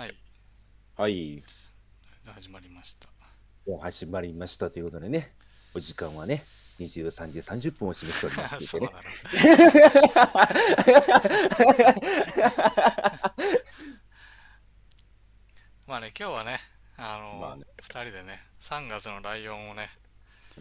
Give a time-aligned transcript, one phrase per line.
[0.00, 0.10] はい。
[0.96, 1.42] はい。
[2.34, 3.10] 始まりました。
[3.66, 5.34] もう始まりましたということでね、
[5.74, 6.42] お時間はね、
[6.78, 9.10] 23時30分を示しております そうけどだね。
[15.84, 15.84] ろ。
[15.86, 16.58] まあね、今日はね、
[16.96, 19.90] あの、まあね二人でね、3月のライオンをね、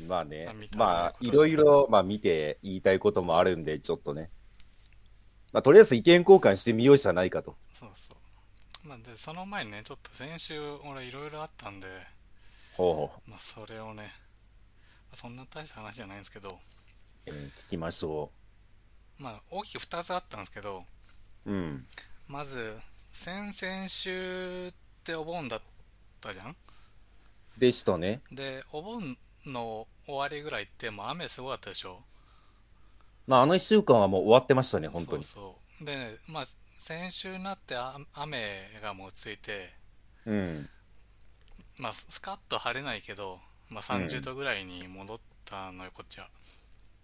[0.06, 4.32] まあねまあ、いろいろ、まあ見て言いたいこともあるんで、ちょっとね。
[5.54, 7.56] まあ、とりあえず意見交換してみようじゃないかと。
[7.72, 8.19] そうそう。
[8.84, 11.88] まあ、で、その前にね、ちょっと先週、俺いろいろあったんで、
[12.74, 14.10] ほうほまあ、それをね、ま
[15.14, 16.54] あそんな大した話じゃないんですけど、う。
[17.26, 18.32] えー聞きましょ
[19.18, 20.86] まあ、大きく2つあったんですけど、
[21.46, 21.52] う。
[21.52, 21.86] うん。
[22.28, 22.80] まず、
[23.12, 24.74] 先々週っ
[25.04, 25.62] てお盆だっ
[26.22, 26.56] たじゃん？
[27.58, 28.22] でしたね。
[28.32, 32.02] で、お盆の終わりぐらいってもう雨すごかったでしょ？
[33.28, 35.24] まあ、あの一週間はもう終わってましたね、本当に。
[35.24, 35.86] そうそう。
[35.86, 36.46] でね、まあ、
[36.80, 38.40] 先週になってあ雨
[38.82, 39.74] がもうついて、
[40.26, 40.70] うん。
[41.78, 46.30] まあ、ススカッと晴れないけど、まあ、30度ぐらいに戻ったのよ、こっちは。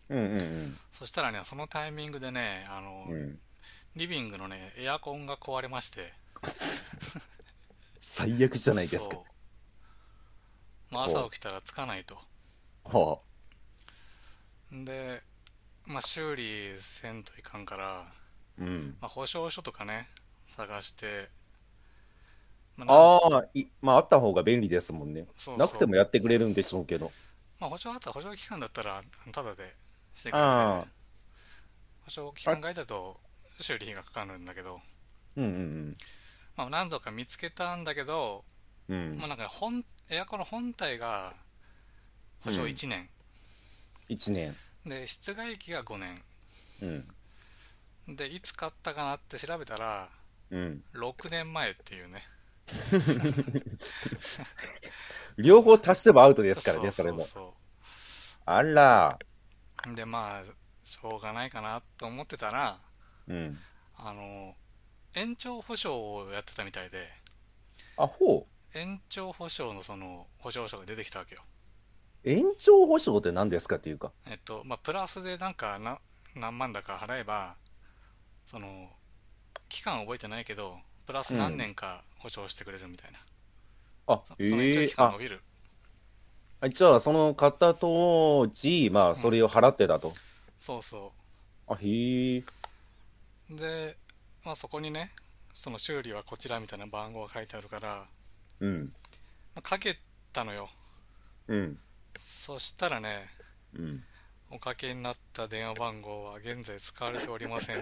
[0.07, 3.15] うんうんそしたらね、そのタイミングでね、あの、うん。
[3.15, 3.39] うん。
[3.97, 6.13] リビングのね、エアコンが壊れまして、
[7.99, 9.19] 最悪じゃないですか。
[10.89, 12.17] まあ、朝起きたらつかないと。
[12.85, 13.19] は
[14.71, 15.21] で、
[15.83, 18.14] まあ、修理せんといかんから、あ。
[18.59, 18.97] うん。
[19.01, 20.07] まあ、保証書とかね、
[20.47, 21.29] 探して、
[22.77, 23.43] まああ
[23.81, 25.25] まあ、あった方が便利ですもんね。
[25.37, 27.11] そうそうなくてもやってくれるんでしょうけど。
[27.59, 29.73] まあ、保証あったら保証期間だったら、ただで
[30.13, 30.85] してくれて、ああ。
[32.03, 33.17] 保証期間外だと
[33.59, 34.81] 修理費がかかるんだけど、
[35.37, 35.97] うんうん
[36.57, 38.43] まあ、何度か見つけたんだけど、
[38.89, 39.11] うん。
[39.11, 39.27] うんまあ、。
[39.29, 41.33] なんかね本、エアコンの本体が
[42.41, 43.09] 保証1年、
[44.09, 44.55] 1年。
[44.85, 46.21] で、室外機が5年。
[46.81, 47.03] うん。
[48.07, 50.09] で、いつ買ったかなって調べたら、
[50.51, 50.83] うん。
[50.93, 52.23] 6年前っていうね。
[55.37, 57.25] 両方足してもアウトですからね、それも。
[57.25, 57.53] そ
[58.45, 59.19] あら。
[59.89, 60.43] うで、まあ、
[60.83, 62.77] しょうがないかなと思ってたら、
[63.27, 63.59] うん。
[63.97, 64.55] あの、
[65.15, 67.11] 延長保証をやってたみたいで、
[67.97, 68.77] あ、ほう。
[68.77, 71.41] 延長保証のその保証書が出てきたわけよ。
[72.23, 74.11] 延長保証って何ですかっていうか。
[74.25, 75.99] えっと、まあ、プラスでなんかな
[76.35, 77.55] 何万だか払えば、
[78.45, 78.89] その、
[79.69, 83.19] 期間覚えてないけど、プラス何年か保証してくれるみたいな。
[84.07, 85.41] あ、そえその延長え期間伸びる。
[86.59, 90.13] あ、じゃあ、その買った当時、まあ、それを払ってたと。
[90.57, 91.13] そうそ
[91.67, 92.43] あ、へえ。
[93.49, 93.55] う。
[93.55, 93.97] で、
[94.43, 95.11] まあ、そこにね、
[95.53, 98.07] その修理はこちらみたいな番号が書いてあるから、
[98.59, 98.91] うん。
[99.55, 99.97] まあ、かけ
[100.33, 100.69] たのよ。
[101.47, 101.77] うん。
[102.17, 103.29] そしたらね、
[103.73, 104.03] うん。
[104.55, 107.75] おかけになった電話番号は現在使われておりません。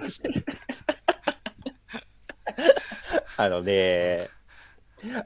[3.37, 4.27] あのね、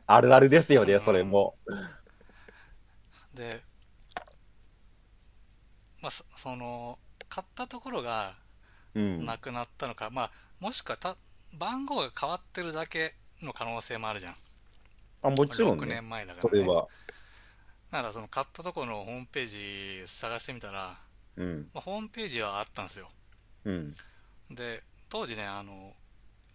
[0.06, 1.56] あるあるですよね、それも。
[3.34, 3.62] で、
[6.02, 7.00] まあ、そその、
[7.30, 8.36] 買ったところが
[8.94, 9.24] うん。
[9.26, 11.16] なくなったのか、まあ、もしくはた
[11.58, 14.36] 番号が変わってるだけの可能性もあるじゃん。
[15.22, 15.96] あ、もちろん6ね。
[15.96, 16.62] 年前だからね。
[16.62, 16.90] それは。
[17.92, 21.07] なら、その買ったところのホームページ探してみたら、
[21.38, 21.70] うん。
[21.74, 23.10] まあ、ホームページはあったんですよ。
[23.66, 23.96] うん。
[24.52, 25.94] で、当時ね、あの、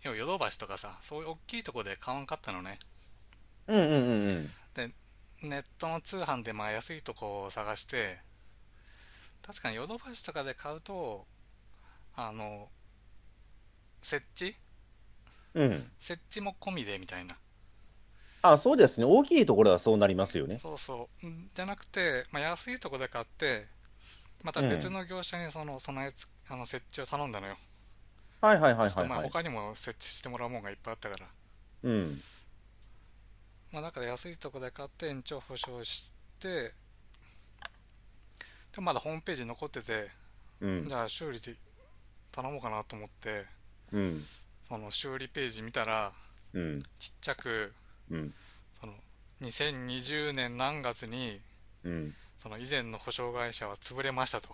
[0.02, 2.78] 要はヨドバシとかさ、そういう大きいとこで買わんかったのね。
[3.68, 4.50] うんうんうんうん。
[5.42, 8.20] ネットの通販でまあ安いとこを探して、
[9.44, 11.26] 確かにヨドバシとかで買うと、
[12.14, 12.68] あの、
[14.00, 14.56] 設置？
[15.54, 15.90] うん。
[15.98, 17.36] 設置も込みでみたいな。
[18.42, 19.06] あ、そうですね。
[19.06, 20.58] 大きいところはそうなりますよね。
[20.58, 21.26] そうそう。
[21.26, 23.66] んじゃなくて、まあ、安いとこで買って、
[24.42, 27.56] また別の業者にその備えつ、あの設置を頼んだのよ。
[28.40, 29.22] はいはいはいはいはい。
[29.30, 31.26] 他にも設置してもらうもんがいっぱいあったから。
[31.84, 32.20] うん。
[33.72, 36.72] まあ、だから安いとこで買って延長保証して、
[38.74, 40.08] でもまだホームページ残ってて、
[40.60, 40.94] うんじ。
[40.94, 41.54] ゃあ修理で
[42.32, 43.44] 頼もうかなと思って、
[43.92, 44.24] うん。
[44.62, 46.12] その修理ページ見たら、
[46.52, 46.82] うん。
[46.98, 47.72] ちっちゃく、
[48.10, 48.34] うん。
[48.80, 48.94] その
[49.42, 51.40] 2020年何月に、
[51.84, 52.14] うん。
[52.42, 54.48] その以前の保証会社は潰れましたと。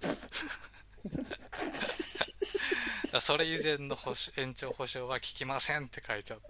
[3.20, 6.44] それ以前の保証延長保証は効きませんって書いてあって。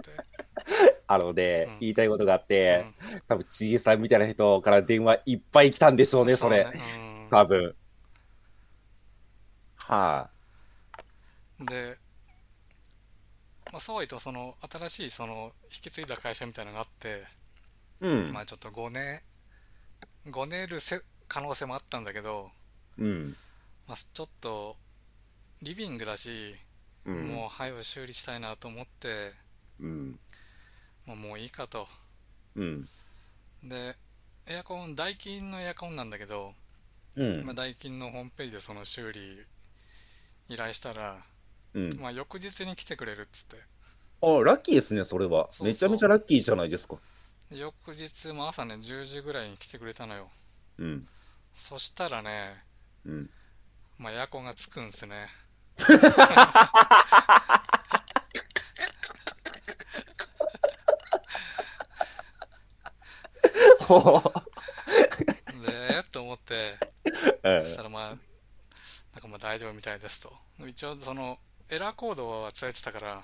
[1.06, 6.68] あのね、うん言いたいことがあって、うん多分、ちいさんみたいな人から電話いっぱい来たんでしょうね、それ。
[6.70, 7.74] うね多分。
[9.78, 10.28] は
[11.58, 11.96] うんで、
[13.72, 17.24] まあ、そうは言うとその新しいその引き継いだ会社みたいなのがあって、
[18.02, 18.08] い。
[18.08, 18.30] うん。
[18.30, 19.22] まあちょっとごね、
[20.30, 22.50] ごねるせ可能性もあったんだけど、
[22.98, 23.36] うん。
[23.86, 24.76] まあ、ちょっと
[25.62, 26.56] リビングだし、
[27.04, 27.28] うん。
[27.28, 29.32] もう早く修理したいなと思って、
[29.80, 30.18] うん。
[31.06, 31.86] まあ、もういいかと。
[32.56, 32.88] うん。
[33.62, 33.94] で、
[34.46, 36.54] エアコン、ダイキンのエアコンなんだけど、
[37.16, 37.54] うんまあ、。
[37.54, 39.44] ダイキンのホームページでその修理
[40.48, 41.22] 依頼したら、
[41.74, 41.90] うん。
[42.00, 43.56] まあ、翌日に来てくれるっつって。
[44.22, 45.44] あ、ラッキーですね、それは。
[45.44, 46.96] そうそうめちゃめちゃラッキーじゃないですか。
[47.50, 50.28] で翌日も朝ね、10時ぐらいに来てくれたのよ。
[50.78, 51.06] うん。
[51.52, 52.62] そしたらね、
[53.04, 53.30] うん。
[53.98, 55.28] まあ、エアコンがつくんすね。
[63.80, 64.20] ほ
[65.64, 67.10] で、えっと思って、う
[67.64, 68.18] そしたらまあ、なん
[69.22, 70.36] かまあ大丈夫みたいですと。
[70.66, 71.38] 一応その、
[71.70, 73.22] エラーコードは伝えてたから、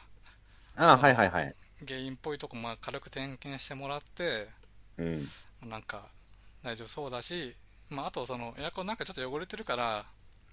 [0.76, 1.54] あ、はいはいはい。
[1.86, 4.48] 原因っぽいとこまあ軽く点検してもらって、
[4.98, 5.68] うん。
[5.68, 6.02] なんか
[6.62, 7.54] 大丈夫そうだし、
[7.90, 10.04] まああとそのエアコンなんかちょっと汚れてるから、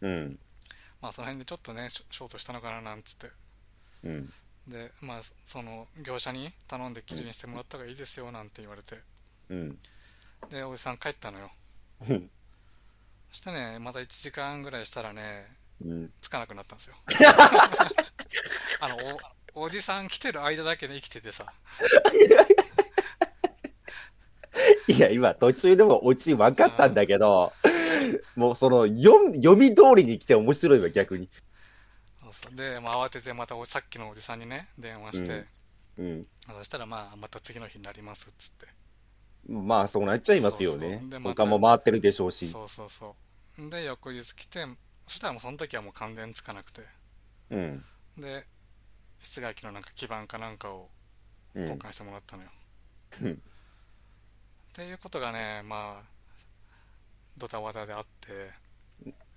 [0.02, 0.40] うん。
[1.02, 3.28] まあその辺でちょっとね、ショートしたのかななんつって。
[4.04, 4.30] うん。
[4.68, 8.98] で、まあその業者に頼んできれいにしてもらった方がいいですよなんて言われて。
[9.50, 9.80] うん。
[10.50, 11.50] で、おじさん帰ったのよ。
[12.10, 12.30] うん。
[13.32, 15.46] そしてね、また1時間ぐらいしたらね、
[15.86, 16.12] うん。
[16.22, 16.96] つかなくなったんですよ。
[18.82, 18.98] あの、
[19.54, 21.46] お、おじさん来てる間だけで生きててさ。
[24.88, 27.52] いや、今途中でもオチ分かったんだけど、
[28.36, 31.30] もうその読読み通りに来て面白いわ、逆に。
[32.20, 35.46] そうそうで、まあ、慌ててまたおさっきのおじさんにね、電話して、
[35.98, 36.28] うん。
[36.48, 38.68] そしたらまあ、また次の日になりますっつって。
[39.48, 41.20] まあ、そうなっちゃいますよそうねそうで。
[41.20, 42.48] また他も回ってるでしょうし。
[42.48, 43.16] そうそうそ
[43.58, 43.70] う。
[43.70, 44.66] で、翌日来て、
[45.06, 46.82] そしたらもうその時はもう完全につかなくて。
[47.52, 47.84] うん。
[48.18, 48.46] で、
[49.20, 50.90] 室外機のなんか基板かなんかを
[51.56, 51.64] うん。
[51.64, 52.50] 交換してもらったのよ。
[53.24, 56.04] うんっていうことがね、まあ、
[57.38, 58.54] ドタバタであって、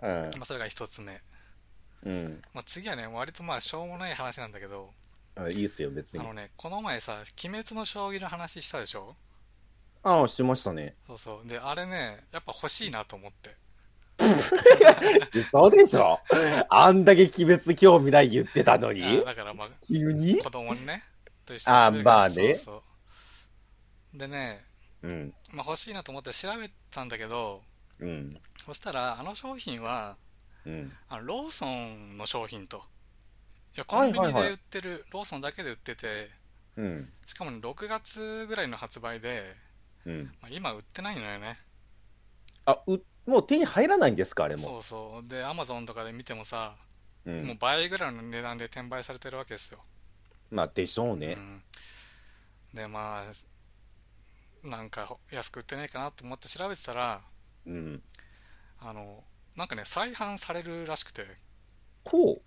[0.02, 1.20] うんまあ、それが一つ目。
[2.04, 2.42] うん。
[2.52, 4.92] まあ、次はね、割とまあ、しょうもない話なんだけど、
[5.34, 6.34] あいいっすよ、別にあの。
[6.34, 7.14] ね、この前さ、
[7.44, 9.16] 鬼滅の将棋の話したでしょ？
[10.02, 10.94] ああ、しましたね。
[11.06, 11.48] そうそう。
[11.48, 13.56] で、あれね、やっぱ欲しいなと思って。
[15.50, 16.20] そうでしょ？
[16.68, 20.38] あんだけ鬼滅興味ない言ってたのあにだからまあ、急に？
[20.38, 21.02] 子供にね、
[21.44, 22.82] と一緒あまあねそうそ
[24.14, 24.18] う。
[24.18, 24.64] でね、
[25.02, 25.34] うん。
[25.52, 27.62] まあ欲しいなと思って調べたんだけど、
[27.98, 28.40] うん。
[28.64, 30.16] そしたら、あの商品は、
[30.64, 30.92] うん。
[31.08, 32.84] あのローソンの商品と。
[33.74, 36.30] いや、はいコンビニはいはいで売ってる、ローソンだけで売ってて、
[36.76, 37.12] うん。
[37.26, 39.56] しかもね、6月ぐらいの発売で、
[40.04, 40.24] うん。
[40.40, 41.58] まあ、今売ってないのよね。
[42.66, 44.62] あ、う、もう手に入らないんですか、あれも。
[44.62, 45.28] そうそう。
[45.28, 46.76] で、アマゾンとかで見てもさ、
[47.24, 47.30] う。
[47.30, 49.78] もうん倍ぐらいの値段で転売されてるわけですよ。
[50.50, 51.36] まあ、でしょうね。
[51.38, 51.62] うん、
[52.74, 53.24] で、ま
[54.64, 57.20] あ、なんか安く売ってないかなと思って調べてたら、
[57.66, 58.02] うん。
[58.80, 59.22] あの、
[59.56, 61.22] なんかね、再販されるらしくて、
[62.04, 62.40] こ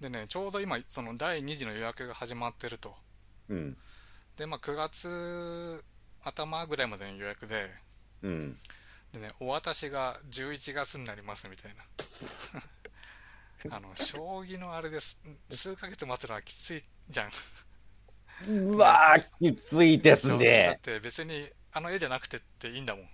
[0.00, 2.94] でね、ちょうど今、その第2次の予約が始まってると。
[3.48, 3.54] う。
[3.54, 3.76] うん。
[4.36, 5.84] で、まあ、9月
[6.22, 7.68] 頭ぐらいまでの予約で、
[8.22, 8.58] うん。
[9.12, 11.84] でね、お渡しが11月になりますみたいな。
[13.76, 15.18] あの、将棋のあれです。
[15.50, 17.30] 数ヶ月待つのはきついじゃん。
[18.46, 20.80] うわー、きついですだっね。
[20.82, 23.08] て別にあの絵じゃなくてっていいんだもん。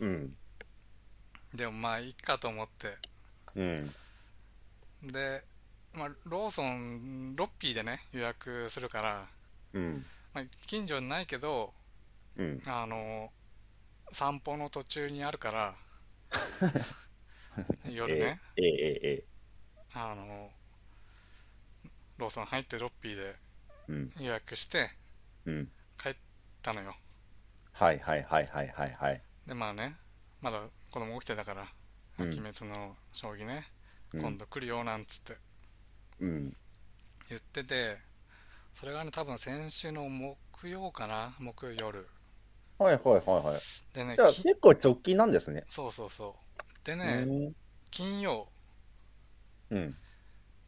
[0.00, 0.36] うん。
[1.54, 2.96] でもまあいいかと思って。
[3.54, 3.94] うん。
[5.02, 5.44] で、
[5.92, 9.28] まあ、ローソン、ロッピーでね、予約するから、
[9.72, 10.04] うん。
[10.32, 11.72] まあ、近所にないけど、
[12.36, 12.62] うん。
[12.66, 13.32] あの、
[14.12, 15.76] 散歩の途中にあるから、
[17.84, 19.24] 夜ね、えええええ
[19.94, 20.50] あの、
[22.18, 23.36] ローソン入ってロッピーで
[23.88, 24.12] うん。
[24.20, 24.90] 予約して
[25.46, 25.68] うん。
[25.96, 26.16] 帰っ
[26.62, 26.94] たのよ。
[27.72, 29.22] はいはいはいはいはいはい。
[29.46, 29.96] で、まあね、
[30.40, 30.60] まだ
[30.90, 31.62] 子供起きてたから、
[32.18, 33.64] うん鬼滅の将棋ね、
[34.12, 35.36] うん今度来るよなんつって
[36.20, 36.56] うん。
[37.28, 37.98] 言ってて、
[38.74, 42.08] それがね、多分先週の木曜かな、木曜夜。
[42.78, 43.60] はいはいはいはい。
[43.92, 45.64] でねじゃあ、き結構直近なんですね。
[45.68, 46.86] そうそうそう。
[46.86, 47.54] でうね、ん。
[47.90, 48.48] 金曜、
[49.70, 49.96] うん。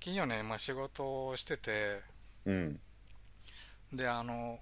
[0.00, 2.00] 金曜ね、まあ仕事をしてて、
[2.46, 2.80] うん。
[3.92, 4.58] で、あの、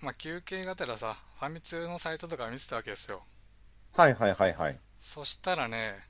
[0.00, 3.22] まあ休憩がてらさ、ファミ通のサイトとか見てたわけですよ。
[3.94, 4.78] はいはいはいはい。
[4.98, 6.00] そしたらね、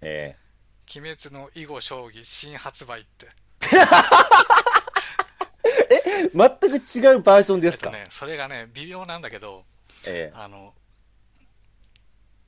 [0.00, 0.36] え
[0.96, 3.28] 鬼滅の囲碁将棋新発売って。
[5.90, 7.90] え全く違うバージョンですか？
[7.90, 9.64] えっとね、それがね、微妙なんだけど、
[10.08, 10.74] えあの、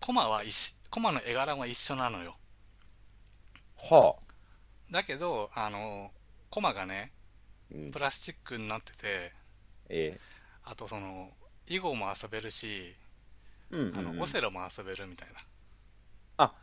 [0.01, 2.37] コマは一緒、コマの絵柄は一緒なのよ。
[3.93, 4.23] えはあ。
[4.91, 6.11] だけど、あの、
[6.51, 7.13] コマがね、
[7.73, 9.33] うんプラスチックになってて、
[9.89, 10.19] え
[10.65, 11.31] あとその、
[11.67, 12.97] 囲碁も遊べるし、
[13.73, 15.41] えうんうんうんあの、オセロも遊べるみたいな。
[16.39, 16.55] あ、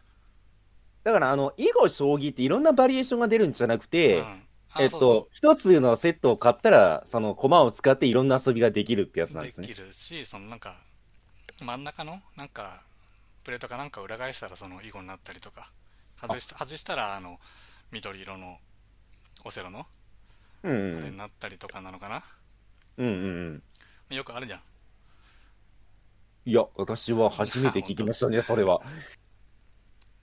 [1.04, 9.68] だからあの、囲碁将棋っていろんなバリエーションが出るんじゃなくて、うんあえっと、一つのセットを買ったら、そのコマを使っていろんな遊びができるってやつなんですね。
[9.68, 10.76] きるしそのなんか
[11.62, 12.82] 真ん中のなんか
[13.44, 15.72] プレートかなんか裏返したらその囲碁になったりとか
[16.22, 17.40] 外した外したらあの
[17.92, 18.58] 緑色の
[19.46, 19.86] オセロの
[20.64, 22.24] うんうあれんになったりとかなのかな、
[22.98, 23.64] うんうん
[24.10, 24.16] うん。
[24.16, 24.60] よくあるじゃん
[26.46, 28.82] いや、私は初めて聞きましたね、 それは。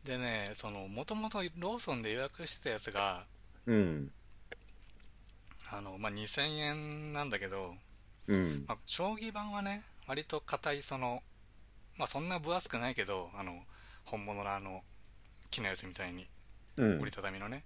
[0.05, 3.25] でねそのもともとローソンで予約してたやつが
[3.67, 4.12] うん。
[5.71, 7.75] あの、まあ、2000円なんだけど、
[8.29, 8.64] うん。
[8.67, 11.23] まあ、将棋盤はね割と硬いその
[11.99, 13.53] まあそんな分厚くないけどあの
[14.05, 14.83] 本物のあの
[15.51, 16.27] 木のやつみたいに
[16.77, 16.97] うん。
[16.97, 17.11] 折り。
[17.13, 17.63] たたみのね、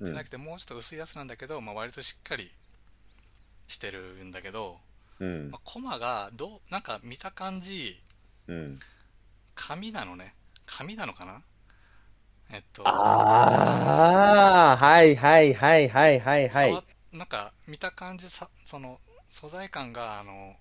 [0.00, 0.06] うん。
[0.06, 2.50] じゃなくてもうちょっと薄いやつなんだけど、まあ、割としっかり
[3.68, 4.78] してるんだけど、
[5.20, 5.50] うん。
[5.50, 8.00] まあ、コマがどうなんか見た感じ
[8.48, 8.80] うん。
[9.54, 10.34] 紙なのね。
[10.64, 11.42] 紙なのかな？
[12.52, 16.82] えっとああ、はいはいはいはいはいはい。
[17.12, 20.54] なんか見た感じさその素材感があの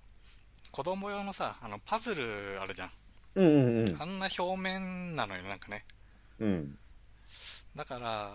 [0.75, 2.25] 子供用のさあのパズル
[2.62, 2.89] あるじゃん
[3.36, 3.50] うんう
[3.86, 4.01] んうん。
[4.01, 5.86] あんな表面なのよなんかね
[6.38, 6.75] うん。
[7.77, 8.32] だから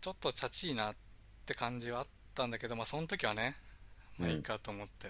[0.00, 0.94] ちょっとチャチいなっ
[1.44, 3.56] て感じはあったんだけどまあその時はね
[4.16, 5.08] まあうんいいかと思って、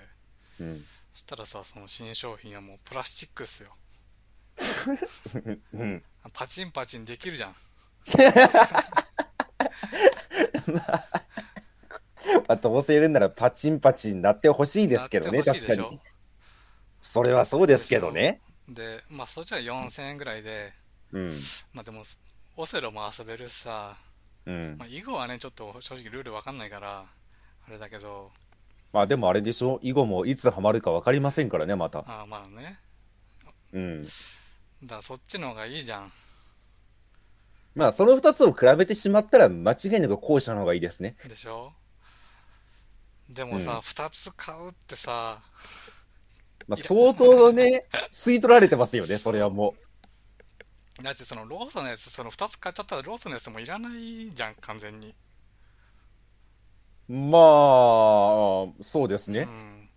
[0.59, 0.81] うん。
[1.13, 3.69] そしたらさその新商品はもうプラスチックっすよ
[5.75, 6.03] うん。
[6.33, 7.55] パチンパチンできるじゃん
[12.49, 16.01] まあ、どうせやるんならパチンパチンなってほしいですけどね、確かに。
[17.13, 18.41] それはそうですけどね。
[18.67, 20.73] でまあそっちは4000円ぐらいで
[21.13, 21.33] うん。
[21.75, 22.03] まあでも
[22.57, 23.97] オセロも遊べるしさ、
[24.47, 24.87] うんま。
[24.87, 27.05] あ、囲碁はねちょっと正直ルールわかんないから
[27.69, 28.31] あれだけど
[28.95, 31.99] まあでもあれでしょ、囲碁もいつハマるか分かりませんからね、また。
[32.01, 32.79] ああまあね
[33.75, 34.03] うん。
[34.03, 36.11] だからそっちの方がいいじゃん
[37.75, 41.17] まあその二つを比べてしまったら間違いなく後者の方がいいですね。
[41.29, 41.73] でしょ？
[43.29, 45.43] でもさ、うん2つ買うってさ
[46.69, 49.75] まあ相当ね、吸い取られてますよね、 それはも
[51.03, 55.15] だってそのローソンのやつその2つ買っちゃったらローソンのやつもいらないじゃん完全に
[57.09, 57.13] う。
[57.13, 57.41] まあ、
[58.83, 59.41] そうですね。
[59.41, 59.89] うん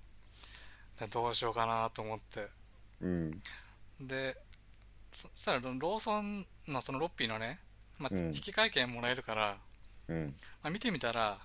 [1.00, 2.48] でどうしようかなと思って
[3.02, 3.32] うん。
[4.00, 4.36] で
[5.12, 7.60] そそしたらローソンのそのロッピーのね、
[8.00, 9.58] まあ、うん引き換え券もらえるから、
[10.08, 10.26] うん。
[10.62, 11.38] まあ、見てみたら、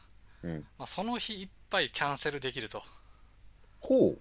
[0.43, 0.67] うん。
[0.79, 2.83] まあ、その日いっぱいキャンセルできると
[3.81, 4.19] ほう。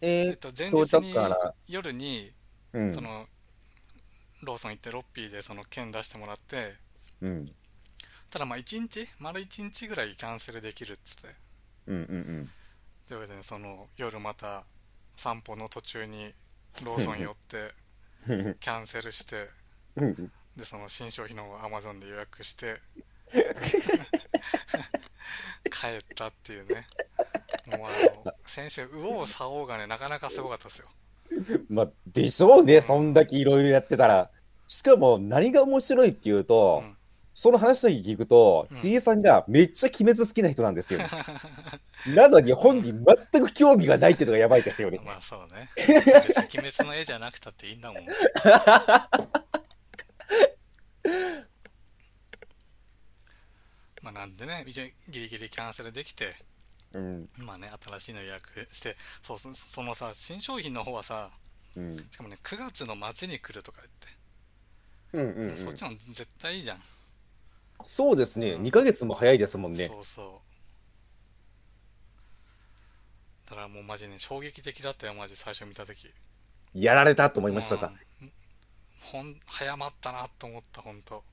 [0.00, 1.14] えーえっと、前日に
[1.68, 2.30] 夜に
[2.72, 3.00] うんそ。
[3.00, 3.26] の
[4.42, 6.74] ローソン行ってロッピーでその券出してもらって
[7.20, 7.52] うん。
[8.30, 9.08] ただまあ1日？
[9.18, 11.28] 丸1日ぐらいキャンセルできるっつって
[11.86, 12.50] うんうん
[13.06, 14.64] というわけでねその夜また
[15.16, 16.32] 散歩の途中に
[16.84, 17.72] ローソン寄って
[18.32, 18.54] うん。
[18.58, 19.48] キャンセルして
[19.96, 20.32] うん。
[20.56, 22.78] でその新商品のアマゾンで予約して
[25.70, 26.86] 帰ったっていうね
[27.66, 27.90] もうあ
[28.26, 30.88] の先週右往左往がねなかなかすごかったですよ
[31.70, 34.30] まあ、でしょうね、そんだけいろいろやってたら。
[34.68, 36.96] しかも、何が面白いっていうと、うん
[37.34, 41.08] その話だけ聞くと、うんちえさんがめっちゃ鬼滅好きな人なんですよ、ね。
[42.14, 45.00] なのに本人全く興味がないっていうのがやばいですよね。
[45.02, 45.90] まあそうね鬼
[46.70, 48.04] 滅の絵じゃなくたっていいんだもん
[54.02, 54.74] まあなんでねギ
[55.08, 56.34] リギリキャンセルできて
[56.94, 57.28] うん。
[57.46, 61.30] まあね新しいの予約してそうそそのさ新商品の方はさ
[61.76, 61.96] うん。
[61.96, 63.78] しかもね9月の末に来るとか
[65.12, 65.56] 言って、うんうん、うん。
[65.56, 66.78] そっちの絶対いいじゃん、
[67.84, 69.86] そうですね、うん2ヶ月も早いですもんね。
[69.86, 70.42] そうそ
[73.46, 76.10] うだからもうマジね衝撃的だったよマジ最初見た時
[76.74, 77.92] やられたと思いましたか。
[78.20, 78.32] うん
[79.02, 81.24] ほん早まったなと思った本当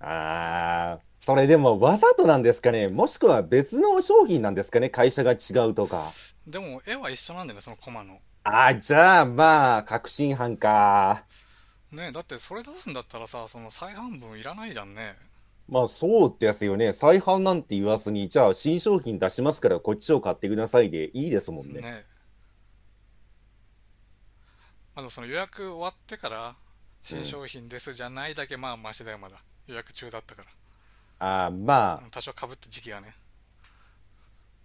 [0.00, 6.04] ああ、それでもわざとなんですかねもしくは別の商品なんですかね会社が違うとか。
[6.46, 11.24] でも絵は一緒なんだよねそのコマのああ、じゃあまあ、確信犯か。
[11.92, 15.16] ねだってそれ出すんだったらさその再販分いらないじゃんね
[15.68, 16.92] まあそうですよね。
[16.92, 21.82] 再販なんて言わずに、じゃあ新商品出しますからこっちを買ってくださいでいいですもんね。
[21.82, 22.04] ね
[24.94, 26.56] まあでもその予約終わってから
[27.02, 29.36] 新商品ですじゃないだけまあマシだよまだ
[29.68, 30.48] 予約中だったから。
[31.20, 33.14] ああ、まあ、多少かぶった時期がね。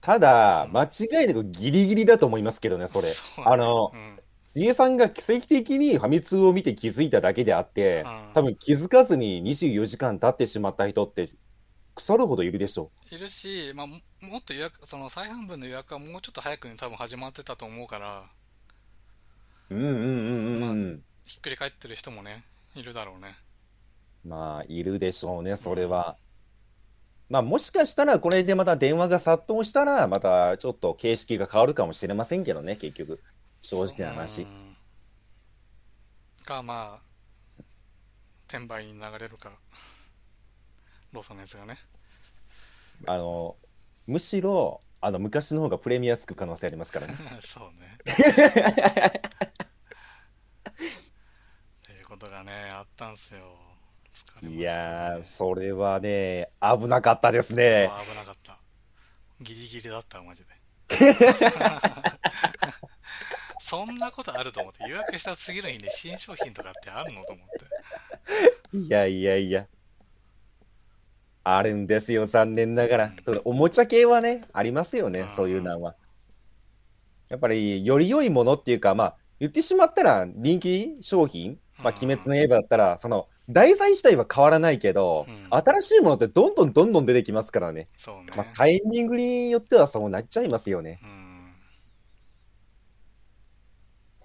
[0.02, 3.08] ただ、間違いなくギリギリだと思いますけどね、それ。
[3.08, 3.52] そうね。
[3.52, 4.20] あの、うん。
[4.48, 8.34] ちえさんが奇跡的にファミ通を見て気づいただけであって、うん。
[8.34, 11.28] 多分気づかずに24時間経ってしまった人って
[11.96, 18.24] 腐るほどいるでしょいるし、まあ、ももっと予約その再販分の予約はもうちょっと早くに多分始まってたと思うから。
[19.70, 19.76] う。
[19.76, 20.70] うんうんうんうん。
[20.70, 21.04] うん。
[21.26, 22.44] ひっくり返ってる人もね
[22.76, 23.36] いるだろうね
[24.26, 26.18] まあ、いるでしょうね、それは。
[27.30, 33.22] まあ、もしかしたら、これでまた電話が殺到したら、またちょっと形式が変わるかもしれませんけどね、結局。
[33.62, 34.46] 正直な話う。
[34.46, 34.76] ん
[36.46, 37.02] かまあ
[38.48, 39.50] 転売に流れるか
[41.14, 41.78] ローソンのやつがね
[43.08, 43.56] あの、
[44.08, 47.16] むしろ、あの、昔の方がプレミアつく可能性ありますからね。
[47.42, 47.98] そうね
[50.70, 53.63] っていうことがねあったんすよ
[54.42, 57.90] ねいやー、それはね、危なかったですね。
[58.10, 58.58] 危なかった
[59.42, 60.54] ギリギリだったマジで
[63.60, 69.68] そんなことあると思って予約した次の日に新商品とかってあるのと思っていやいやいや。
[71.44, 73.12] あるんですよ、残念ながら。
[73.44, 75.96] おもちゃ系はね、ありますよねう、んそういうのは。
[77.30, 87.88] やっぱり、より良いものっていうか、まあ、言ってしまったら人気商品、まあ、うん鬼滅の刃だったら、その、題材自体は変わらないけど、うん新しいものってどんどんどんどん出てきますからね。
[87.98, 91.00] そうね、まあ、タイミングによってはそうなっちゃいますよね。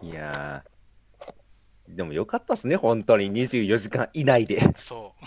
[0.01, 1.97] うんいやー。
[1.97, 4.61] でもよかったっすね、本当に24時間以内で。
[4.77, 5.25] そう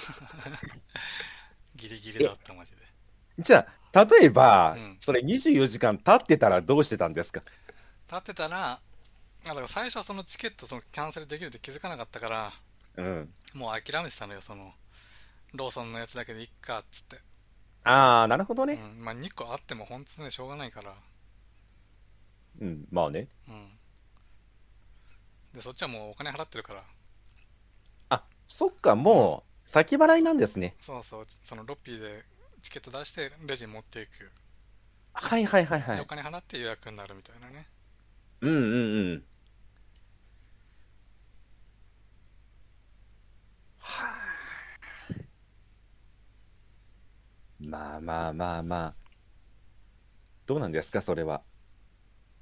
[1.76, 2.78] ギリギリだったマジで
[3.40, 7.42] じゃあ、例えば、うんそれ24時間経ってたらどうしてたんですか？
[8.08, 8.80] 立ってたらあ
[9.44, 12.54] だから最初はそのチケットそのキャンセルできるって気づかなかったから
[12.98, 13.34] うん。
[13.54, 14.74] もう諦めてたのよその
[15.54, 17.18] ローソンのやつだけでいっかっつって、
[17.84, 18.80] ああ、なるほどね。
[19.00, 20.94] うん、まあ2個あっても本当にしょうがないから
[22.62, 23.28] うん、まあね。
[23.48, 23.68] うん
[25.54, 26.84] でそっちはもうお金払ってるから
[28.10, 30.76] あ、そっか、もう、先払いなんですね。
[30.80, 32.24] そうそうそのロッピーで
[32.62, 34.32] チケット出してレジに持っていく、
[35.14, 35.96] はいはいはいはい。
[35.98, 37.68] でお金払って予約になるみたいなね
[38.42, 39.24] うんうんうん。
[43.82, 44.22] はあ。
[47.60, 48.96] まあまあまあまあ。
[50.46, 51.44] どうなんですか、それは。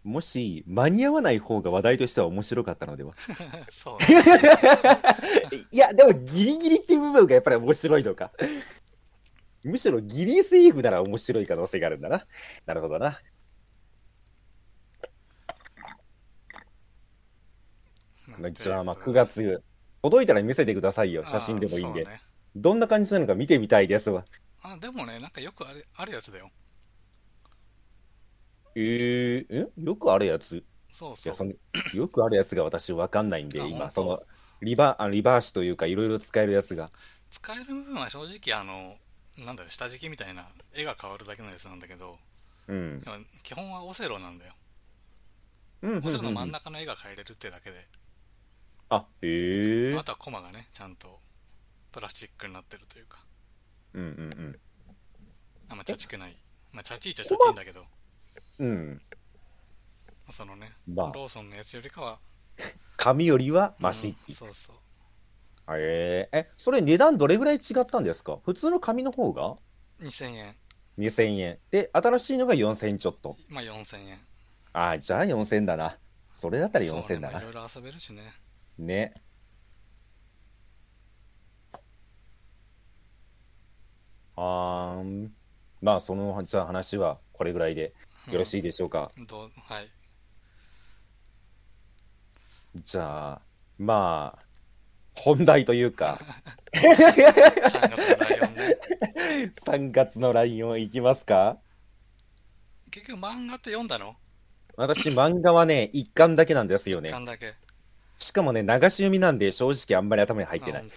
[0.04, 3.14] もし、間に合わない方が話題としては面白かったのでは。
[3.72, 3.98] そう
[5.72, 8.32] いや、でもギリギリっていう部分がやっぱり面白いのか。
[9.64, 12.26] むしろギリセーフなら面白い可能性があるんだな。
[12.66, 13.20] なるほどな。
[18.38, 19.62] まあ9月、
[20.02, 21.26] 届いたら見せてくださいよ。
[21.26, 22.06] 写真でもいいんで。
[22.06, 22.22] ね
[22.56, 24.26] どんな感じなのか見てみたいですわ。
[24.64, 26.50] あでもねなんかよくあるあるやつだよ
[28.76, 29.68] えー、え？
[29.78, 30.64] よくあるやつ？
[30.90, 31.58] そうそう
[31.96, 34.24] よくあるやつが私わかんないんで、今、その、
[34.62, 36.90] リバあリバーシというか、いろいろ使えるやつが。
[37.30, 38.96] 使える部分は正直あの
[39.46, 42.18] なんだろう下敷きみたいな絵が変わるだけのやつなんだけど
[42.68, 43.04] うん。
[43.44, 44.54] 基本はオセロなんだよ
[45.84, 47.78] うんうんうんオセロの真ん中の絵が変えれるってだけで、
[48.90, 49.98] あ、へえ。
[49.98, 51.20] あとはコマがねちゃんと
[51.92, 53.20] プラスチックになってるというか。
[53.94, 54.06] うんう
[54.46, 54.60] ん
[55.70, 56.36] あんまチャチくない。
[56.74, 57.84] まあチャチいっちゃチャチいんだけど。
[58.60, 58.68] うん。
[58.68, 59.02] うん。
[60.32, 61.12] そのね、まあ。
[61.14, 62.20] ローソンのやつよりかは。
[62.98, 64.18] 紙よりはマシって。
[64.30, 64.76] うんそうそう。
[65.78, 68.40] へえ、え、それ値段どれぐらい違ったんですか？
[68.44, 69.56] 普通の紙の方が
[70.02, 70.56] ？2000円。
[70.98, 71.60] 2000円。
[71.70, 73.38] で、新しいのが4000円ちょっと。
[73.50, 74.18] まあ4000円。
[74.74, 75.96] ああ、じゃあ4000円だな。
[76.36, 77.04] それだったら4000円だな。
[77.04, 77.22] そうね。
[77.32, 77.44] まあい。
[77.44, 78.24] ろいろ遊べるしね
[78.80, 79.14] ね。
[84.36, 85.34] はーん。
[85.82, 87.94] まあ、その、じゃあ話はこれぐらいで
[88.32, 89.12] よろしいでしょうか？
[89.28, 89.88] どうはい
[92.76, 93.42] じゃあ、
[93.78, 94.44] まあ、
[95.16, 96.20] 本題というか、
[96.74, 97.12] 3月の
[98.22, 98.78] ライオンね
[99.66, 101.58] 3月のライオンいきますか？
[102.92, 104.16] 結局漫画って読んだの？
[104.76, 107.10] 私、漫画はね、一巻だけなんですよね。
[107.12, 107.54] 巻だけ
[108.30, 110.90] しかもね、流し読みなんで、正直あんまり頭に入ってないい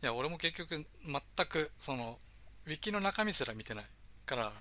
[0.00, 0.70] や俺も結局
[1.04, 2.18] 全くその
[2.66, 3.84] ウィキの中身すら見てない
[4.24, 4.52] から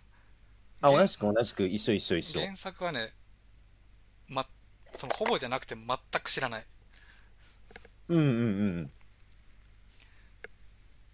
[0.81, 2.41] あ、原同じく同じく、一緒一緒一緒。
[2.41, 3.13] 原作はね
[4.27, 4.45] ま
[4.97, 5.87] そのほぼじゃなくて全
[6.21, 6.65] く知らない
[8.09, 8.27] うんうんう
[8.81, 8.91] ん。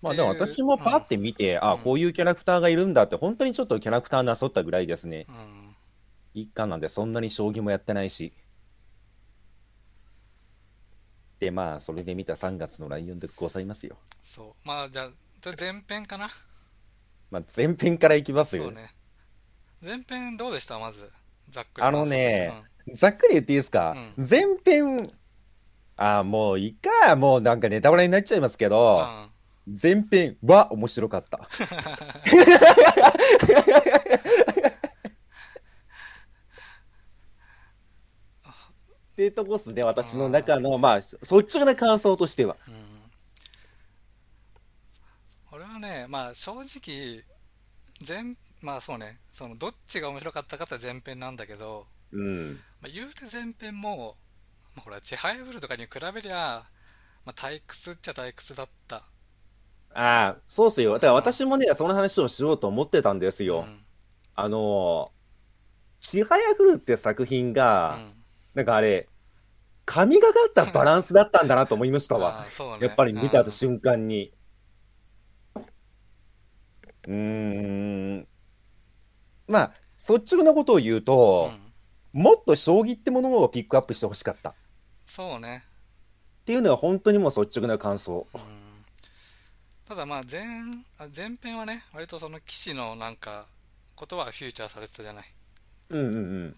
[0.02, 5.28] まあでも私もパって見て、あ、うんこういうキャラクターがいるんだって、本当にちょっとキャラクターなそったぐらいですね。
[5.30, 5.76] うん
[6.34, 8.34] 一巻なんでそんなに将棋もやってないし。
[11.40, 13.98] で、まあ、それで見た3月のライオンでございますよ。
[14.24, 14.68] そう。
[14.68, 15.10] まあじゃあ
[15.60, 16.30] 前編かな？
[17.30, 18.64] まあ、前編からいきますよ。
[18.64, 18.90] そうね。
[19.82, 20.80] 前編どうでした？
[20.80, 21.12] まず
[21.50, 21.88] ざっくり。
[21.88, 25.12] あのね感想としてざっくり言っていいですか、う前編、
[25.98, 29.06] あ、もういいか、もうなんかネタバレになっちゃいますけど、
[29.68, 29.80] うんうん。
[29.82, 31.40] 前編は面白かった。
[39.26, 41.18] ってとこっすね、私の中の、まあ、率
[41.58, 42.56] 直な感想としては。
[42.68, 42.88] うん
[45.78, 47.24] はね、まあ正直、
[48.08, 52.54] 前、まあそうね、そのどっちが面白かったかって前編なんだけど、うん。
[52.82, 54.16] まあ、言うて前編も、
[54.76, 56.64] まあ、ほら、チハイブルとかに比べりゃ、
[57.26, 58.98] まあ退屈っちゃ退屈だった。
[59.94, 60.94] ああ、そうっすよ。
[60.94, 63.60] だから私もね、その話をしようと思ってたんですよ。
[63.60, 63.84] うん
[64.40, 67.98] あのー、ちはやふるって作品が、
[68.58, 69.08] なんかあれ、
[69.86, 72.44] 神がかったバランスだったんだなと思いましたわ。
[72.80, 74.34] ねやっぱり見たうん瞬間に。
[75.56, 78.28] うーん。
[79.48, 79.72] まあ、
[80.12, 81.52] 率直なことを言うと
[82.16, 84.50] う、んもっと将棋ってものをピックアップしてほしかった。
[84.50, 84.54] っ
[85.06, 85.64] そうね。
[86.44, 88.26] ていうのは本当にもう率直な感想。
[88.34, 88.42] うん
[89.86, 90.42] ただまあ前、
[90.98, 93.46] あ前編はね、割とその騎士のなんか、
[93.96, 95.34] ことはフューチャーされてたじゃない。
[95.92, 96.18] うんうんう
[96.48, 96.56] ん。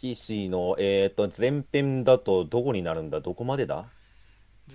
[0.00, 3.20] 騎士の、えっと、前編だとどこになるんだ？
[3.20, 3.84] どこまでだ？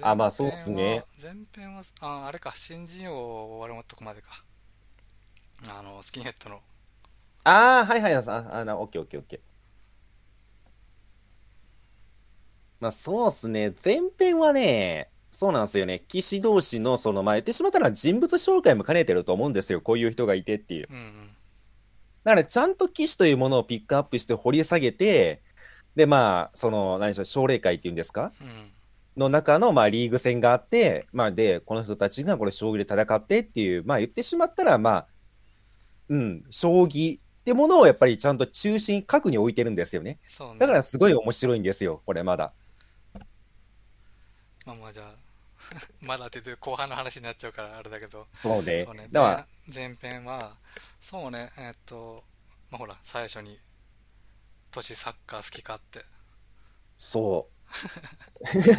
[0.03, 4.43] あまあそうっすね前編は、あ、あれか、新人王終わるとこまでか。
[5.71, 6.59] あの、スキンヘッドの。
[7.43, 9.39] ああ、はいはい、あ、あ、な、オッケーオッケーオッケー。
[12.79, 13.73] まあそうっすね。
[13.83, 16.03] 前編はね、そうなんですよね。
[16.07, 19.81] 騎士同士の、その、まあ言ってしまったら人物紹介も兼ねてると思うんですよ。
[19.81, 20.87] こういう人がいてっていう。
[20.91, 21.34] うんうん。
[22.25, 25.41] だからちゃんと騎士というものをピックアップして掘り下げて、
[25.95, 28.33] で、まあ、その、何でしょう、奨励会っていうんですか？
[28.41, 28.71] うん。
[29.15, 35.07] の中の、まあ、リーグ戦があって、まあ、で、この人たちがこれ、将棋で戦ってっていう、まあ、言ってしまったら、まあ、
[36.09, 40.13] うん、将棋ってものをやっぱりちゃんと中心、核に置いてるんですよね。
[40.13, 40.19] ね。
[40.59, 42.51] だからすごい面白いんですよ、これまだ。
[44.65, 45.15] まあまあじゃあ、
[46.01, 48.83] まだって後半の話になっちゃうからあれだけど、そうね。
[48.85, 50.55] そうね、だから、前前編は、
[51.01, 52.23] そうね、えーっと、
[52.69, 53.59] まあほら、最初に、
[54.71, 56.03] 年サッカー好きかって。
[56.97, 57.49] そ
[58.53, 58.69] 同じ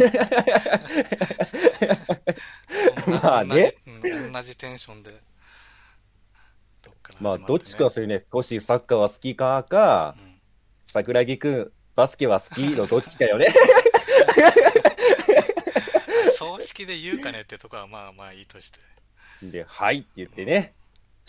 [3.11, 5.11] まあねうん同じテンションで。
[6.83, 7.23] どっからう。
[7.23, 10.37] まあ、どっちかそれね、トシサッカーは好きかか、うん
[10.87, 13.47] 桜木くん、バスケは好きのどっちかよね。
[16.47, 18.79] 葬式で言うかねってとこはまあまあいいとして。
[19.43, 20.75] で、はいって言ってね、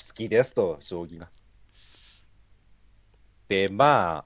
[0.08, 1.30] 好きですと、将棋が。
[3.48, 4.24] で、ま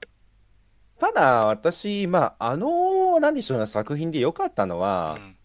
[0.98, 5.36] ただ私、まあ、あの、なんでしょうね、作品で良かったのは、うん。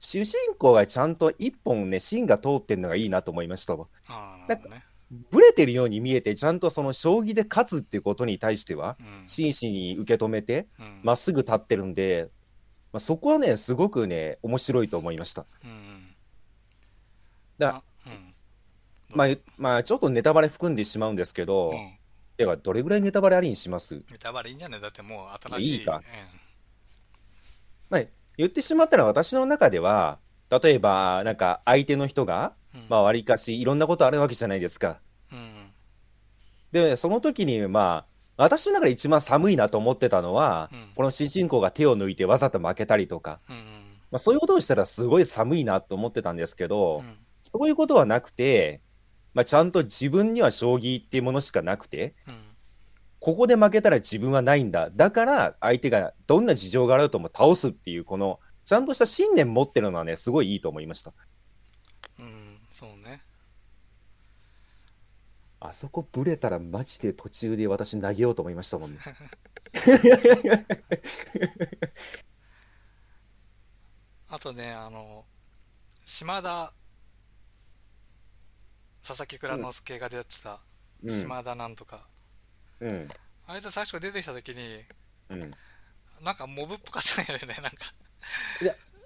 [0.00, 3.88] 主人公がちゃんと一本ね、芯が通ってんのがいいなと思いましたわ。
[4.08, 4.82] ああ、なるほどね。
[5.30, 9.22] ブレてるように見えて、ちゃんとその将棋で勝つっていうことに対しては、うん。
[9.26, 11.00] 真摯に受け止めて、うん。
[11.02, 12.30] まっすぐ立ってるんで、
[12.96, 15.44] まあ、そこはね、すごくね、面白いと思いました。
[17.58, 17.82] だ。
[19.10, 19.28] まあ、
[19.58, 21.98] まあ、ちょっとネタバレ含んでしまうんですけど、うん。
[22.38, 24.02] では、どれぐらいネタバレありにします？
[24.10, 24.80] ネタバレいいんじゃない？
[24.80, 25.78] だってもう新しい。
[25.80, 26.02] いいかうん
[27.90, 28.02] まあ、
[28.38, 35.00] 言ってしまったら私の中では、例えば、なんか相手の人が、うんまあ、わりかしいろんなことあるわけじゃないですか。
[35.30, 35.52] うん
[36.72, 40.88] で、その時に、まあ、私の中で一番寒いなと思ってたのは、うん。
[40.94, 43.56] この主人公が手を抜いてわざと負けたりとか、うん
[44.10, 47.16] まあ、そういうことをしたらすごい寒いなと思ってたんですけど、うん。
[47.42, 48.82] そういうことはなくて、
[49.34, 52.34] まあ、ちゃんと自分には将棋っていうものしかなくて、うん。
[53.18, 54.90] ここで負けたら自分はないんだ。
[54.90, 61.12] だから相手がどんな事情があるとも倒すっていう、この、ちゃんとした信念持ってるのはね、すごいいいと思いました。
[62.18, 63.25] うんそうね
[65.68, 68.98] あそこブレたらマジで途中で私投げようと思いましたもんね。
[74.28, 75.24] あとねあの
[76.04, 76.72] 島田
[79.06, 80.60] 佐々木蔵之介が出てた
[81.04, 81.10] うん。
[81.10, 82.08] 島田なんとか、
[82.80, 83.08] うん。
[83.46, 84.84] あいつ最初出てきた時に
[85.30, 85.52] うん。
[86.22, 87.92] なんかモブっぽかったんよね なんか、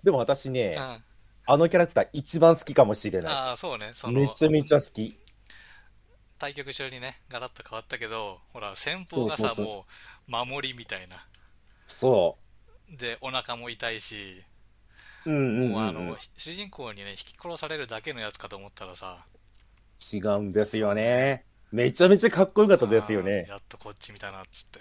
[0.02, 1.00] でも私ね、うん、あ
[1.46, 4.12] あのキャラクター一番好きかもしれなあそうねそい。
[4.12, 5.19] のめちゃめちゃ好き。
[6.40, 9.84] 対局中にねガラッと変わったけどほら先方がさも
[10.26, 11.24] う守りみたいな
[11.86, 12.38] そ
[12.90, 14.42] でお腹も痛いし
[15.26, 16.16] もうあの、うん。
[16.36, 19.26] 主人公にね引き殺されるだけのやつかと思ったらさ
[20.12, 21.44] 違うんですよね。
[21.70, 23.44] めちゃめちゃかっこよかったですよね。
[23.46, 24.80] やっとこっち見たなっつって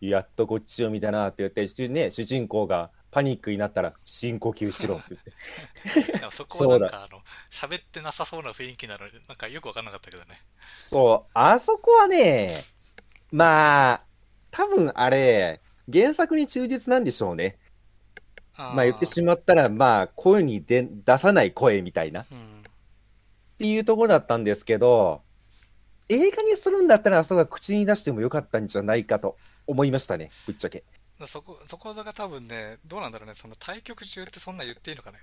[0.00, 6.30] やっとこっちを見たなって言って、しね、主人公がパニックになったら深呼吸しろって言って。
[6.32, 10.40] そこはなんかあの喋ってなさそうな雰囲気なのになんかよく分かんなかったけどね
[10.78, 12.64] そう、あそこはね、
[13.30, 14.02] まあ、
[14.50, 15.60] 多分あれ、
[15.92, 17.56] 原作に忠実なんでしょうね。
[18.56, 22.62] まあ言ってしまったら、まあ声に出出さない声みたいなっうん
[23.58, 25.22] ていうところだったんですけど、
[26.08, 30.84] 映画にするんだったら、あそこは口に出してもよかったんじゃないかと思いましたね、ぶっちゃけ。
[31.26, 35.18] そこ、そこが多分ね、どうなんだろうね、その対局中ってそんな言っていいのかね。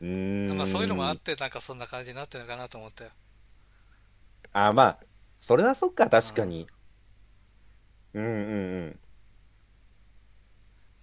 [0.00, 0.56] うーん。
[0.56, 3.10] まあそういうのもあって、なんかそんな感じになってるのかなと思ったよ。
[4.52, 4.98] あ、まあ、
[5.38, 6.66] それはそっか、確かに。
[8.14, 8.98] うんうんうん。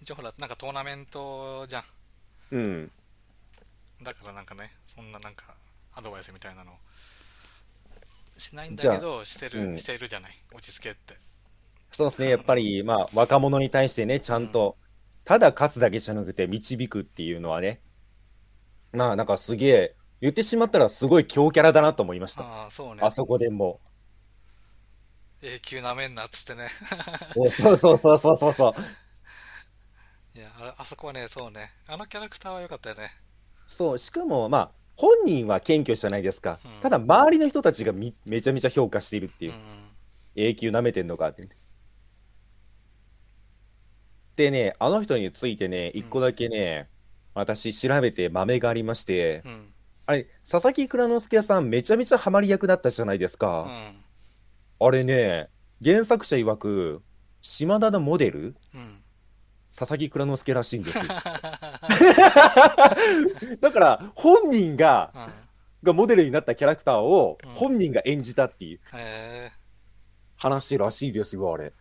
[0.00, 1.84] 一応ほら、なんかトーナメントじゃん。
[2.52, 2.90] うん。
[4.02, 5.54] だからなんかね、そんななんか
[5.94, 6.72] アドバイスみたいなの
[8.36, 10.32] しないんだけど、してる、うんしているじゃない。
[10.52, 11.14] 落ち着けって。
[11.92, 14.76] そうですね、やっぱり、まあ、若者に対してね、ちゃんと、
[15.24, 17.80] ただ勝つだけじゃなくて、導くっていうのはね、
[18.92, 22.44] まあ、なんかすげえ、言ってしまったらすごい強キャラだなと思いました。
[22.44, 23.10] ああ、そうねあ。
[23.10, 23.80] そこでも
[25.42, 26.68] 永久なめんなっつってね。
[27.36, 27.50] う。
[27.50, 28.74] そうそうそうそうそうそう。
[30.38, 31.72] いやあれ、あそこはね、そうね。
[31.88, 33.10] あのキャラクターは良かったよね。
[33.66, 36.80] そう、しかも、まあ、本人は謙虚じゃないですかうん。
[36.80, 39.54] ただ、周りの人たちがみめちゃめちゃ評価しているっていうう。
[39.56, 39.90] ん。
[40.36, 41.48] 永久舐めてんのかって。
[44.36, 46.88] でね、あの人についてね、一個だけね、
[47.34, 49.72] 私調べて豆がありまして、うん。
[50.06, 53.66] あれ、佐々木蔵之介さんめちゃめちゃハマり役だったじゃないですうか。
[53.68, 54.04] ん。
[54.80, 55.48] あれね、
[55.84, 57.02] 原作者曰く、
[57.40, 59.02] 島田のモデル、うん。
[59.76, 61.04] 佐々木蔵之介らしいんですよ。
[63.60, 65.32] だから、本人が、うん。
[65.82, 68.80] がモデルになったキャラクターをうん本人が演じたっていう。
[70.36, 71.72] 話らしいですよ、あれ。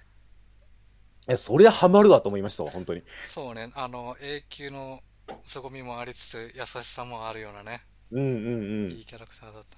[1.28, 3.04] え、それハマるわと思いましたわ、本当に。
[3.26, 3.72] そうね。
[3.76, 5.02] あの、永久の
[5.44, 7.84] 凄みもありつつ、優しさもあるようなね。
[8.12, 8.92] うんうんうん。
[8.92, 9.78] いいキャラクターだった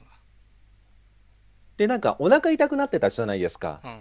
[1.76, 3.82] で、なんかお腹痛くなってたじゃないですか。
[3.84, 3.92] な。
[3.92, 4.00] うん。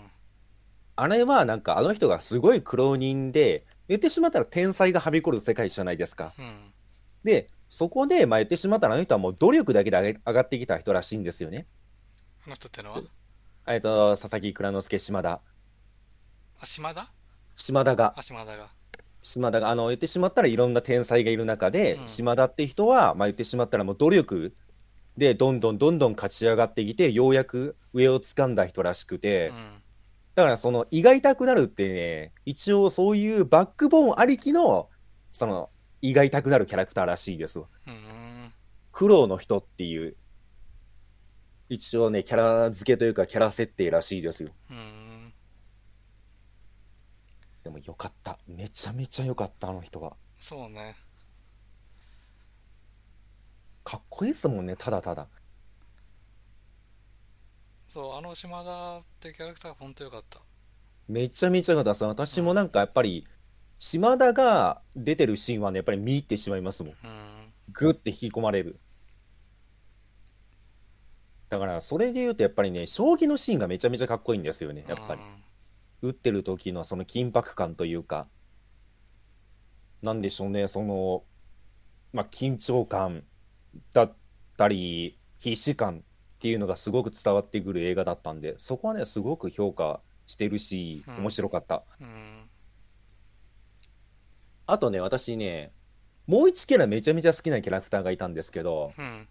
[0.94, 6.32] あれはなんかあの人がすごい苦労人で、言ってしまったら天才がはびこる世界じゃないですか。
[6.38, 6.72] うん。
[7.24, 11.66] で、そこで、まあ言ってしまったらあの人はもう努力だけで上げ上がってきた人らしいんですよね。
[12.46, 13.02] あの人ってのは？
[13.66, 15.40] えっと、佐々木蔵之介島田。
[16.60, 17.08] あ、島田？
[17.62, 18.70] 島田が、あ、島田が。
[19.22, 24.52] 島田が、あの、言ってしまったらいろんな天才がいる中で、うん島田って人は、まあ言ってしまったらもう努力
[25.16, 29.54] でどんどんどんどん勝ち上がってきて、ようやく上を掴んだ人らしくて、うん。
[30.34, 34.88] だからその胃が痛くなるってね、一応そういうバックボーンありきの、
[35.30, 35.70] その
[36.00, 37.66] 胃が痛くなるキャラクターらしいですわ。
[37.86, 37.94] うん。
[38.90, 40.16] 苦労の人っていう、
[41.68, 44.50] 一応ね、キャラ付けというかキャラ設定らしいですよ。
[44.68, 45.01] うん。
[47.64, 48.38] でもよかった。
[48.46, 50.16] めちゃめちゃよかった、あの人は。
[50.38, 50.96] そうね。
[53.84, 55.28] かっこいいですもんね、ただただ。
[57.88, 60.40] そう、あの島田ってキャラクターほんとよかった。
[61.08, 62.06] めちゃめちゃよかった。
[62.06, 63.26] 私もなんかやっぱり、
[63.78, 66.92] 島田が出てるシーンはね、やっぱり見入ってしまいますもん。
[66.92, 66.98] うん。
[67.72, 68.78] グッて引き込まれる。
[71.48, 75.20] だから、それで言うと、やっぱりね、将棋のシーンがめちゃめちゃかっこいいんですよね、やっぱり。
[76.02, 78.28] 打ってる時のその緊迫感というか、
[80.02, 81.22] なんでしょうね、その、
[82.12, 83.24] まあ、緊張感
[83.94, 84.12] だっ
[84.56, 86.02] たり、必死感っ
[86.40, 91.84] ていうのがすごく伝わってくる映画だったんで、そこはね、すごく評価してるし、うん面白かった。
[92.00, 92.06] うん。
[92.08, 92.50] うん。
[94.66, 95.72] あとね、私ね、
[96.26, 99.28] もう一キャラめちゃめちゃ好きなキャラクターがいたんですけど、うん。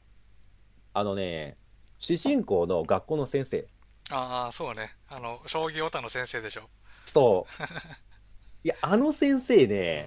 [0.94, 1.58] あのね、
[2.00, 3.68] 主人公の学校の先生。
[4.10, 4.96] ああ、そうね。
[5.08, 6.70] あの、将棋オタの先生でしょ。
[7.06, 7.64] そう。
[8.64, 10.02] いや、あの先生うね、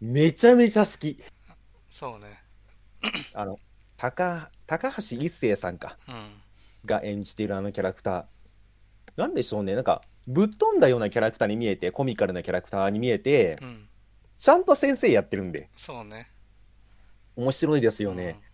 [0.00, 0.12] ん。
[0.12, 1.22] めちゃめちゃ好き。
[1.90, 2.42] そうね。
[3.34, 3.56] あの、
[3.96, 6.42] 高、高橋一生さんか、うん。
[6.86, 8.26] が演じているあのキャラクター。
[9.16, 13.88] なんでしょうね、なんか、ぶっ飛んだようなキャラクターに見えて、コミカルなキャラクターに見えてう、ん。
[14.36, 16.30] ちゃんと先生やってるんで、そうね。
[17.36, 18.36] 面白いですよね。
[18.42, 18.48] うん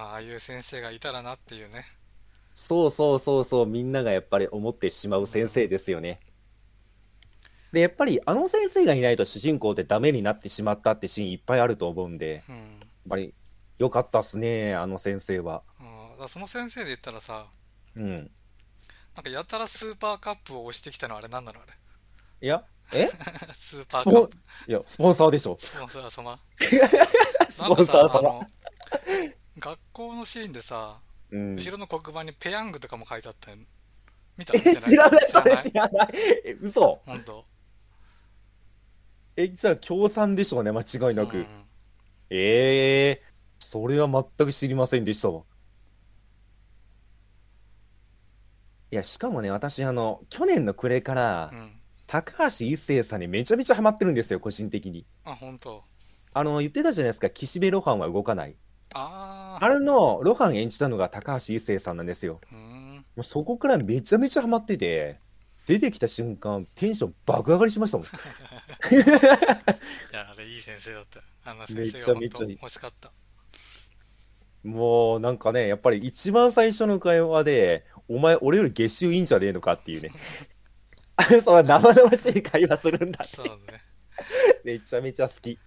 [0.00, 1.84] まあ、ああいう先生がいたらなっていうね。
[2.54, 6.20] そうそうそうそう、みんながやっぱり思ってしまう先生ですよね。
[7.72, 12.80] で、やっぱりあの先生がいないと主人公ってダメになってしまったってシーンいっぱいあると思うんで、やっうん。
[13.10, 13.34] ぱり
[13.78, 15.62] 良かったっすね、あの先生は。
[15.78, 17.46] あーだからその先生で言ったらさ、
[17.94, 18.30] うん。
[19.14, 21.72] なんかやたらスーパーカップを押してきたのあれ何なのあれ？
[22.42, 23.06] いや、え？
[23.58, 24.36] スーパーカップ。
[24.66, 25.56] いや、スポンサーでしょ。
[25.60, 26.38] スポンサー様。
[27.50, 28.40] スポンサー様。
[29.60, 30.98] 学校のシーンでさ、
[31.30, 31.54] うん。
[31.54, 33.58] 後ろの黒板にペヤングとかも書いてあったよ。
[34.36, 34.52] 見た？
[34.56, 35.72] え、知らない、それ知い？
[35.72, 36.08] らない？
[36.44, 37.00] え、嘘？
[37.04, 37.44] ほんと。
[39.36, 41.38] え、じゃあ、協賛でしょうね、間違いなく。
[41.38, 41.46] うん
[42.32, 43.22] ええ
[43.58, 45.42] それは全く知りませんでしたわ。
[48.92, 51.72] いや、しかもね、私、あの、去年の暮れからう、ん。
[52.06, 55.06] 高橋一生さんにめちゃめちゃハマってるんですよ、個人的に。
[55.24, 55.84] あ、ほんと。
[56.32, 58.56] あの、言ってたじゃないですか、岸辺露伴は動かない。
[58.94, 62.40] ああれの露伴演じたのが高橋一生さんなんですよ。
[62.52, 63.02] ー。
[63.16, 65.18] うそこからめちゃめちゃハマってて、
[65.66, 68.06] 出てきた瞬間、テンション爆上がりしましたもん。
[68.10, 68.10] い
[70.12, 71.50] や、あれいい先生だった。
[71.50, 73.12] あんなめち先生が欲しかった。
[74.64, 80.10] もうなんかね、やっぱり一番最初の会話で、お前俺より月収いいんじゃねえのかっていうね。
[81.42, 83.80] そんな生々しい会話するんだってそうだね。
[84.64, 85.58] めちゃめちゃ好き。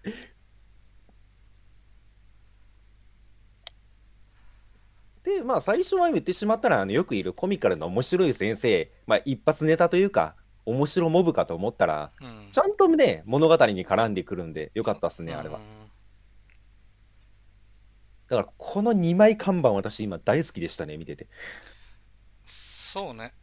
[5.23, 12.51] で、まあ最初は言ってしまったら、あのよくいるコミカルな面白い先生、まあ一発ネタというか、面白モブかと思ったら、うん。
[12.51, 15.61] ちゃんとね、物語に絡んでくるんで、よかったっすね、あれはう。
[15.61, 15.63] ん
[18.29, 21.27] だから、この2枚看板、私今大好きでしたね、見てて。
[22.45, 23.33] そうね。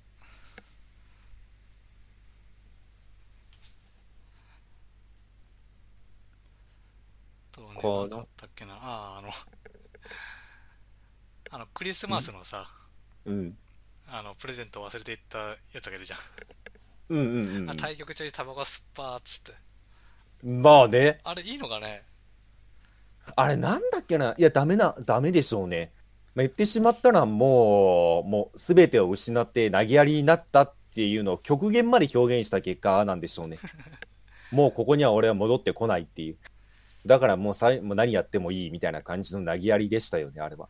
[7.52, 8.74] とね、このなかったっけな。
[8.74, 9.28] ああ、あの、
[11.50, 12.70] あの、クリスマスのさ、
[13.26, 13.56] うん。
[14.08, 16.18] あの、プレゼント忘れていったやつがいるじゃん。
[17.10, 19.52] うんうんうんあ対局中にタバコ吸っぱーっつって。
[20.44, 20.62] うん。
[20.62, 21.18] まあね。
[21.24, 22.02] あれいいのかね？
[23.34, 24.34] あれなんだっけな？
[24.38, 25.92] いや、ダメな、ダメでしょうね。
[26.36, 33.58] まあ、言ってしまったらもう、もう全てを失って投げやりになったっていうのを極限まで表現した結果なんでしょうね。
[34.52, 36.38] もうここには俺は戻ってこないっていう。
[37.06, 40.68] だからもうさいもう何やってもいいみたいな感じの投げやりでしたよね、あれは。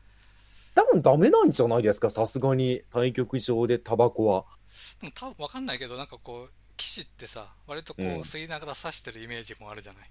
[0.74, 4.44] 多分ダメなんじゃないですか、さすがに対局場でタバコは。
[5.14, 10.10] 多分わかんないけど、なんかこう、騎士ってさ、割とこう、うん吸いながら刺してるイメージもあるじゃない？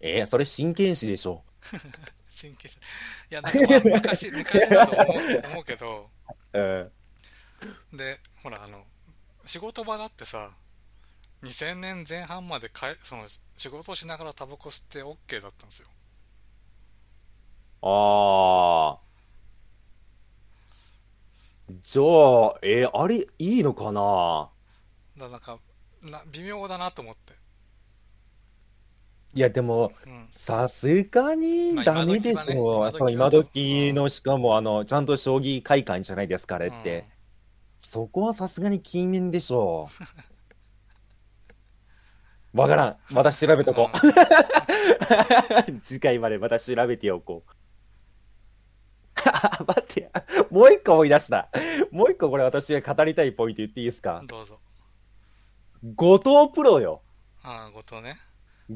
[0.00, 1.44] えー、それ真剣士でしょ。
[2.40, 2.76] 神経質
[3.30, 6.10] いや、なんかまあ昔、 昔だと思う思うけど、
[6.54, 6.58] う
[7.94, 7.96] ん。
[7.96, 8.84] で、ほら、あの、
[9.44, 10.56] 仕事場だってさ、
[11.42, 13.26] 2000年前半までかえその
[13.56, 15.88] 仕事をしながらタバコ吸って OK だったんですよ。
[17.82, 19.02] ああ。
[21.80, 22.04] じゃあ、
[22.62, 24.50] えーあれ、いいのかな？
[25.18, 25.58] だからなんか、
[26.02, 27.32] な微妙だなと思って。
[29.34, 30.26] いや、でも、うん。
[30.30, 32.90] さすがにまあダメでしょう。
[32.90, 37.04] 今時はねそう、今今時は時の、しかも、あの、ちゃんと将棋会館じゃないですか、あれっうんて。
[37.78, 39.88] そこはさすがに禁煙でしょ
[42.54, 42.58] う。
[42.60, 42.96] わからん。
[43.12, 43.96] また調べとこう。
[45.82, 47.50] 次回までまた調べておこう。
[49.26, 50.10] あ 待って、
[50.50, 51.48] もう一個思い出した。
[51.90, 54.18] もう一個これ私が語りたいポイント言っていいですか？
[54.20, 54.58] うんどうぞ。
[55.96, 57.02] 後藤プロよ。
[57.42, 58.16] ああ、後藤ね。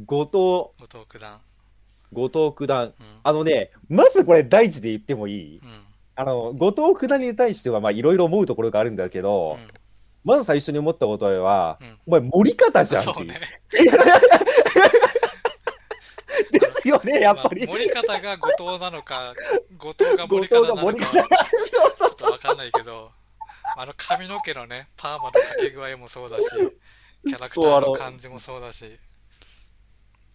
[0.04, 1.40] 後藤、後藤九段。
[2.12, 2.84] 後藤九段。
[2.84, 2.92] うん。
[3.22, 5.60] あのね、まずこれ大事で言ってもいい？
[5.62, 5.70] うん。
[6.16, 9.68] あの、後藤九段に対しては、まあ、いろいろ思うところがあるんだけど、うん
[10.24, 13.16] まず最初に思ったことは、うんお前、盛り方じゃんっていう。
[13.16, 13.40] そうね。
[16.50, 17.66] で すよね、やっぱり。
[17.66, 19.34] まあ盛り方が後藤なのか、
[19.76, 21.04] 後藤が後盛り藤方なのか。
[21.04, 23.10] ちょっとわかんないけど、
[23.76, 26.46] あの髪の毛のね、パーマのかけ具合もそうだし、
[27.26, 28.98] キャラクターの感じもそうだし、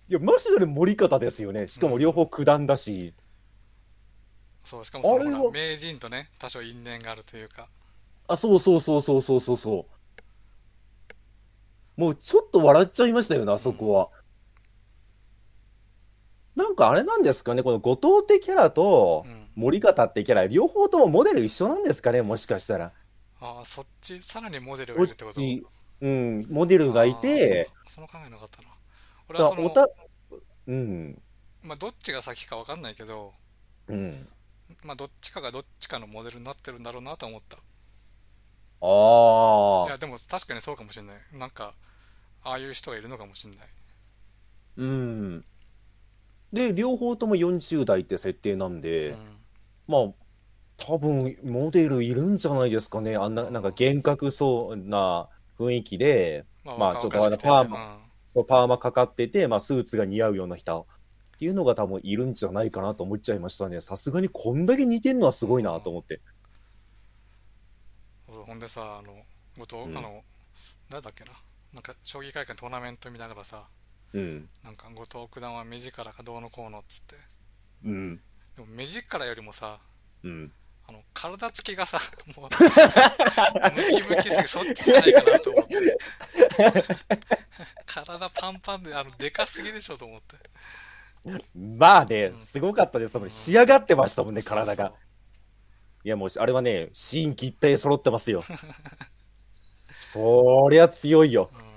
[0.09, 1.67] いや、マジで盛り方ですよね。
[1.69, 3.13] しかも両方九段だし。
[4.63, 7.67] そう、しかもその名人とね、多少因縁があるというか、
[8.27, 9.85] あ、そうそうそうそうそうそうそ
[11.97, 12.01] う。
[12.01, 14.09] もうちょっと笑っちゃいましたよね、あそこは。
[16.61, 22.91] なんかあれなんですかね、この後藤ってキャラとうん森方ってキャラ、両方ともモデル一緒なんですかね、もしかしたら。
[23.41, 25.41] ああ、そっち、さらにモデルがこいるってこと？
[26.01, 28.69] うん、モデルがいて、そその考えなかったな。
[29.29, 29.87] 俺はその、た、
[30.67, 31.21] うん、
[31.63, 33.33] まあ、どっちが先かわかんないけど、
[33.87, 34.27] うん。
[34.83, 37.57] まあ、どっちかがどっちかのモデルになってるんだろうなと思った。
[37.57, 37.59] あ
[39.85, 41.15] あいや、、でも確かにそうかもしれない。
[41.33, 41.73] なんか、
[42.43, 43.67] ああいう人がいるのかもしれない。
[44.77, 45.45] うん。
[46.53, 49.43] で、両方とも40代って設定なんうで、ん。
[49.87, 50.13] まあ、
[50.77, 53.15] 多分モデルいるんじゃないですかね。
[53.17, 60.87] あんな、なんか幻覚そうな雰囲気で、ままあ若々しくてちょっとあのパーうんそうパーマかかってて、まあ、スーツが似合うような人
[61.35, 63.81] っていうのが多分いるんじゃないかなと思っちゃいましたね。
[63.81, 66.21] さすがにこんだけ似てんのはすごいなと思って。
[68.27, 69.13] ほんでさ、あの、
[69.57, 70.23] 後藤、うんあの、
[70.89, 71.31] 誰だっけな。
[71.73, 73.67] なんか、将棋会館トーナメント見ながらさ、
[74.13, 74.49] うん。
[74.63, 77.15] なんか、後藤九段は目力がどうのこうのっつって。
[77.85, 78.17] うん。
[78.55, 79.79] でも、目力よりもさ、
[80.23, 80.51] うん。
[80.87, 81.99] あの、体つきがさ、
[82.35, 85.97] もう、ムキムキすぎ、そっちじゃないかなと思って。
[87.85, 90.37] 体パンパンで、あの、でかすぎでしょと思って。
[91.55, 93.33] まあねう、んすごかったですもんね。
[93.33, 94.97] 仕上がってましたもんね、体がそう。
[96.03, 98.41] いやもう、あれはね、心機一体揃ってますよ。
[99.99, 101.51] そりゃ強いよ。
[101.53, 101.70] そうあ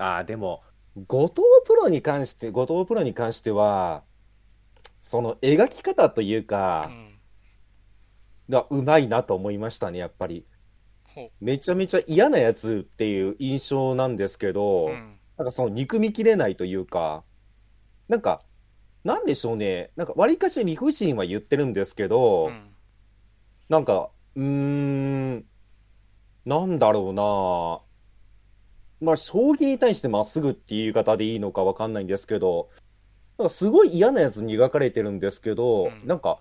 [0.00, 0.62] あ、でも、
[1.06, 4.02] 後藤プロに関して、後藤プロに関しては、
[5.00, 7.20] その描き方といううか、ん
[8.48, 10.44] がうまいなと思いましたね、やっぱり。
[11.04, 17.24] ほめちゃめちゃ嫌なやつっていう印象なんですけうど、うんなんかその憎みきれないというか、
[18.08, 18.42] なんか、
[19.04, 19.90] なんでしょうね。
[19.96, 22.70] なんか、わりかし理不尽は言ってるんですけど、うん
[23.70, 25.44] なんか、うーん、
[26.44, 27.89] なんだろうな。
[29.00, 32.68] まあ、将棋に対してまっすぐっていう言い方でいいのかわかんないんですけど、
[33.38, 36.38] なんかすごい嫌なやつに描かれてるんですけど、うんなんか、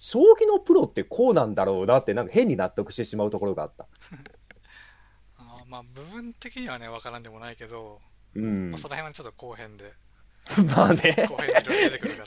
[0.00, 3.86] 将棋のプロってこうなんだろうなって、なんか変に納得してしまうところがあった。
[5.38, 8.00] あーまあ部分的にはね分からんでもないけど、
[8.34, 8.78] うんまあ、。
[8.78, 9.92] その辺はちょっと後編で
[10.74, 11.14] まあね。
[11.28, 12.24] 後編でいろいろ出てくるか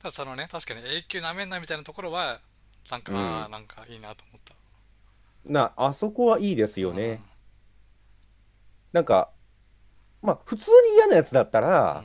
[0.00, 2.40] ただそのね確かに永久なめんなみたいなところは
[2.90, 3.12] なんか、
[3.44, 4.54] うんなんかいいなと思った
[5.46, 7.20] な、あそこはいいですよね。
[8.94, 9.30] なんか、
[10.22, 12.04] まあ、普通に嫌なやつだったうんら、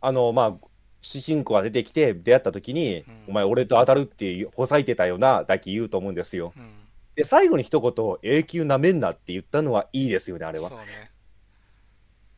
[0.00, 0.66] あの、まあ、
[1.02, 6.52] 主人公が出てきて出会った時に、うんお前俺と当たるってほさいてたよな、だけ言うと思うんですよ。
[6.56, 6.68] うん、うん
[7.14, 10.70] で、最後に一言、永久なめんなって言ったのはいいですよね、あれは。
[10.70, 10.76] ね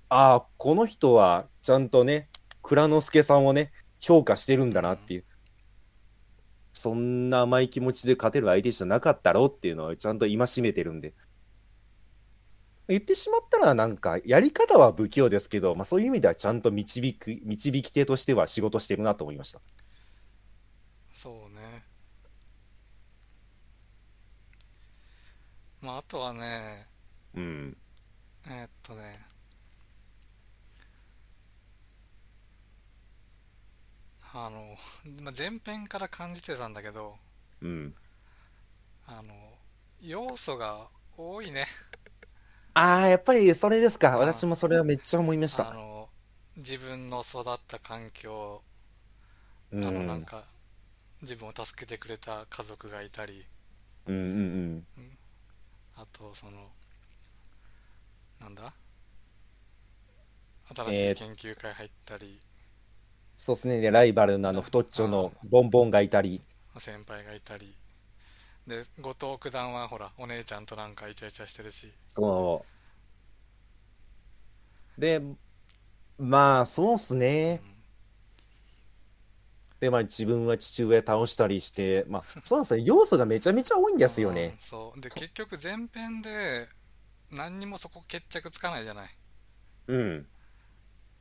[0.09, 2.28] ああ、この人はちゃんとね、
[2.62, 5.24] 蔵之介さんをね、評価してるんだなっていう。
[6.72, 11.14] そんな甘い気持ちで勝てる相手じゃなかったろっていうのをちゃんと戒めてるんで。
[12.89, 19.61] 言ってしまったらなんか、やり方は不器用ですけど、まあそういう意味ではちゃんと導く、導き手としては仕事してるなと思いました。
[21.11, 21.82] そうね
[25.80, 26.87] まああとはね
[27.34, 27.76] うん。
[28.47, 29.18] えーっとね
[34.34, 34.76] あの、
[35.24, 37.16] まあ、前編から感じてたんだけど
[37.62, 37.95] うん。
[39.07, 39.34] あの
[40.03, 41.64] 要素が多いね
[42.77, 44.18] ああ、やっぱりそれですか。
[44.18, 45.66] 私もそれはめっちゃ思いました。
[45.66, 46.09] あの
[46.57, 48.62] 自分の育った環境
[49.72, 50.27] うあのなんん。
[50.27, 50.45] か
[51.22, 53.47] 自分を助けてくれた家族がいたり
[54.07, 54.87] うんうん
[55.97, 56.70] あとその
[58.41, 58.72] なんだ？
[60.74, 62.39] 新しえーい研究会入ったり、
[63.39, 63.81] そうですね。
[63.81, 66.43] で、ライバルのあの太っちょのボンボンがいたり。
[66.79, 67.74] 先輩がいたり
[68.67, 72.64] で後藤九段はほらお姉ちゃんとなんかイチャイチャしてるしそ
[74.99, 75.01] う。
[75.01, 75.23] で、
[76.19, 77.61] まあ、そうっすね。
[79.79, 82.83] で、まあ、自分は父親倒したりして、まあ、そうなんですね。
[82.85, 84.57] 要素がめちゃめちゃ多いんですようんね。
[84.59, 86.67] そうで結局前編で
[87.31, 89.11] 何にもそこ決着つかないじゃない
[89.89, 90.27] うん。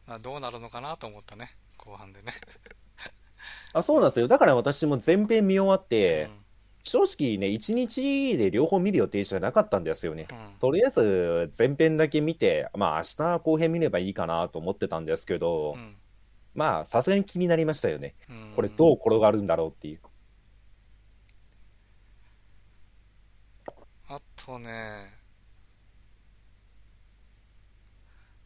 [0.07, 2.31] あどうなるのかなと思ったね後半でね
[3.73, 4.27] あ、そうなんですよ。
[4.27, 6.44] だから私も全編見終わって、うん
[6.85, 10.27] 正直ね、1日で両方見る予定じゃなかったんですよね。
[10.31, 15.95] うんとりあえず前編だけ見て、まあ明日後編見ればいいかなと思ってたんですけど、うん
[16.53, 18.13] まあさすがに気になりましたよね。
[18.29, 19.99] うんこれどう転がるんだろうっていう。
[24.07, 24.69] あとね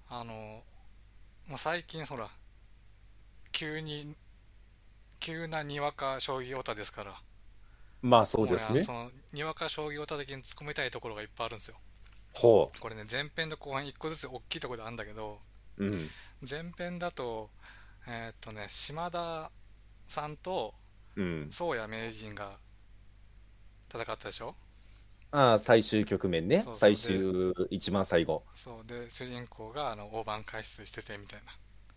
[0.07, 0.63] あの、
[1.49, 2.29] まあ、最近ほら
[3.51, 4.15] 急に
[5.19, 7.21] 急なにわか将棋オタですから
[8.01, 8.91] まあそうですねそ。
[8.93, 11.75] のにわか将棋オタ的に突っ込みたいところがいっぱいあるんですよ
[12.35, 15.39] ほこれね前編と後半一個ずつ大きいところであるんだけど
[15.77, 15.85] う。
[15.85, 16.07] うん。
[16.49, 17.49] 前編だと
[18.07, 19.51] えーっとね島田
[20.07, 20.73] さんと
[21.15, 21.47] うん。
[21.51, 22.57] 宗谷名人が
[23.93, 24.55] 戦ったでしょ？
[25.31, 26.57] ああ、最終局面ね。
[26.61, 28.43] そうそう最終、一番最後。
[28.55, 31.39] そうで主人公があの大盤解説しててみたい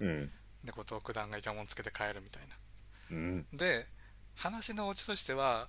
[0.01, 0.31] なうん。
[0.65, 2.57] で後藤九段がイチャモンつけて帰るみたいな
[3.13, 3.47] うん。
[3.53, 3.87] で
[4.37, 5.69] 話のオチとしては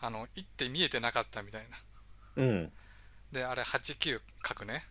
[0.00, 1.62] あの一手見えてなかったみたい
[2.36, 2.42] な。
[2.42, 2.72] うん。
[3.32, 4.84] であれ89書くね。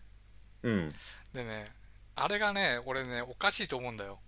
[0.64, 0.94] うん。
[1.34, 1.72] でね
[2.16, 4.20] あれがね俺ねおかしいと思うんだよ。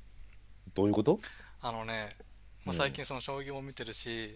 [0.73, 1.19] どういうこと？
[1.61, 2.09] あのね、
[2.65, 2.77] まあ、うん。
[2.77, 4.35] 最近その将棋も見てるし、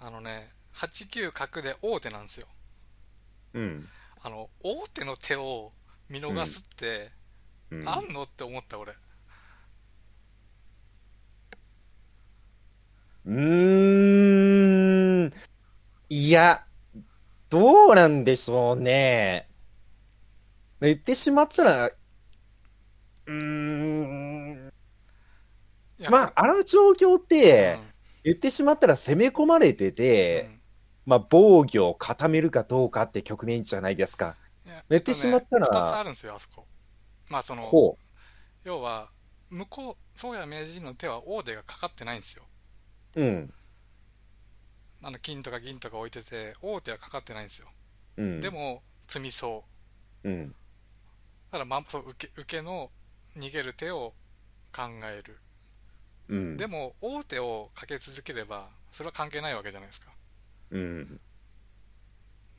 [0.00, 2.48] あのね89角で王手なんですよ。
[3.54, 3.88] うん。
[4.22, 5.72] あの王手の手を
[6.08, 7.10] 見逃すって、
[7.70, 7.88] うん。
[7.88, 8.92] あんのって思った俺。
[13.26, 14.55] うー
[15.26, 15.32] ん。
[16.08, 16.64] いや、
[17.48, 19.48] どうなんでしょうね。
[20.80, 24.72] 言ってしまったら、うーん。
[26.10, 27.80] まあ、あの状況ってうん、
[28.24, 30.56] 言ってしまったら攻め込まれてて、うん
[31.06, 34.36] まあ、防御を固めるかどうかって局面じゃないですか。
[34.66, 36.66] いや寝てしまったらえとね二つあるんですよあそこ
[37.30, 37.96] まあそのほ
[38.64, 39.10] 要は
[39.48, 42.42] 向こう宗谷名人の手は王手がかかってないんですよ
[43.14, 43.22] う。
[43.22, 43.54] うん。
[45.06, 47.68] あの金とか銀とか置いてて王手はかかってないんですよ、
[48.16, 48.40] うん。
[48.40, 49.62] でも詰みそ
[50.24, 50.48] ううん。
[50.48, 50.54] だ
[51.52, 52.90] から、ま、そう受け受けの
[53.38, 54.14] 逃げる手を
[54.74, 55.38] 考える
[56.26, 56.56] うん。
[56.56, 60.10] でも王手をかけ続ければそれは関係ないわけじゃないですか
[60.72, 61.20] うん。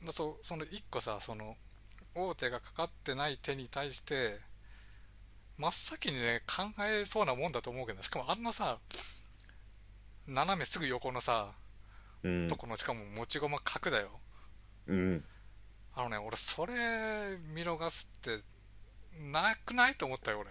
[0.06, 1.54] だそうその一個さその
[2.14, 4.38] 王手がかかってない手に対して
[5.58, 8.78] 真っ先にね考えそうなもんだと思うけどしかもあんなさ
[10.26, 11.67] 斜めすぐ横のさうん
[12.48, 12.56] と。
[12.56, 14.08] このしかも持ち駒角だよ
[14.86, 15.24] うん。
[15.94, 16.74] あのね俺それ
[17.54, 18.42] 見逃すって
[19.32, 20.50] なくないと思ったよ俺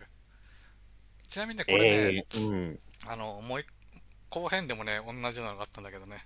[1.27, 2.79] ちなみにねこれね、ええうん。
[3.07, 3.67] あのもう一
[4.29, 6.25] 後編でもね同じようなのがあったんだけどね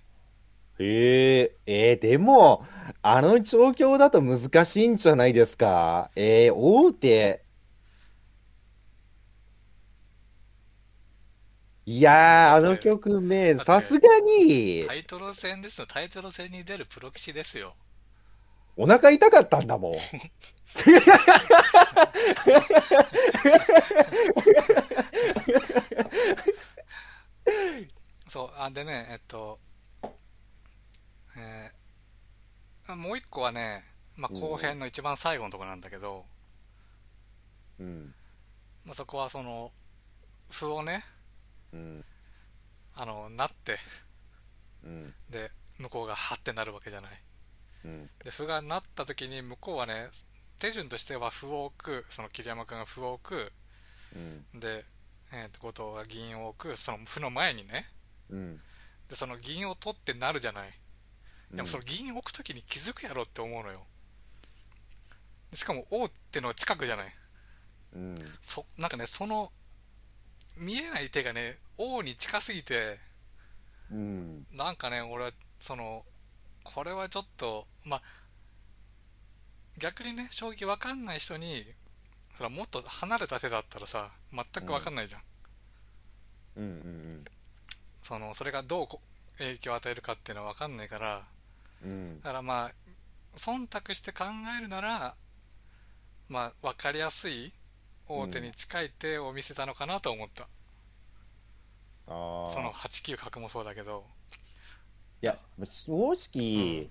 [0.78, 2.64] へえ、えー、でも、
[3.02, 6.10] あの状況だと難しいんじゃないですか？
[6.16, 7.44] えー、大手。
[11.84, 17.74] いやー、あの局面、だってさすがに、タイトル戦ですよタイトル戦に出るプロ棋士ですよ
[18.76, 19.94] お腹痛かったんだもん。
[28.28, 29.58] そうあでねえっと
[31.36, 31.82] えー
[32.96, 33.84] もう一個はね、
[34.16, 36.24] まあ、後編の一番最後のところなんだけど、
[37.78, 38.14] うん。
[38.84, 39.70] まあ、そこはその
[40.50, 41.02] 歩をね
[41.72, 42.04] うん。
[42.94, 43.78] あのなって
[44.84, 45.14] うん。
[45.30, 47.10] で向こうがハッてなるわけじゃない
[47.84, 48.10] うん。
[48.24, 50.08] で歩がなった時に向こうはね
[50.58, 53.52] 手順としては歩を置くその桐山君が歩を置く
[54.54, 54.60] うん。
[54.60, 54.84] で、
[55.32, 57.84] えーと後藤が銀を置くその歩の前にね
[58.30, 58.60] うん。
[59.08, 60.70] でその銀を取ってなるじゃない
[61.52, 63.82] でもその銀置く時に気づくやろって思うのよ
[65.52, 67.14] しかも王ってのは近くじゃない
[67.94, 68.14] うん。
[68.40, 69.52] そなんかねその
[70.56, 72.98] 見えない手がね王に近すぎて
[73.90, 74.46] うん。
[74.52, 75.30] なんかね俺は
[75.60, 76.04] その
[76.64, 78.02] これはちょっとまあ
[79.78, 81.64] 逆にね将棋わかんない人に
[82.34, 85.20] それはもっと離れた手だったらさ全くわかんないじゃん、
[86.56, 86.64] うん。
[86.64, 87.24] うん。
[88.02, 89.00] そのそれがどうこ
[89.38, 91.22] 影響を与えるかっていうのはわかんないから
[91.84, 92.20] うん。
[92.20, 92.70] だからまあ
[93.36, 94.24] 忖度して考
[94.58, 95.14] えるなら
[96.28, 97.52] まあ分かりやすい
[98.18, 100.44] 王手に近い手を見せたのかなと思った、
[102.06, 102.50] ああ。
[102.50, 104.04] その8九角もそうだけど。
[105.22, 106.90] いや、正直、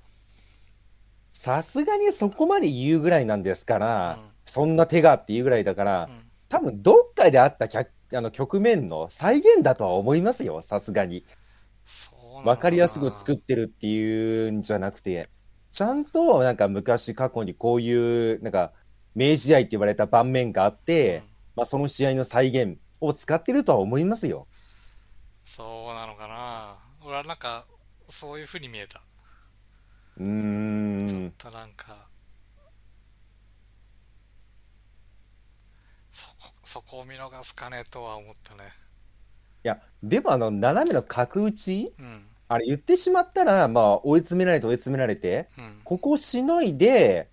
[1.32, 4.32] さすがにそこまで言うぐらいなんですから、うん。
[4.46, 6.32] そんな手がっていうぐらいだから、うん。
[6.50, 11.26] 多分どっかであった客あの局面の再現だとは思いますよ、さすがに。
[11.86, 15.30] そうなのわかりやすく作っってるっていうんじゃなくて、
[15.72, 18.74] ちゃんとなんか昔過去にこういうなんか
[19.16, 24.48] 名試合って言われた盤面があって、まあ、その試合の再現を使ってるとは思いますよ。
[25.46, 26.78] そうなのかな。
[27.06, 27.66] 俺はなんか
[28.10, 29.04] そういう風に見えた。
[30.18, 30.24] うー
[31.06, 31.34] ちょっん。
[31.38, 32.10] となんか。
[36.14, 38.72] そこそこを見逃すかねとは思ったね。
[39.64, 42.28] いや、でもあの、斜めの角打ちうん。
[42.48, 45.82] あれ言ってしまったら、まあ、追い詰められて追い詰められて、うん。
[45.84, 47.31] ここをしのいで、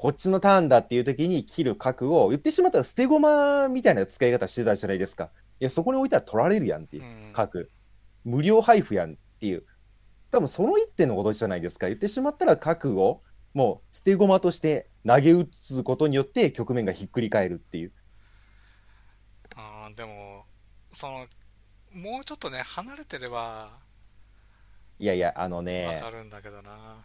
[0.00, 5.28] こっちのターンだっていう時に切る角を、言ってしまったら捨て駒みたいな使い方してたじゃないですか。
[5.60, 7.66] いや、そこに置いたら取られるやんっていううん角。
[8.24, 9.66] 無料配布やんっていう。
[10.30, 11.86] 多分その一点のことじゃないですか。
[11.88, 13.22] 言ってしまったら角を、
[13.52, 17.92] もう捨て駒として投げ打つことによって局面がひっくり返るっていう。
[19.56, 20.46] あーでも
[20.94, 21.26] その
[21.92, 23.80] もうちょっとね離れてれば
[24.98, 27.04] いやいや、あのわねか、るんだけどな、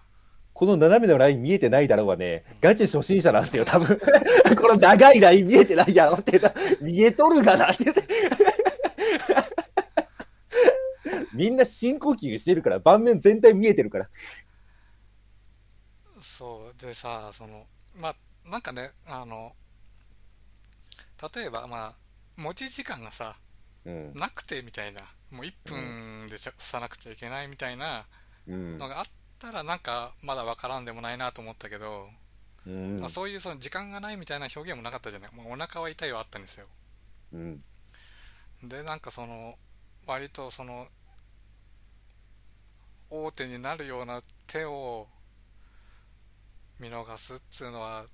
[0.56, 4.00] この斜めのライン見えてないだろうはね、ガチ初心者なんですよ、多分。
[4.56, 7.92] この長いライン見えてないやろってな、見えとるがなって。
[11.36, 14.10] みんな深呼吸してるから、盤面全体見えてるから。
[16.22, 18.16] そうでさそのまあ
[18.50, 19.56] なんかねあの
[21.34, 21.96] 例えばまあ
[22.36, 23.38] 持ち時間がさ
[23.86, 24.14] うん。
[24.16, 25.02] なくてみたいな
[25.32, 28.08] もう1分でさなくちゃいけないみたいな
[28.48, 29.06] うんのがあっ
[29.40, 32.10] たらなんかまだわからんでもないなと思ったけど、
[32.68, 36.66] うんまあ、そういうその時間がないみたいな表現もなかったじゃない、もうお腹は痛いはあったんですよ
[37.34, 37.64] うん。
[38.64, 39.56] でなんかその
[40.08, 40.88] 割とその
[43.10, 45.08] 大手になるような手を
[46.80, 48.06] 見逃すっつうのは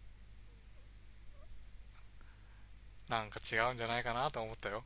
[3.10, 4.84] なんか違うんじゃないかなと思ったよ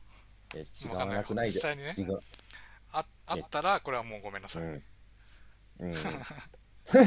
[0.54, 1.58] え違わなくないで。
[1.58, 2.18] わかんない違う。
[2.92, 4.82] ああったらこれはもうごめんなさい、うん。
[5.80, 7.02] うん、そう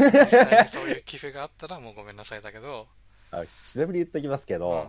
[0.85, 2.87] いう寄付があったらもうごめんなさいだけど、
[3.31, 4.87] あちなみに言っときますけど、うん。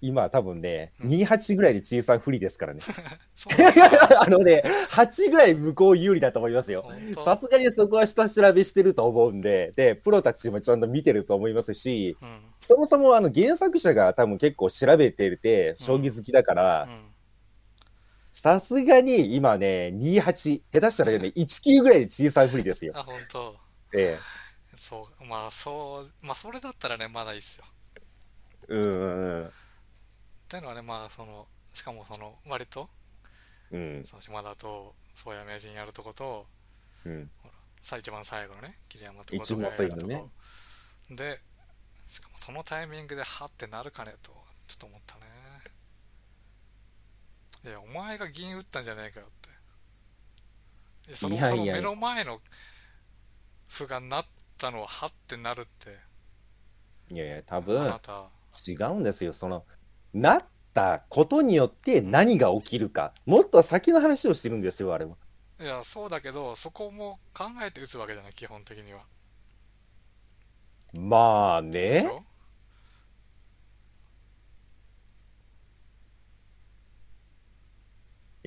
[0.00, 1.10] 今多分ね、うん。
[1.10, 2.80] 28ぐらいで小さん不利ですからね。
[4.20, 6.88] あのね、8ぐらい向こう有利だと思いますよ。
[7.24, 12.28] さすがにそこは下調べしてると思うんで、で、プロたちもちゃんと見てると思いますし、うん。
[12.60, 17.07] そもそもあの原作者が多分結構調べてて、将棋好きだから、うん
[18.40, 22.92] さすがに今ね、28、下手したらね、19ぐらいで小さいふりですよ。
[22.94, 23.56] あ、本当。
[23.92, 24.16] え
[24.76, 27.64] そう、まあそう、まあそれだったらね、まだいいっすよ。
[28.68, 28.74] え。
[28.74, 29.50] うんうんっ
[30.46, 32.88] ていうのはね、まあその、しかもその、割と、
[33.72, 33.80] うん。
[33.80, 34.04] うん。
[34.06, 36.46] その島田と、宗谷名人やるとこと、
[37.06, 37.28] うん。
[37.42, 40.30] ほら、さ一番最後のね、桐山と一番最後のねやると
[41.08, 41.40] こで、
[42.06, 44.30] しかもそのタイミングではってなるかねと、
[44.68, 45.22] ちょっと思ったね。
[47.64, 49.30] いや、お前が銀打ったんじゃねえかよっ
[51.08, 51.14] て。
[51.14, 52.40] そのいやいやその目の前の
[53.68, 54.26] 歩がなっ
[54.58, 55.98] たのははってなるって、
[57.10, 58.00] いやいや、多あ分
[58.68, 59.32] 違うんですよ。
[59.32, 59.64] その、
[60.12, 63.14] なったことによって何が起きるか。
[63.26, 65.16] もっと先の話をしてるんですよ、あれは。
[65.60, 69.06] いや、そうだけど、そこも考えて打つわけじゃない、基本的には。
[70.92, 71.70] まあね。
[71.72, 72.24] でしょ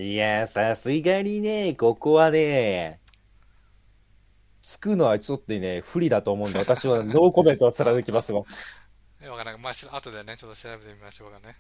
[0.02, 3.00] いや、さすがにね、ここはね、
[4.64, 8.42] つくのはちょっとね、不利だと思うんで、私はノーコメントを貫きますわ。
[9.22, 9.62] いや、わからない。
[9.62, 11.56] まあ、後でね、ちょっと調べてみましょうかね。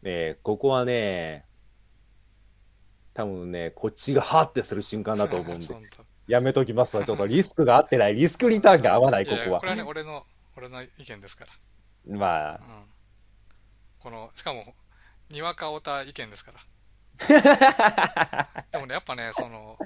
[0.00, 1.44] ねここはね、
[3.14, 7.02] 多分ね、こっちがハッてする瞬間だと思うんで、本当やめときますわ。
[7.02, 8.14] ちょっとリスクが合ってない。
[8.14, 9.64] リスクリターンが合わない、ここはいやいやこ。
[9.64, 10.24] れはね、俺の、
[10.56, 12.16] 俺の意見ですから。
[12.16, 12.60] まあ、うん。
[13.98, 14.72] この、しかも、
[15.30, 16.60] にわかオタ意見ですから。
[18.70, 19.76] でもね、やっぱね、その、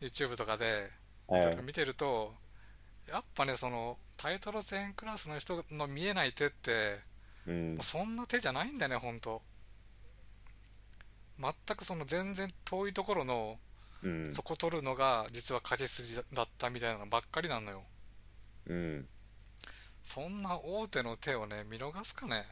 [0.00, 0.90] YouTube とかで、
[1.28, 2.34] はい見てると、
[3.08, 6.98] やっぱね、その、タイトル戦クラスの人の見えない手って、
[7.46, 9.42] うんそんな手じゃないんだよね、ほんと。
[11.38, 13.58] 全くその全然遠いところの、
[14.02, 17.82] うん、そこ取るのが実は勝ち筋だったみたいなのばっかりなのよ。
[18.66, 19.08] うん。
[20.04, 22.44] そんな大手の手をね、見逃すかね。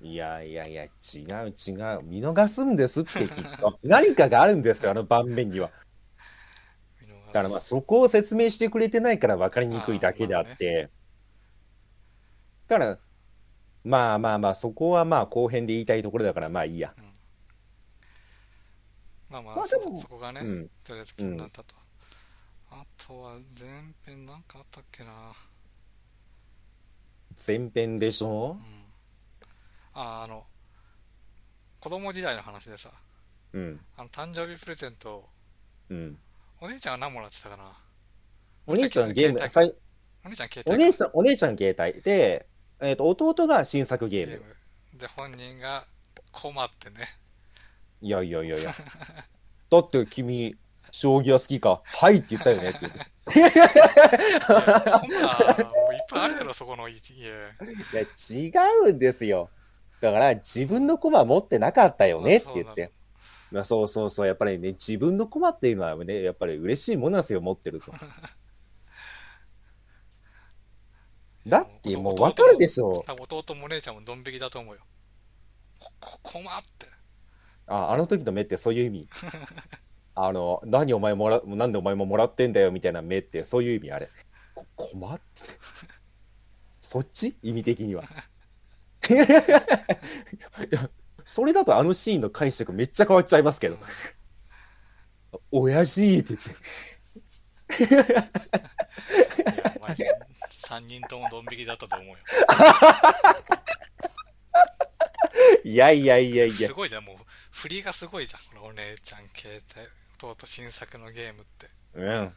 [0.00, 0.90] いやいやいや、違う
[1.48, 2.02] 違う。
[2.04, 3.78] 見逃すんですって、きっと。
[3.82, 5.70] 何かがあるんですよ、あの盤面には。
[7.26, 10.90] だからまあ、そこを説明してくれてないから分かりにくいだけであって。
[12.68, 12.98] だから、
[13.84, 16.94] まあまあまあ、そこはまあ後編で言いたいところだからまあいいや。
[19.28, 20.70] まあまあ、そまあでもそこがね、うん。
[20.84, 21.74] とりあえず気になったと。
[22.70, 25.32] あとは前編なんかあったっけな。
[27.46, 28.77] 前編でしうょん。
[30.00, 30.44] あ、あの、
[31.80, 32.90] 子供時代の話でさ、
[33.52, 33.80] うん。
[33.96, 35.28] あの誕生日プレゼント、
[35.90, 36.18] うん。
[36.60, 37.72] お姉ちゃんは何もらってたかな。
[38.66, 42.46] お姉ちゃんゲーム、お姉ちゃん携帯お姉ちゃん、お姉ちゃん携帯で、
[42.80, 44.30] えっと、弟が新作ゲーム。
[44.30, 44.44] ゲーム。
[44.98, 45.84] で、本人が
[46.30, 46.96] 困ってね。
[48.00, 48.72] いやいやいやいや。
[49.70, 50.56] だって君、
[50.92, 52.98] 将棋は好きかはいって言ったよねって言って。
[53.38, 53.68] いや
[54.40, 55.08] コマ、
[55.70, 56.96] もういっぱいあるやろ、そこの家。
[56.96, 57.40] いや、
[58.30, 58.52] 違
[58.86, 59.50] うんですよ。
[60.00, 62.92] だから、自分の駒持ってなかったよねって言っあて。
[63.50, 67.92] まあ、そうそうそう、やっぱりね、自分の駒っていうのはね、やっぱり嬉しいものなんですよ、持ってると。
[71.46, 74.82] だってもうわかるでしょ多分弟もお姉ちゃんもドン引きだと思うよ。
[75.78, 76.86] こ、こ、困って。
[77.66, 79.08] あ、あの時の目ってそういう意味。
[80.14, 84.08] あの、何お前もら、なんでお前ももらってんだよみたいな目ってそういう意味あれ。
[84.54, 85.24] こ困って。
[86.82, 87.36] そっち？
[87.42, 88.04] 意味的には。
[89.10, 89.14] い
[90.70, 90.90] や
[91.24, 93.78] それだとあのシーンの解釈めっちゃ変わっちゃいますけど。
[95.50, 96.40] 親父って言っ
[97.86, 97.94] て。
[97.94, 98.30] いや、
[99.80, 100.10] マジで
[100.66, 102.16] 3人ともドン引きだったと思うよ。
[105.64, 106.72] いやいやいやいやす。
[106.72, 107.16] ごいじゃん、もう、
[107.50, 108.40] 振りがすごいじゃん。
[108.54, 111.68] このお姉ちゃん、携帯、弟新作のゲームって。
[111.94, 112.34] うん。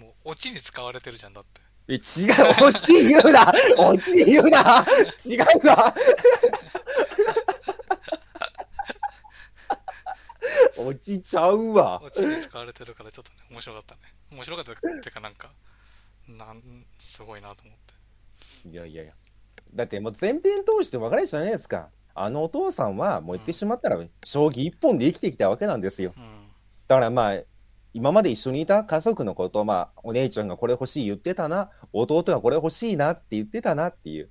[0.00, 1.60] もう、オチに使われてるじゃん、だって。
[1.92, 2.00] え違う、
[2.68, 4.84] オチ言うなオチ言うな
[5.26, 5.94] 違うな
[10.78, 12.00] 落ちちゃうわ。
[12.02, 14.00] オチに使われてるから、ちょっとね、面白かったね。
[14.30, 15.52] 面白かったってか、なんか、
[16.26, 17.76] なん、すごいなと思っ
[18.62, 18.68] て。
[18.70, 19.12] いやいやいや。
[19.74, 21.90] だってもう全編通して分かるじゃないですか。
[22.14, 26.14] あのお父さんはもう言ってしまったら、将棋一本で生きてきたわけなんですよ。
[26.16, 26.48] うん。
[26.86, 27.38] だからまあ、
[27.94, 34.30] 今まで一緒にいた家族のこと、まあ、お姉ちゃんがこれ欲しい言ってたな、弟がこれ欲しいなって言ってたなっていう。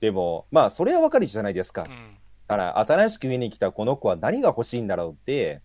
[0.00, 1.84] でも、まあ、それは分かるじゃないですか。
[1.86, 2.18] うん。
[2.46, 5.62] だから、新しく家に来たこの子は何が欲しいんだろうって、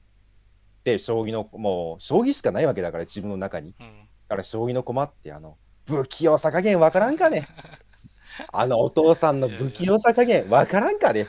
[0.84, 3.76] で、将棋の、もう、将棋しかないわけだから、自分の中に。
[3.80, 4.10] うん。
[4.28, 7.48] だから、将棋の駒って、あの、不器用さ加減わからんかね？
[8.52, 11.28] あのお父さんの不器用さ加減わからんかね？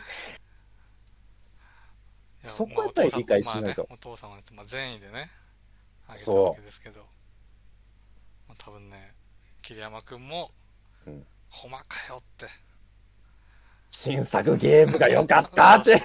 [2.47, 5.29] そこはやっぱり理解しないとお父さんは、まあ、善意でね、
[6.09, 7.01] あげたそうわけですけど、
[8.49, 9.15] まあ、多分ね、
[9.63, 10.51] 桐山君も、
[11.07, 12.47] うん細かよって。
[13.89, 16.01] 新作ゲームが良かったって。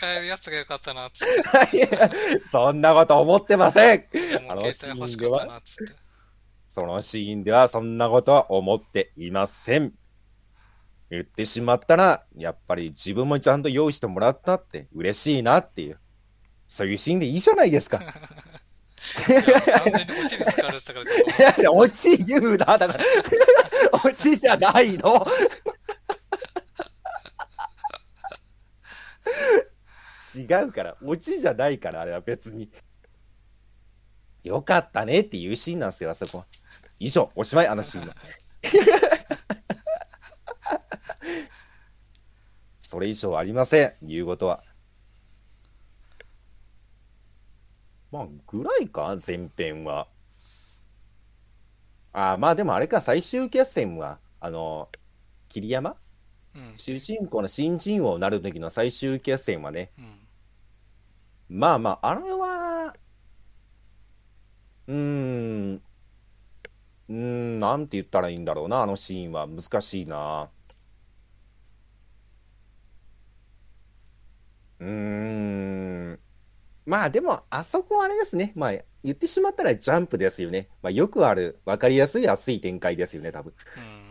[0.00, 1.90] 使えるやつがよかったなっつって
[2.48, 5.92] そんなこと思ってませんもう携帯欲しかったなっつって
[6.68, 9.92] そのシーンではそんなことは思っていません。
[11.10, 15.98] 言ってしまったら、やっぱり自分もちゃんと用意してもらったって嬉しいなっていう。
[16.70, 17.98] そういうシーンでいいじゃないですか。
[17.98, 18.06] 完
[19.92, 21.42] 全にオチに使われてたからちょっと？
[21.42, 22.78] いやいや、オチ言うな。
[22.78, 23.00] だから、
[24.04, 25.26] オチじゃないの。
[30.36, 32.70] 違うから、オチじゃないから、あれは別に。
[34.44, 36.44] よかったねっていうシーンなんですよ、あそこ。
[37.00, 38.14] 以上、おしまい、あのシーンは。
[42.80, 44.62] それ以上ありません、言うことは。
[48.10, 50.08] まあ、ぐらいか、前編は。
[52.12, 54.88] ああ、まあでもあれか、最終決戦は、あの、
[55.48, 55.96] 桐山？
[56.54, 56.72] うん。
[56.76, 61.58] 主人公の新人王になる時の最終決戦はね、うん。
[61.58, 62.96] まあまあ、あれは、
[64.88, 69.46] うーん、うーん、なんて言ったらいいんだろうな、あのシーンは。
[69.46, 70.48] 難しいな。
[74.80, 76.18] うーん、
[76.90, 78.72] まあでも、あそこはあれですね、まあ
[79.04, 80.66] 言ってしまったらジャンプですよね。
[80.82, 83.52] まあよくある、わかりやすい熱い展開ですよね、多分。
[83.76, 84.10] うん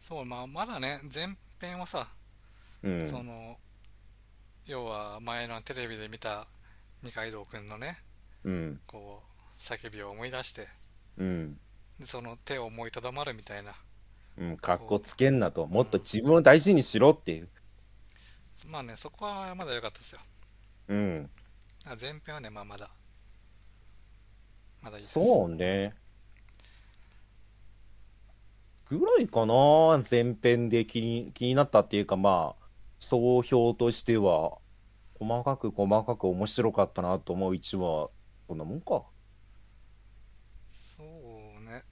[0.00, 2.06] そうまあまだね前編はさ、
[2.84, 3.56] うん、その
[4.64, 6.46] 要は前のテレビで見た
[7.02, 7.98] 二階堂くんのね
[8.44, 9.24] うん、こ
[9.58, 10.68] う叫びを思い出して
[11.18, 11.58] うん。
[11.98, 13.72] でその手を思いとどまるみたいな
[14.38, 17.48] うん、かっこつけんなと、もっと自分を大事にしろっていう。
[18.68, 20.20] まあねそこはまだ良かったですよ
[20.88, 21.30] うん。
[21.84, 22.88] あ前編はねまあまだ
[24.80, 25.94] まだいいそうね。
[28.88, 32.66] ぐらいかな、前編で気に、気になったっていうか、まあ、
[33.00, 34.58] 総評としては、
[35.18, 38.10] 細かく細かく面白かったなと思う一話は、
[38.46, 39.02] こんなもんか。
[40.70, 41.84] そうね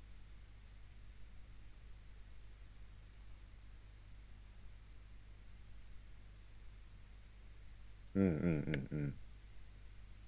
[8.14, 9.14] うんうんうんうん。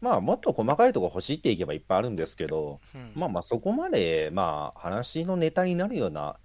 [0.00, 6.36] まあ、もっと細かいとこ欲しいっていけばいっぱいあるんですけど、うんまあまあ、そこまで、まあ、話のネタになるような、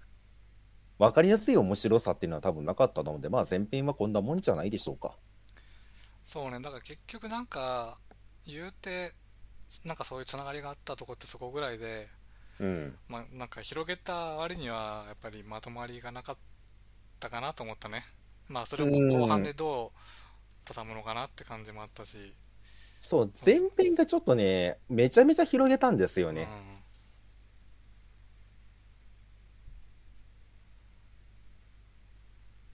[0.98, 5.16] わかりやすい面白さっていうのは多分なかったので、まあ、前編はこんなもんじゃないでしょうか。
[6.24, 7.98] そうねだから結局なんか
[8.46, 9.12] 言うて
[9.84, 12.08] なんかそういうつながりがあったとこってそこぐらいで
[12.60, 12.96] うん。
[13.08, 16.36] まあなんか広げた割にはやっぱりまとまりがなかっ
[17.18, 18.04] たかなと思ったね
[18.48, 19.90] まあそれをうん後半でどう
[20.64, 22.32] 畳むのかなって感じもあったし。
[23.00, 26.34] そう、前編がちょっとね、めちゃめちゃ広げたんですようん。
[26.36, 26.48] ね。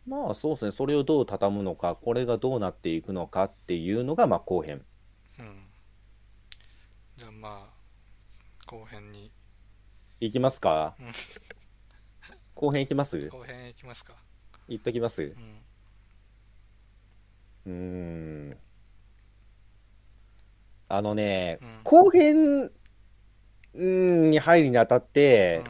[0.06, 4.82] まあそうですね、それをどう畳むのか、これがどうなっていくのかっていうのが、まあ後編。
[5.38, 5.62] うん。
[7.16, 9.30] じゃあまあ後編に。
[10.20, 10.94] いきますか？
[10.98, 11.12] うん。
[12.54, 13.18] 後編いきます？
[13.28, 14.14] 後編いきますか。
[14.68, 15.22] 言っときます？
[15.22, 15.67] うん
[17.68, 18.56] うーん。
[20.88, 21.80] あのね、うん。
[21.84, 22.70] 後編
[23.74, 25.62] に入るにあたって、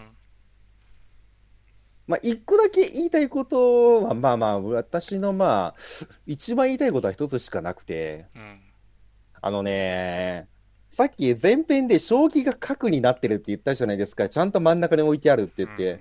[2.07, 5.80] まあ、一個だけ言いたいことは、まあまあ、私のまあ、
[6.26, 8.42] 一番言いたいことは一つしかなくて、うん。
[8.42, 8.61] うん
[9.40, 10.49] あのね、
[10.90, 14.28] さっき前編で将棋が角になってるって言ったじゃないですか。
[14.28, 16.01] ちゃんと真ん中に置いてあるって言って、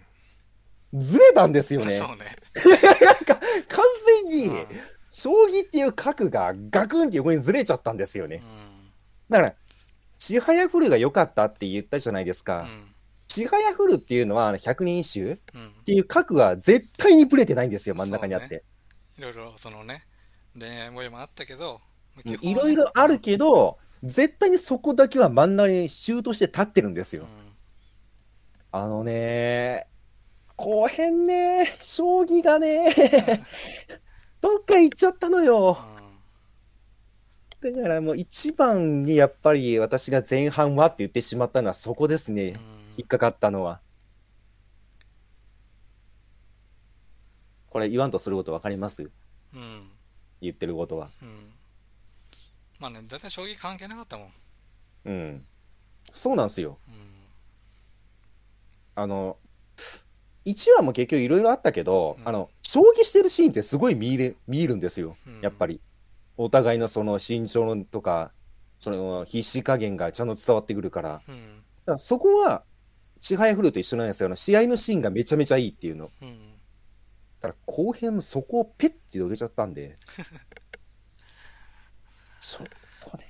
[0.94, 1.98] ずれたんですよね。
[1.98, 2.26] そうね。
[3.06, 3.36] なんか、
[3.68, 3.86] 完
[4.24, 4.66] 全にうん、
[5.18, 8.44] 将棋っていう角がガクンって横にずれちゃったんですよね。
[9.30, 9.56] うだから、
[10.20, 12.60] ちはやふるが良かったって言ったじゃないですか。
[12.60, 12.68] ん
[13.28, 18.64] ちはやふるっていうのは、百人一首っうんうんていう角は絶対にブレてないんですよ、真ん中にあって。
[19.18, 20.04] いろいろそのね
[20.54, 21.82] 恋愛模様もあったけど
[22.24, 27.26] うんいろいろあるけど、絶対にそこだけは真ん中にシュートして立ってるんですよ。
[28.72, 29.88] あのね、
[30.56, 32.94] 後編ね、将棋がね、
[34.42, 35.78] どっか行っちゃったのよ。
[37.60, 42.54] だからもう一番にやっぱり私が前半はって言ってしまったのはそこですね。
[42.98, 43.80] 引っかかったのは。
[47.70, 49.02] これ言わんとすること分かります？
[49.02, 49.10] うん
[49.62, 49.90] うん
[50.40, 51.10] 言ってることは。
[51.22, 51.52] うん
[52.80, 54.30] まあね大体将棋関係なかったもん
[55.06, 55.46] うん。
[56.14, 56.78] そうなんですよ。
[56.88, 56.94] うん
[58.96, 59.38] あの、
[60.46, 65.16] 1話も結局いろいろあったけど、うんあの、将棋してるシーンってすごい見入れ、見入るんですよ。
[65.26, 65.80] うんやっぱり。
[66.36, 68.34] お互いのその身長のとか、
[68.82, 71.10] その必死加減がちゃんと伝わってくるから。
[71.14, 72.66] だかうんらそこは、
[73.22, 74.28] 支配フルと一緒なんですよ。
[74.28, 76.10] あの試合のシーンがめちゃめちゃいいっていうの。
[76.22, 76.32] うんっ
[77.40, 79.96] たら後編そこをペッて広げちゃったんで、
[82.42, 82.68] ちょっ
[83.10, 83.26] とね。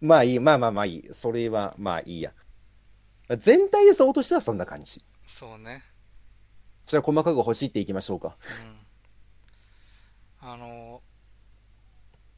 [0.00, 1.08] まあいい、まあまあまあいい。
[1.12, 2.32] それはまあいいや。
[3.36, 5.04] 全体像としてはそんな感じ。
[5.24, 5.84] そうね
[6.88, 8.34] じゃあ細かく欲しいっていきましょうか。
[8.72, 8.78] うん
[10.40, 11.02] あの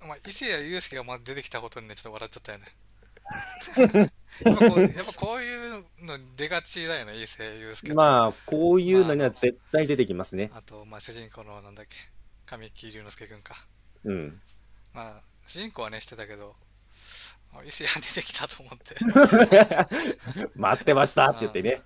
[0.01, 2.65] まあ伊勢谷友介がまず出てきたことにねちょっと笑っちゃったよね
[4.43, 10.51] やっぱこう やっぱこういうの出がちだよね伊勢谷友介とまあ、こういうのには絶対出てきますね。
[10.55, 11.97] あと、まあ、主人公のなんだっけ
[12.47, 13.55] 神木隆之介くんか
[14.05, 14.41] うん。
[14.93, 16.57] まあ主人公はねしてたけど
[17.53, 18.97] あ伊勢谷出てきたと思って
[20.57, 21.83] 待ってましたって言ってね。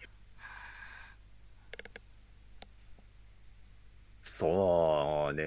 [4.37, 5.45] そうね。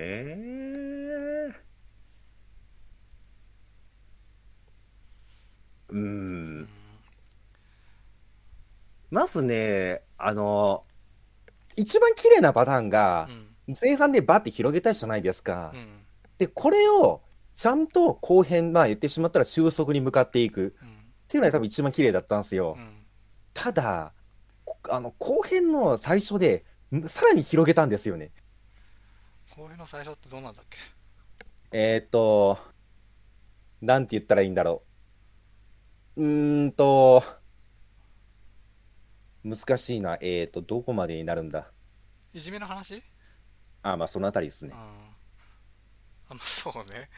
[5.90, 6.70] うん。
[9.12, 10.86] まずね、あの、
[11.76, 13.28] 一番綺麗なパターンが
[13.68, 15.78] う、ん前半でバッて広げたじゃないですかう。
[15.78, 16.06] ん
[16.38, 17.22] で、これを、
[17.56, 20.78] ちゃんと後編、まあ言ってしまったら収束に向かっていく。
[20.82, 20.88] うん
[21.26, 22.76] っていうのが多分一番綺麗だったんですよ。
[22.78, 22.88] うん
[23.54, 24.14] ただ、
[24.64, 26.64] こあの、後編の最初で、
[26.96, 28.32] んさらに広げたんですよね。
[29.56, 30.78] 後編の最初ってどうなんだっけ？
[31.72, 32.58] えーっと、
[33.82, 34.84] なんて言ったらいいんだろ
[36.16, 36.24] う。
[36.24, 37.24] うーんと、
[39.44, 40.18] 難しいな。
[40.22, 41.72] えーっと、どこまでになるんだ？
[42.34, 43.02] いじめの話？
[43.84, 44.80] あ、まあ、そのあたりですねうん。
[44.80, 44.84] あ
[46.30, 47.10] まあそうね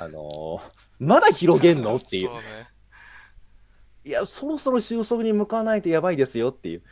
[0.00, 0.60] あのー
[0.98, 1.96] まだ広げんの？
[1.96, 2.34] っていう そ。
[2.34, 2.42] うね
[4.04, 6.82] いや、そろそろ収束に向かわないとやばいですよっていう。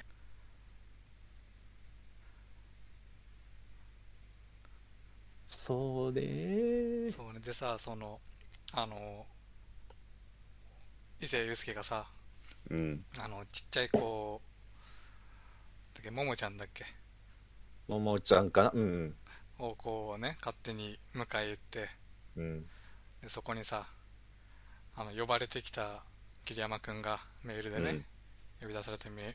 [5.67, 8.21] そうねそうねでさその
[8.73, 9.27] あの
[11.21, 12.07] 伊勢祐介がさ
[12.71, 13.05] うん。
[13.19, 14.41] あのちっちゃい子
[15.95, 16.85] だっけももちゃんだっけ？
[17.89, 18.71] ももちゃんかな？
[18.75, 19.15] うん
[19.59, 21.89] をこうね勝手に迎え行って
[22.37, 22.45] うん。
[22.45, 22.67] うん。
[23.23, 23.87] でそこにさ
[24.95, 26.05] あの呼ばれてきた
[26.45, 28.05] 桐山くんがメールでね、うん
[28.63, 29.35] 呼び出されてメ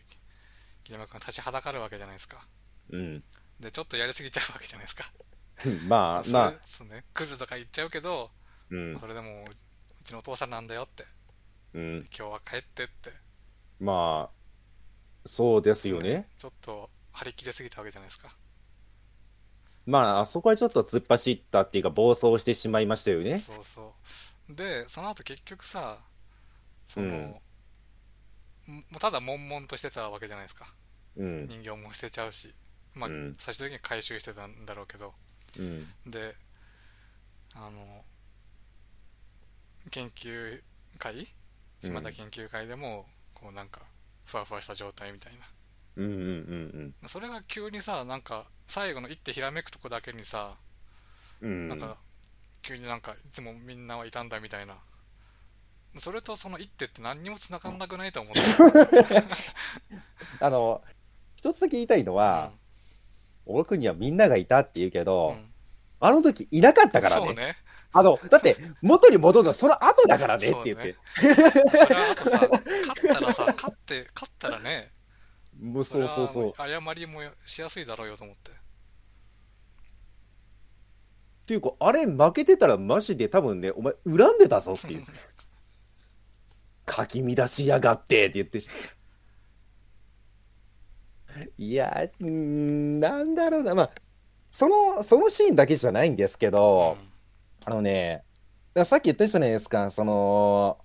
[0.86, 2.38] 桐山くんが立ちはだかるわけじゃないですか
[2.92, 3.22] うん。
[3.60, 5.04] でちょっとやりすぎちゃうわけじゃないですか
[5.88, 8.32] まあ、まあ、そうねクズとか言っちゃうけど、
[8.70, 9.00] うん。
[9.00, 11.06] それでもううちのお父さんなんだよって。
[11.74, 11.98] うん。
[12.18, 13.12] 今日は帰ってって。
[13.80, 16.30] まあ、そうですよね。
[16.38, 18.36] ちょっと張り切りすぎたわけじゃないですか。
[19.86, 23.38] まあ、あそこはちょっと突っ走ったっていうか、暴走してしまいましたよね。
[23.38, 23.94] そうそ
[24.50, 24.56] う。
[24.56, 26.00] でその後結局さ
[26.88, 27.24] その、うん。
[28.68, 30.68] もうただ悶々としてたわけじゃないですか。
[31.18, 31.46] うん。
[31.46, 32.54] 人形も捨てちゃうし。
[32.94, 33.36] まあ、うん。
[33.38, 35.14] 最終的に回収してたんだろうけど
[35.60, 36.12] うん。
[36.12, 36.34] で
[37.54, 38.04] あの
[39.90, 40.62] 研究
[40.98, 41.28] 会？
[41.80, 43.82] 島田研究会でも、こうなんか
[44.26, 45.34] ふわふわした状態みたい
[45.98, 50.56] うんうんうんなそれが急にさなんか最後の一手ひらめくとこだけにさ、
[51.42, 51.52] うん。
[51.52, 51.68] うん。
[51.68, 51.98] なんか
[52.62, 54.76] 急になんかいつもみんなはいたんだみたいな
[55.98, 58.40] それとその一手って何にも繋がんなくないと思って
[60.40, 60.82] あの、
[61.36, 62.52] 一つだけ言いたいのは、
[63.46, 65.52] 小野くんにはみんながいたって言うけうんど、うん
[66.04, 67.26] あの時いなかったからね。
[67.28, 67.56] そうね
[67.94, 70.96] あの、だって、元に戻るのはその後だからねって言って。
[71.16, 74.92] それはあとさ勝ったらさ 勝って勝ったらね
[75.60, 76.54] もうそうそうそう。
[76.58, 78.52] 謝りもしやすいだろうよと思って
[81.46, 85.04] ていうか、あれ負けてたらマジで多分ね、お前恨んでたぞっていう。
[86.86, 88.62] かき乱しやがってって言って。
[91.58, 93.76] いや、なんだろうな。
[93.76, 93.92] まあ、
[94.50, 96.98] その、そのシーンだけじゃないんですけど、
[97.66, 98.24] あのね、
[98.86, 100.78] さっき言ったじゃないですか、その、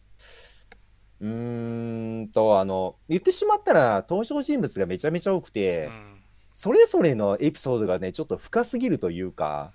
[1.21, 6.23] うーんと、あの、言ってしまったら登場人物がめちゃめちゃ多くうて、ん。
[6.53, 9.73] それぞれのエピソードがね、ちょっと深すぎるというか、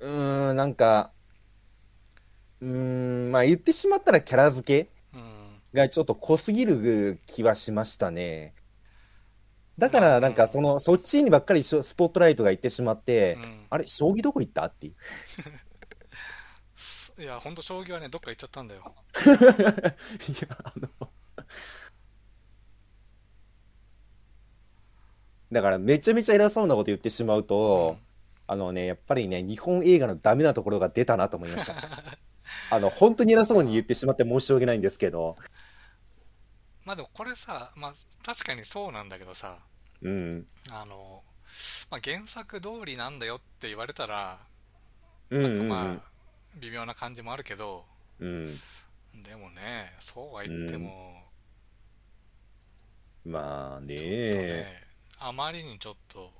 [0.00, 0.52] うん。
[0.52, 1.12] ん、なんか、
[2.60, 5.60] うーん、まあ言ってしまったらキャラ付けうん。
[5.72, 8.54] がちょっと濃すぎる気はしましたね。
[9.78, 14.94] だからなんかその、そっちにばっかりスポットライトが行ってしまって、うんあれ、将棋どこ行ったっていう。
[17.22, 18.92] いやほんと将棋はねどっか行っちゃったんだよ
[19.24, 21.08] いや、あの、
[25.52, 27.96] だからめちゃめちゃ偉そうなこと言ってしまうと、
[28.46, 31.74] あのね、やっぱりね、日本映画のダメなところが出たなと思いました。
[32.70, 35.36] あの、本当に偉そうに言ってしまって申し訳ないんですけど、
[36.84, 39.58] まあでもこれさまあ確かにそうなんだけどさ
[40.02, 40.46] うん。
[40.70, 41.22] あの、
[41.90, 44.38] まあ、原作通りなんだよって言われたら
[45.30, 45.96] うんなんかうんまあ
[46.60, 47.84] 微妙な感じもあるけど
[48.20, 48.44] うん。
[49.22, 51.22] でもねそうは言っても、
[53.24, 54.66] まあねちょっとね
[55.20, 56.30] あまりにちょっと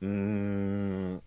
[0.00, 1.22] うーん。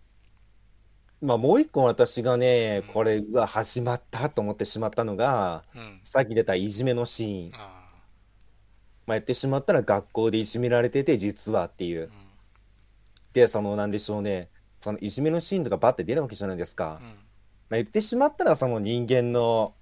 [1.22, 7.50] まあもう一個私がね、うんこれ、うわ、始まったと思ってしまったのが、うんさっき出たいじめのシーン。
[7.54, 7.76] あ
[9.06, 12.10] まあ、やってしまったら学校でいじめられてて、実はっていうー。
[13.32, 14.48] で、その、なんでしょうね。
[14.80, 16.98] そのいじめのシーンとかバッて出るわけじゃないですか。
[17.00, 17.14] うんうんま
[17.72, 19.74] あ、言ってしまったら、その人間の、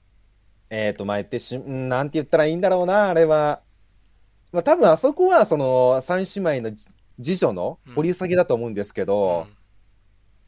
[0.70, 3.62] えっと、まあ、言ってし、うんなんて言ったらいいんだろうな、あれは。
[4.52, 6.86] まあ、多分あそこは、その、三姉妹のじ
[7.20, 9.46] 次女の掘り下げだと思うんですけど、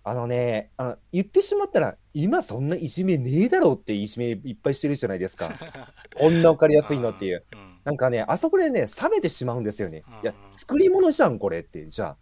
[0.08, 5.50] あのね、あ、言ってしまったら、今そんないじめねえだろうっていじめいっぱいしてるじゃないですか。
[6.16, 7.44] こんなわかりやすいのっていう。
[7.52, 10.14] うんうんなんかね、あそこでね、冷めてしまうんですよねうん。
[10.14, 11.86] いや、作り物じゃん、これって。
[11.86, 12.16] じゃあ。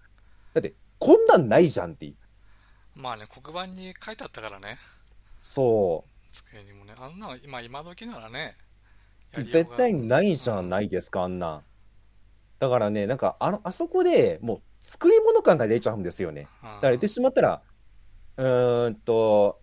[0.52, 2.16] だって、こんなんないじゃんっていう。
[3.00, 4.78] まあね黒板に書いてあったからね
[5.42, 8.56] そ机にもねあんなの今今時ならね
[9.32, 11.62] 絶対ないじゃん、ないですか、あんな。
[12.60, 16.46] だからね、なんか、あの、あそこでもう、作り物感が出ちゃうんですよね。
[16.62, 17.62] うんだから言ってしまったら、
[18.36, 19.60] うーんと、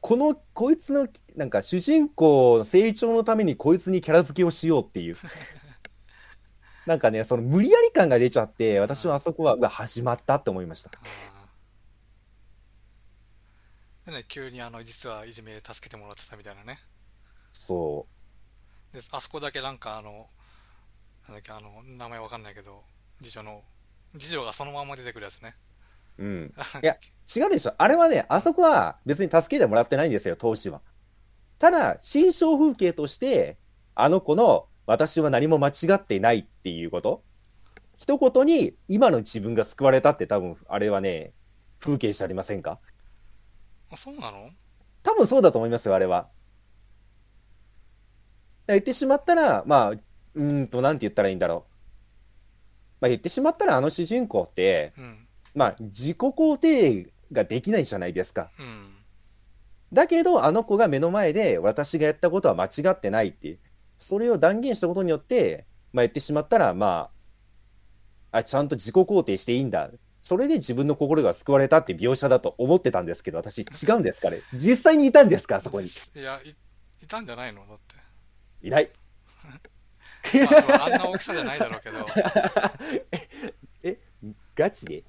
[0.00, 5.16] この、こいつの、なんか主人公の成長のためにこいつにキャラ付けをしようっていう。
[6.86, 10.90] なんかね、その無理やり感が出ちゃって、私はあそこは、うわ、始まったって思いました。
[11.36, 11.42] うん
[14.04, 16.78] でね急にあの実はいじめ助けてもらってたみたいなね。
[17.52, 18.06] そ
[18.92, 20.28] であそこだけなんかあの
[21.28, 22.82] なんだっけあの名前わかんないけど
[23.22, 23.62] 次女の
[24.18, 25.54] 次女がそのまま出てくるやつね
[26.18, 26.24] う。
[26.24, 26.54] うん。
[26.82, 26.96] いや、
[27.36, 27.74] 違うでしょ。
[27.78, 30.80] あれはね、あそこは別に助けてもらってないんですよ、当時は。
[31.58, 33.58] ただ、心象風景として、
[33.94, 37.22] あの子の私は何も間違ってないっていうこと。
[37.96, 41.34] 一言に今の自分が救われたって多分、あれはね、
[41.78, 42.80] 風景じゃありませんか？
[43.92, 44.50] あそうなの？
[45.02, 46.28] 多分そうだと思いますよ、あれは。
[48.66, 51.72] 言ってしまったら、まあ、うーんと、なんて言ったらいいんだろう。
[53.00, 55.21] まあ、言ってしまったら、あの主人公って、うん
[55.54, 58.50] まあ、自己肯定ができないじゃないですか。
[58.58, 58.88] うん
[59.92, 63.58] だけど、あの子が目の前で、私がやったことは間違ってないって
[63.98, 67.10] それを断言したことによって、まあ、言ってしまったら、ま
[68.30, 69.90] あ、あ、ちゃんと自己肯定していいんだ。
[70.22, 73.64] それで自分の心が救われたって描写だと思ってたんですけど、私、違
[73.96, 74.38] うんですかね？
[74.54, 75.86] 実際にいたんですかそこに？
[75.88, 75.90] い
[76.24, 77.66] やいいたんじゃないの？
[77.66, 77.78] だっ
[78.60, 78.88] ていない。
[80.68, 81.98] まああんな大きさじゃないだろうけど
[83.82, 83.98] え、
[84.54, 85.04] ガチで？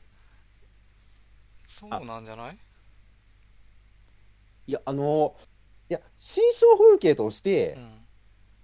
[1.89, 2.57] そうなんじゃない？
[4.67, 5.35] いや、あの、
[5.89, 7.91] いや、心象風景としてう、ん。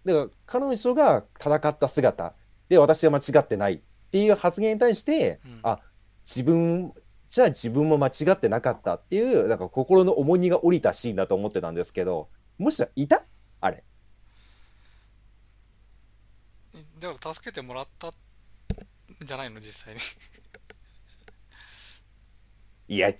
[0.06, 2.34] だから彼女が戦った姿
[2.70, 3.80] で私は間違ってないっ
[4.12, 5.60] ていう発言に対して、うん。
[5.64, 5.80] あ、
[6.24, 6.94] 自分、
[7.28, 13.24] じゃあ自分も間違ってなかったっていう、なんか心の重荷が降りたシーンだと思ってたんですけど、もしいた？
[13.62, 13.84] あれ。
[17.00, 18.12] だから助けてもらったん
[19.24, 19.60] じゃないの？
[19.60, 20.00] 実際に
[22.90, 23.14] いや、違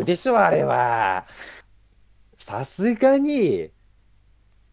[0.00, 1.26] うでしょ、あれは。
[2.36, 3.70] さすがに、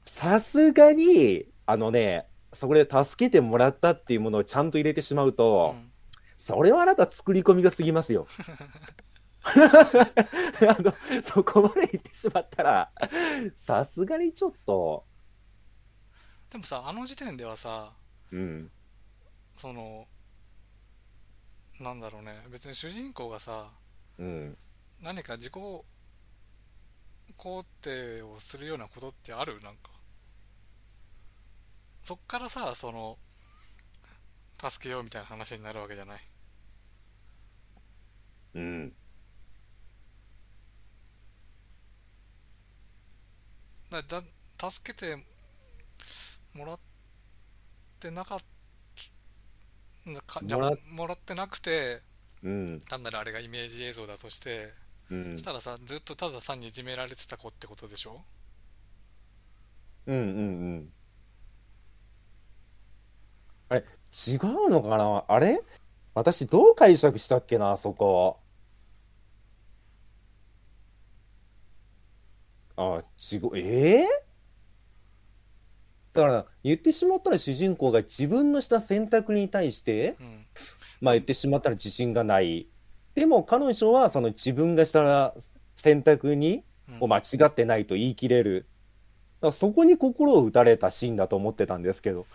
[0.04, 5.92] さすがに、あのね、そこで助けてもらったっていうものをちゃんと入れてしまうと、うん
[6.38, 8.28] それはあなた作り込みが過ぎますよ。
[9.48, 10.94] あの、
[11.24, 12.92] そこまで言ってしまったら、
[13.56, 15.06] さすがにちょっと、
[16.50, 17.94] でもさあの時点ではさ
[18.32, 18.72] うん、
[19.58, 20.08] その
[21.80, 23.72] なんだろうね別に主人公がさ
[24.20, 24.58] うん。
[25.02, 25.54] 何か自己
[27.38, 29.60] 肯定をするようなことってある？
[29.62, 29.90] なんか
[32.04, 33.18] そっからさその
[34.64, 36.20] 助けようみたいな話になるわけじゃない？
[38.56, 38.94] うん。
[43.92, 44.24] だだ
[44.72, 45.18] 助けて
[46.54, 46.80] もらっ
[48.00, 48.40] てなかっ
[50.48, 50.58] た
[50.90, 52.02] もらってなくて
[52.46, 52.82] うん。
[52.88, 54.72] 単なるあれがイメージ映像だとして
[55.12, 55.44] うんそし。
[55.44, 58.22] たらさずっとただ単にいじめられてた子ってことでしょ？
[60.08, 60.16] うん。
[60.16, 60.24] うん。
[60.24, 60.32] う
[60.78, 60.92] ん。
[63.70, 65.26] あれ、違うのかな？
[65.28, 65.62] あれ？
[66.14, 68.40] 私どう解釈したっけな、あそこ。
[72.78, 74.08] あ、違う、ええ
[76.14, 80.46] だから、言ってしまったら主人公が自分のした選択に対して、うん
[81.06, 82.68] まあ言ってしまったら自信がない。
[83.14, 85.34] でも彼女はその自分がした
[85.76, 86.98] 選択に、うん。
[87.00, 88.68] を間違ってないと言い切れる。
[89.42, 92.28] だからそこに心を打たれたシーンだと思ってたんですけど、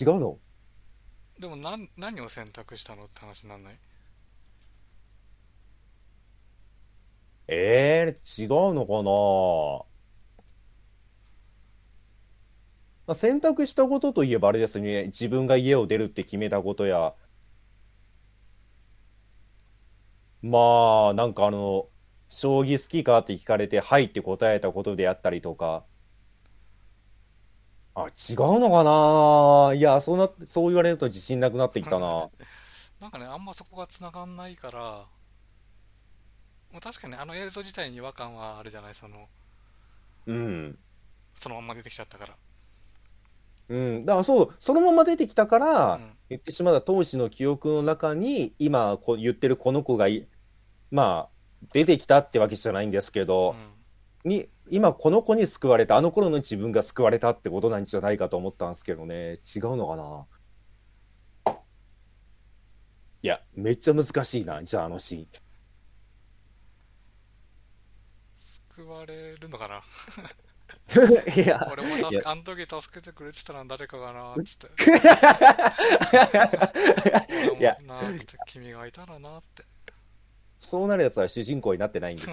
[0.00, 0.38] 違うの？
[1.38, 3.74] でも何何を選択したのって話になんない？
[7.48, 9.84] ええ違うのかな？
[13.06, 17.12] まあ、選択したことといえばあれですね、自分が家を出るって決めたことや、
[20.42, 21.88] まあ、なんかあの、
[22.28, 25.84] 将棋好きかって聞かれて、はいって答えたことであったりとか、
[27.94, 29.74] あ、違うのかな？
[29.74, 32.30] いや、そうな、そう言われると自信なくなってきたな。
[33.00, 34.80] なんかね、あんまそこが繋がんないから、
[36.70, 39.28] まあ、確かにあの映像自体に違和感はあるじゃない、その、
[40.26, 40.78] うん。
[41.34, 42.36] そのまんま出てきちゃったから。
[43.68, 44.06] うん。
[44.06, 46.16] だからそう、そのまま出てきたかうら、ん。
[46.28, 50.28] 言ってしまった当時の記憶の中に、今こう言ってるこの子がい、
[50.90, 51.30] まあ、
[51.72, 53.54] 出てきたってわけじゃないんですけど、
[54.24, 54.30] うん。
[54.30, 59.38] に、今この子に救われた、あの頃の自分が救われたってことなんじゃないかと思ったんですけどね。
[59.54, 60.26] 違うのかな？
[63.22, 64.62] いや、めっちゃ難しいな。
[64.62, 65.26] じゃああのシーン。
[68.36, 69.82] 救われるのかな？
[71.36, 74.68] いや、俺も助け、あの時助けてくれてたのは誰かかなっつって。
[77.56, 79.64] 俺いや、もなーっつって、君がいたらなって。
[80.58, 82.22] そうなるやつは主人公になってないんで。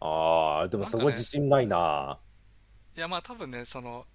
[0.00, 2.18] ああ、でもそこ自信ないな。
[2.96, 4.06] いやまあ多分ね、その、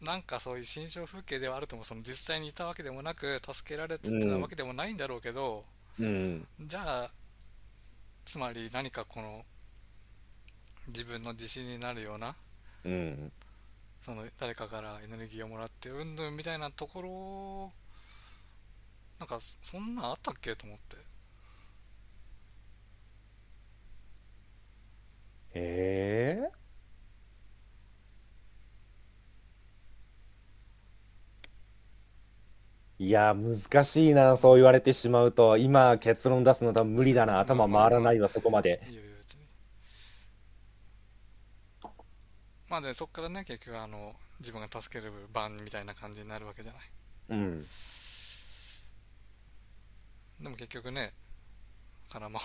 [0.00, 5.64] なんかそういう心象風景ではあるとも、その実際にいたわけでもなく、助けられてたわうん、けでもないんだろうけど、
[5.98, 7.10] うん、じゃあ、
[8.24, 9.44] つまり何かこの
[10.88, 12.34] 自分の自信になるような、
[12.84, 13.32] うん。
[14.02, 17.72] その誰かからエネルギーをもらってうんぬんみたいなところ、
[19.18, 20.56] なんかそんなんあったっけ？
[20.56, 20.96] と思って。
[25.54, 26.62] ええ
[32.98, 35.56] いや、難しいな、そう言われてしまうと。
[35.58, 37.32] 今、結論出すの多分無理だな。
[37.32, 38.80] まあ頭回らないわ、そこまで。
[38.88, 39.42] いいよいいよ別に。
[42.72, 46.82] まあね、そっからね、結局あの、自分が助ける番みたいな感じになるわけじゃない。
[47.28, 47.68] うん。
[50.40, 51.12] でも結局ね、
[52.10, 52.40] 絡ま、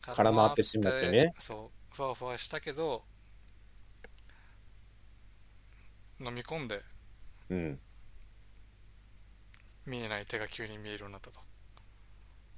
[0.00, 1.34] 絡空回まっ ってしまってて、ね。
[1.38, 3.04] そう、ふわふわしたけど、
[6.20, 6.82] 飲み込んで
[7.48, 7.80] うん。
[9.86, 11.40] 見えない手が急に見えるようになったと。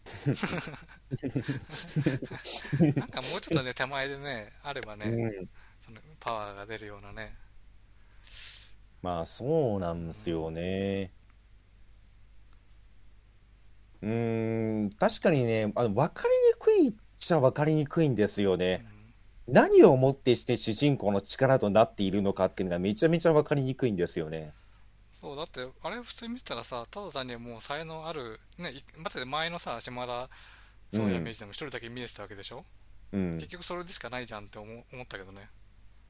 [2.96, 5.48] なんかもうちょっとね、手前でね、あればうね、ん。
[6.20, 7.34] パワーが出るようなね、
[9.02, 11.12] まあ、そうなうんですよん、ね。
[14.02, 18.86] うーん、確かにね、あの、分かりにくいっちゃ分かりにくいんですよね。
[19.48, 24.52] うん、何をもってして主人公の力となっているのかっていうのがめちゃめちゃ分かりにくいんですよね。
[25.12, 30.28] そう、だって、あれ普通に見てたらさ、ただ単にもう才能ある、ね、いだって前のさ、島田
[30.92, 32.64] そうやイメーうん、ジでも一人だけ見えてたわけでしょ？
[33.12, 35.48] うん、結局それでしかないじゃんって思う、思ったけどね。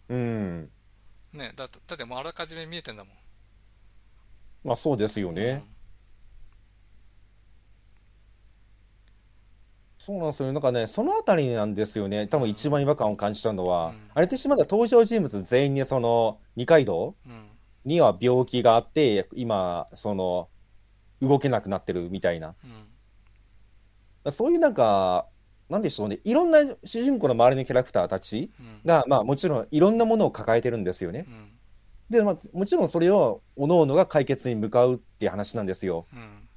[0.09, 0.71] うん。
[1.33, 3.11] ね、だって、だってもうあらかじめ見えてんだも
[4.65, 5.33] まあそうですよ。
[5.33, 5.65] ね。
[9.99, 10.53] そうなんですよね。
[10.53, 12.27] なんかね、そのあたりなんですよね。
[12.27, 14.11] 多分一番違和感を感じたのは、うん。
[14.15, 17.33] あれってしまだ登場人物全員にその二階堂うん。
[17.33, 17.49] うん。
[17.85, 20.49] には病気があって、今、その
[21.21, 22.55] 動けなくなってるみたいな。
[24.25, 24.33] うん。
[24.33, 25.27] そういうなんか、
[25.69, 26.21] なんでしょうね。
[26.25, 28.81] いろんな主人公の周りのキャラクターたちうん。
[28.85, 31.27] が、まあもちろんいろんなものを抱えてるんですよね。
[31.29, 31.51] うん。
[32.09, 36.07] で、まあもちろんそれを各々が解決に向かうっていう話なんですよ。
[36.13, 36.49] うん。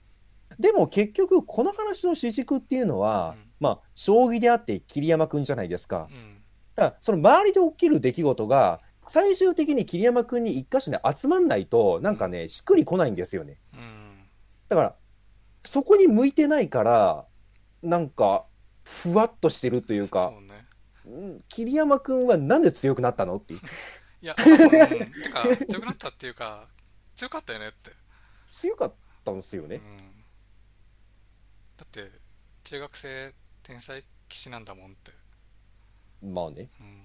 [0.59, 3.51] でも結局この話の主軸っていうのは、うん。
[3.59, 6.07] まあ将棋であって桐山くんじゃないですか。
[6.09, 6.41] うん。
[6.75, 13.59] だからその周りで起きる出来事が最終的に桐山くんに一箇所に集まんないとなんかね、しっくりこないんですよね。
[13.73, 14.23] うん。
[14.69, 14.95] だから
[15.63, 17.25] そこに向いてないから
[17.83, 18.45] なんか
[18.91, 21.35] ふわっとしてるというか、そうね。
[21.37, 23.59] ん桐山くんはなんで強くなったのっていう。
[24.21, 26.67] いや、か、強くなったっていうか、
[27.15, 27.91] 強かったよねって。
[28.47, 28.93] 強かっ
[29.23, 29.69] たんですようん。
[29.69, 29.81] ね。
[31.77, 32.11] だって、
[32.63, 33.99] 中学生天才
[34.29, 35.11] 棋士なんだもんって。
[36.21, 36.69] まあね。
[36.79, 37.03] うん。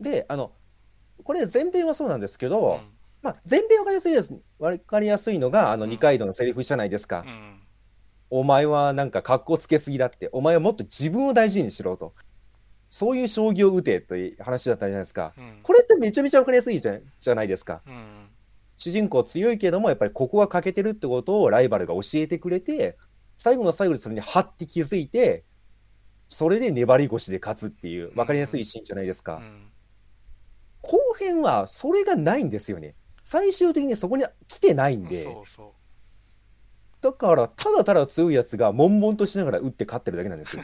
[0.00, 0.52] で、あの、
[1.24, 2.96] これ前編はそうなんですけど、うん。
[3.22, 4.32] まあ、前編わかりやすいです。
[4.58, 5.98] わかりやすいのが、あの、二うん。
[5.98, 7.24] 階堂のセリフじゃないですか。
[7.26, 7.65] うん。
[8.30, 10.28] お前はなんか格好つけすぎだって。
[10.32, 12.12] お前はもっと自分を大事にしろと。
[12.90, 15.32] そういう将棋を打てという話だったじゃないですか。
[15.36, 15.60] うん。
[15.62, 17.82] これってめちゃめちゃわかりやすいじゃ、じゃないですか。
[17.86, 18.28] うん。
[18.76, 22.96] 主人公強いけども、やっぱりここが欠けてるってことをライバルが教えてくれて、
[23.36, 25.44] 最後の最後でそれにハッて気づいて、
[26.28, 28.16] それで粘り腰で勝つっていううん。
[28.16, 29.36] わかりやすいシーンじゃないですか。
[29.36, 29.72] うん
[30.86, 32.94] 後編はそれがないんですよね。
[33.24, 35.08] 最終的にそこに来てないんうん。
[35.08, 35.74] で、そうそ
[37.06, 40.62] だからただただ強いやつが悶々としながら打って勝ってるだけなんですよ。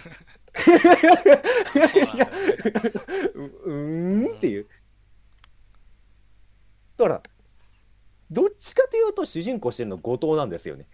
[3.64, 4.66] うーんっていう。
[6.96, 7.22] だから
[8.28, 10.86] どっちかというと主人公してるの後藤なんですよね。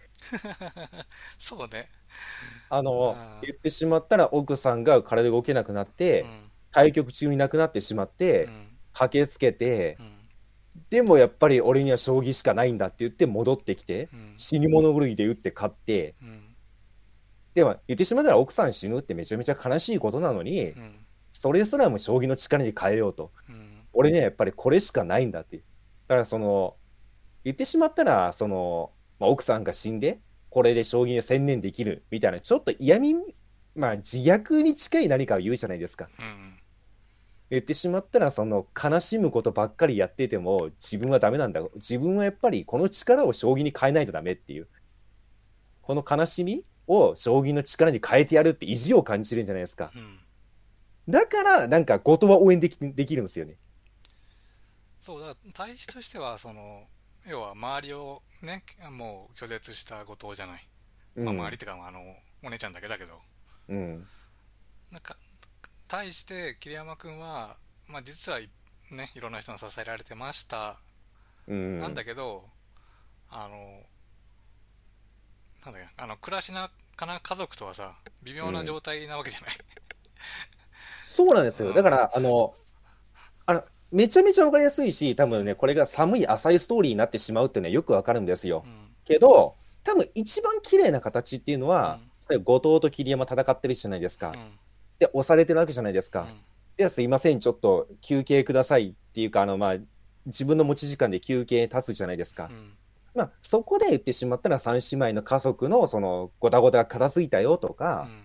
[1.39, 1.89] そうね。
[2.69, 9.97] あの言ってしまったら奥さんが体動けなくなって、うん、対局中に亡くなってしまって、うん、駆けつけて。
[9.99, 10.18] うん
[10.89, 16.45] でもやっぱり俺には将棋しかないんだって言って戻ってきて、うん死に物狂いで打って勝って、うん
[17.53, 23.31] でも言ってしまったら奥さん死ぬってめちゃめちゃ悲しいことなのに、うんそれすらも将棋の力に変えようと。
[23.47, 25.57] うん俺にはやっぱりこれしかないんだって。
[25.57, 25.63] だ
[26.09, 26.75] からその、
[27.43, 30.19] 言ってしまったら、その、まあ、奥さんが死んで、
[30.49, 33.15] これで将棋に専念できるみたいな、ちょっと嫌味、
[33.75, 36.07] まあ自虐に近い何かを言うじゃないですか。
[36.19, 36.58] うん
[37.49, 41.61] 言ってしまったら、その悲しむことばっかりやってても自分はダメなんだ。
[41.75, 44.67] 自分はやっぱりこの力を将棋に変えないとダメっていう。
[45.81, 49.91] この悲しみを将棋の力に変えてやるって意地を感じるんじゃないですか。
[49.95, 50.19] うん
[51.09, 53.55] だから、なんか後藤は応援できできるんですよね。
[54.99, 56.83] そうだ対比としてはその
[57.25, 60.69] 要は周りをねもう拒絶した後藤じゃない、
[61.15, 62.01] まあ、周りっていうかあの
[62.43, 63.13] お姉ちゃんだけだけど
[63.69, 64.07] うん。
[64.91, 65.15] なんか
[65.89, 67.57] 対して桐山君は、
[67.87, 68.49] まあ、実はい
[68.91, 70.79] ねいろんな人に支えられてました、
[71.47, 71.79] うん。
[71.79, 72.45] なんだけど
[73.29, 73.81] あの
[75.65, 79.49] なんだっけあの暮らしなかな家族とはさ微妙な状態なわけじゃない、
[81.03, 81.69] そうなんですよ。
[81.69, 82.53] うんだから、あの、
[83.45, 88.63] あの、めちゃめちゃわかりやすいし、多分ね、これが寒い浅いストーリーになってしまうっていうのはよくわかるんですよ。
[88.65, 91.99] うんけど、多分一番綺麗な形っていうのは
[92.29, 94.33] うん、後藤と桐山戦ってるじゃないですか。
[94.35, 94.59] うん
[94.99, 96.21] で、押されてるわけじゃないですか。
[96.21, 96.27] うん
[96.79, 99.75] で、すいません、ちょっと休憩くださいっていうか、あの、まあ、
[100.25, 102.47] 自分の持ち時間で休憩立つじゃないですか。
[102.49, 102.71] うん
[103.13, 108.23] まあ、そこで言ってしまったら、三姉妹の家族の、その、ごたごたが片付いたよとか、うん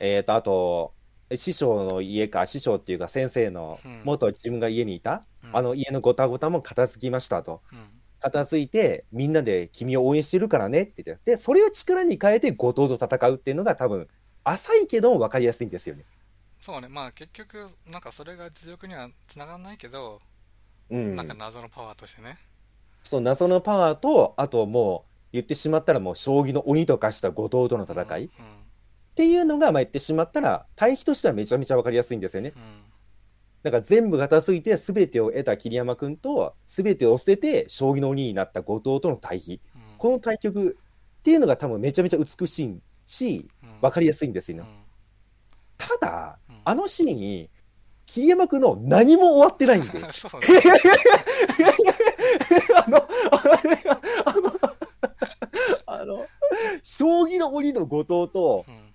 [0.00, 0.92] えーと、あと、
[1.34, 7.62] 師匠の家か、師匠っていうか先生のうん元自分が家にいた、うんあの家のごたごたも片付きましたと。
[7.72, 7.78] うん
[8.20, 14.08] 片付いて、みんなで君を応援してるからねって言って、で、それを力に変えて後藤と戦うっていうのが多分、
[14.50, 16.04] 浅いけど分かりやすいんですよね。
[16.60, 16.88] そうね。
[16.88, 20.20] まあ結局なんかそれが実力にはつながらないけど、
[20.90, 21.16] うん。
[21.16, 22.38] なんか謎のパワーとしてね。
[23.02, 28.44] そう、謎のパワーと、あともう、言ってしまったらもう将棋の鬼と化した後藤との戦い、っうん。
[29.14, 32.52] ていうのが、まあ言ってしまったら、対比としてはめちゃめちゃ分かりやすいんですよね。
[32.56, 32.62] うん。
[33.62, 39.60] だから全部片付いて全てを得た桐山君と全てを捨てて将棋の鬼になった後藤との対比。
[39.74, 39.98] うん。
[39.98, 40.78] この対局
[41.18, 43.80] っていうのが多分めちゃめちゃ美しいしうん。
[43.80, 44.64] 分かりやすいんですよ。
[45.76, 46.60] ただうん。
[46.64, 47.50] あのシーンに
[48.06, 49.98] 桐山君の何も終わってないんで。
[50.12, 50.46] そうね。
[52.86, 53.02] あのあ
[54.40, 54.52] の
[55.86, 56.26] あの
[56.82, 58.94] 将棋の鬼の後藤とうん。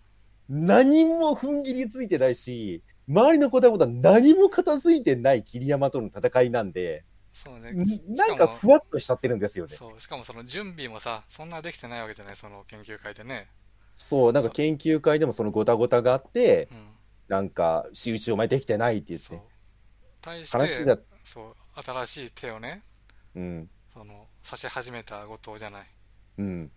[0.49, 7.73] 何も踏ん切りついてないし周りの子供とは何も片付いてない桐山との戦いなんでそうね。
[8.09, 9.75] なんかもふわっとしちゃってるんですよね。
[9.75, 13.47] そうしかもその準備もさそんなできてないわけじゃないその研究会でね
[13.95, 16.93] そう、なんか研究会でもそのごたごたがあって、うん。
[17.27, 19.41] なんか、仕打ちお前できてないって言って、
[20.21, 21.55] 対して、そう
[22.05, 22.83] 新しい手をね
[23.35, 25.85] うん、その差し始めた後藤じゃない。
[26.37, 26.71] うん。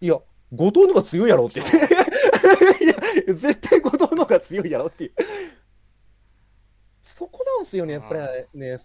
[0.00, 0.14] いや、
[0.52, 1.60] 後藤の方が強いやろって。
[1.60, 2.84] 言って。
[2.84, 2.94] いや、
[3.34, 5.12] 絶対後藤の方が強いやろっていう。
[7.02, 8.20] そこなんですよね、やっぱり
[8.58, 8.76] ね。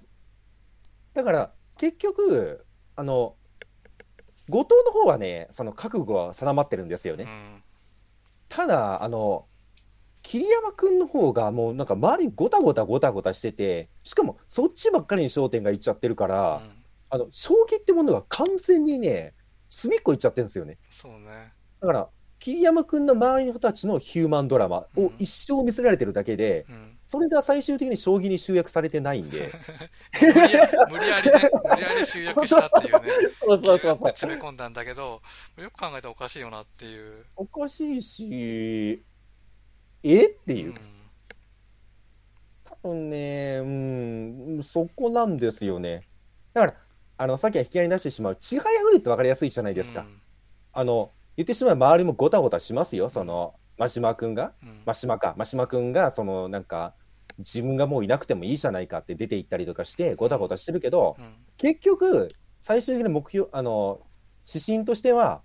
[1.14, 2.66] だから、結局、
[2.96, 3.36] あの、
[4.50, 7.24] 後藤の方はね、その覚悟は定まってるんですよね。
[7.24, 7.64] うん。
[8.50, 9.46] ただ、あの、
[10.24, 16.84] 桐山くんの方がもうなんか周りごたごたごたごたしてて、しかもそっちばっかりに焦点がいっちゃってるから、うん。
[17.10, 19.34] あの、将棋ってものが完全にね、
[19.70, 20.78] 隅っこいっちゃってるんですよね。
[20.90, 21.54] そうね。
[21.82, 22.10] だから、
[22.40, 29.50] 桐山くんの周りの人たちのヒューマンドラマを一生見せられてるだけで、うんそれが最終的に将棋に集約されてないんで。
[30.92, 34.08] 無理やりね無理やり集約したっていうねそうそうそうそう。
[34.10, 35.22] 詰め込んだんだけど
[35.58, 39.04] よく考えたらおかしいよなっていうおかしいし、
[40.04, 40.26] え？
[40.26, 40.72] っていうう。
[40.72, 40.76] ん
[42.66, 43.66] 多分ね、う
[44.60, 46.08] ん、そこなんですよね。
[46.54, 46.78] だから、
[47.18, 50.02] あの、さっきは引き合いに出してしまう、違いが降るって分かりやすいじゃないですか。
[50.02, 50.22] うん
[50.74, 54.82] あの、言ってしまえば周りもごたごたしますよ、その、真島くんが、うん。
[54.86, 56.96] 真島か、真島くんが、その、なんか、
[57.38, 61.36] 自分がもういなくてもいいじゃないかって出て行ったりとかして、ごたごたしてるけど、うん。
[61.58, 62.30] 結局、
[62.60, 64.02] 最終的な目標、あの、
[64.52, 65.44] 指針としては、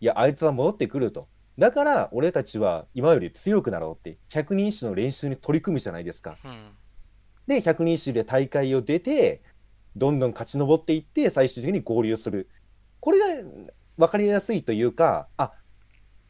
[0.00, 1.28] いや、あいつは戻ってくると。
[1.58, 6.36] だから、俺たちは今より強くなろうって、百人一首の練習に取り組むじゃないですか。
[6.44, 6.72] うん。
[7.46, 9.42] で、百人一首で大会を出て、
[9.96, 12.48] どんどん勝ち上っていって、最終的に合流する。
[13.00, 13.26] これが
[13.98, 15.52] 分かりやすいというか、あ、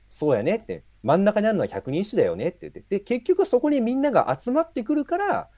[0.08, 5.48] そうやねって、真ん中にあるのは百人一首だよねって言って、で、結局そこにみんなが集まってくるから、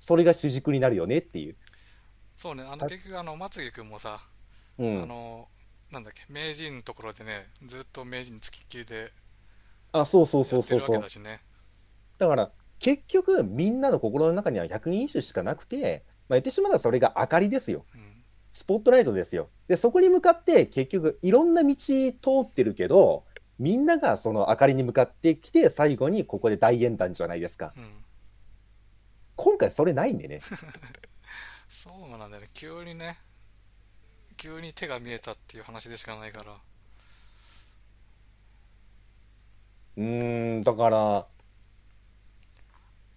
[0.00, 1.56] それが主軸になるよねっていう。
[2.36, 4.20] そうねあの結局あの松木君もさ
[4.78, 5.02] うん。
[5.02, 5.48] あの
[5.92, 9.12] なんだっけ名人のところでねずっと名人つきっきりで
[9.92, 11.40] あ、そうそうやそうそうそうね
[12.18, 17.84] だから、結局、みんなの心の中には百人一首しかなくて、まあ、言ってしまったらそれが明かりですよ。
[17.94, 18.14] うん
[18.54, 19.48] スポットライトですよ。
[19.66, 23.24] で、そこに向かって結局いろんな道通ってるけど、
[23.58, 27.72] みんながその明かりに向かってきて、最後にここで大演談じゃないですか。
[27.76, 28.04] うん
[29.36, 30.38] 今回それないんでね。
[31.68, 33.18] そうなんだよね急にね
[34.36, 36.56] 急に手が見えたっていう話でしかないから
[39.96, 41.26] うーん、だから、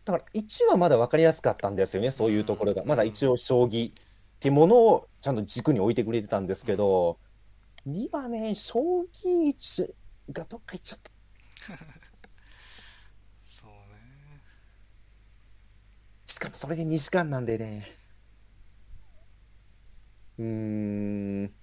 [0.05, 2.81] だから1はまだ分かりやすかったんですよね、そういうところが。
[2.83, 3.93] うんまだ一応将棋っ
[4.39, 7.19] てものをちゃんと軸に置いてくれてたんですけど、
[7.87, 8.79] 2はね、将
[9.11, 9.95] 棋1
[10.31, 11.11] がどっか行っちゃった。
[13.47, 13.75] そうね
[16.25, 17.97] しかもそれで2時間なんでね。
[20.37, 20.45] うー
[21.45, 21.53] ん。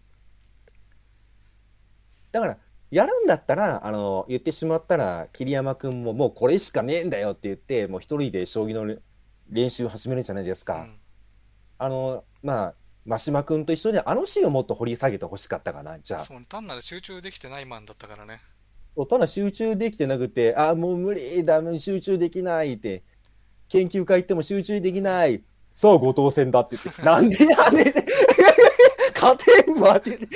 [2.32, 2.58] だから、
[2.90, 8.98] やるんだったら、あの、言ってしまったら、桐山君ももうこれしかねえんだよって言って、もう一人で将棋のれ
[9.48, 10.82] 練習始めるじゃないですか。
[10.82, 11.00] うん
[11.78, 12.74] あの、まあ、
[13.04, 15.98] 真島君と一緒にあのシーンをもっと掘り下げてほしかったかな。
[15.98, 18.40] じゃあ、そう単なる集中できてないマンだったからね
[19.08, 23.02] ただ集中できてなくて、あ、もう無理だ、もう集中できないって、
[23.68, 25.42] 研究会行っても集中できない。
[25.74, 28.04] さあ、後藤戦だって言って、 なんでやねて、
[29.20, 30.28] 勝てんわって言って、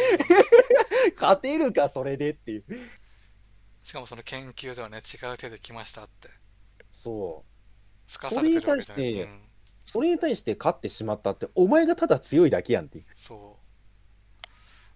[1.15, 2.65] 勝てるか、それでっていう。
[3.85, 6.29] しかもその研究ではね違う手で来ましたって。
[6.91, 8.11] そう。
[8.11, 9.49] すかされてるわけじゃないですか、それに対してうん、
[9.87, 13.05] それに対して勝ってしまったって、お前がただ強いだけやんっていう。
[13.17, 13.57] そ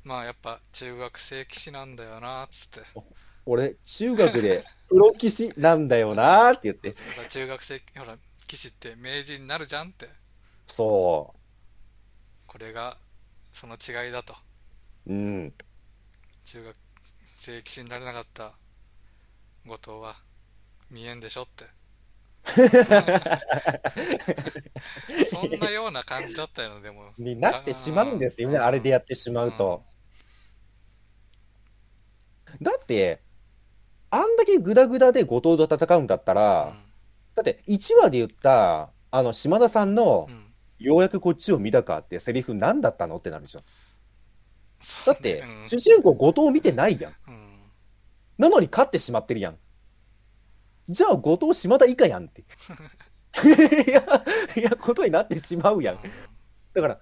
[0.04, 0.08] う。
[0.08, 2.80] まあやっぱ中学生棋士なんだよなっつって
[3.44, 6.94] 俺、中学でプロ棋士なんだよなーって言って。
[7.28, 8.16] 中学生ほら
[8.46, 10.08] 棋士って名人になるじゃんって
[10.66, 11.34] そ
[12.46, 12.98] これが
[13.52, 14.34] その違いだと
[15.06, 15.12] う。
[15.12, 15.52] うん。
[16.44, 16.76] 中学
[17.36, 18.52] 生棋士になれなかった
[19.64, 20.16] 後藤は
[20.90, 21.64] 見えんでしょって
[25.26, 29.84] そんなような感じだったよでもになってしまうんですよね、あれでやってしまうと。
[32.60, 33.22] だって、
[34.14, 36.72] あんだけグダグダで後藤と戦うんだったら、
[37.34, 40.52] だって1話で言った、あの、島田さんのうん、うん
[40.82, 43.64] ようやくこっちを見たかってセリフ何だったのってなるじゃん。
[44.80, 47.12] そうだってうん、主人公後藤見てないやん。
[47.28, 47.52] うん
[48.38, 49.58] なのに勝ってしまってるやん。
[50.88, 52.42] じゃあ後藤島田以下やんって。
[53.86, 54.02] いや、
[54.56, 55.98] いや、ことになってしまうやん。
[56.72, 57.00] だから、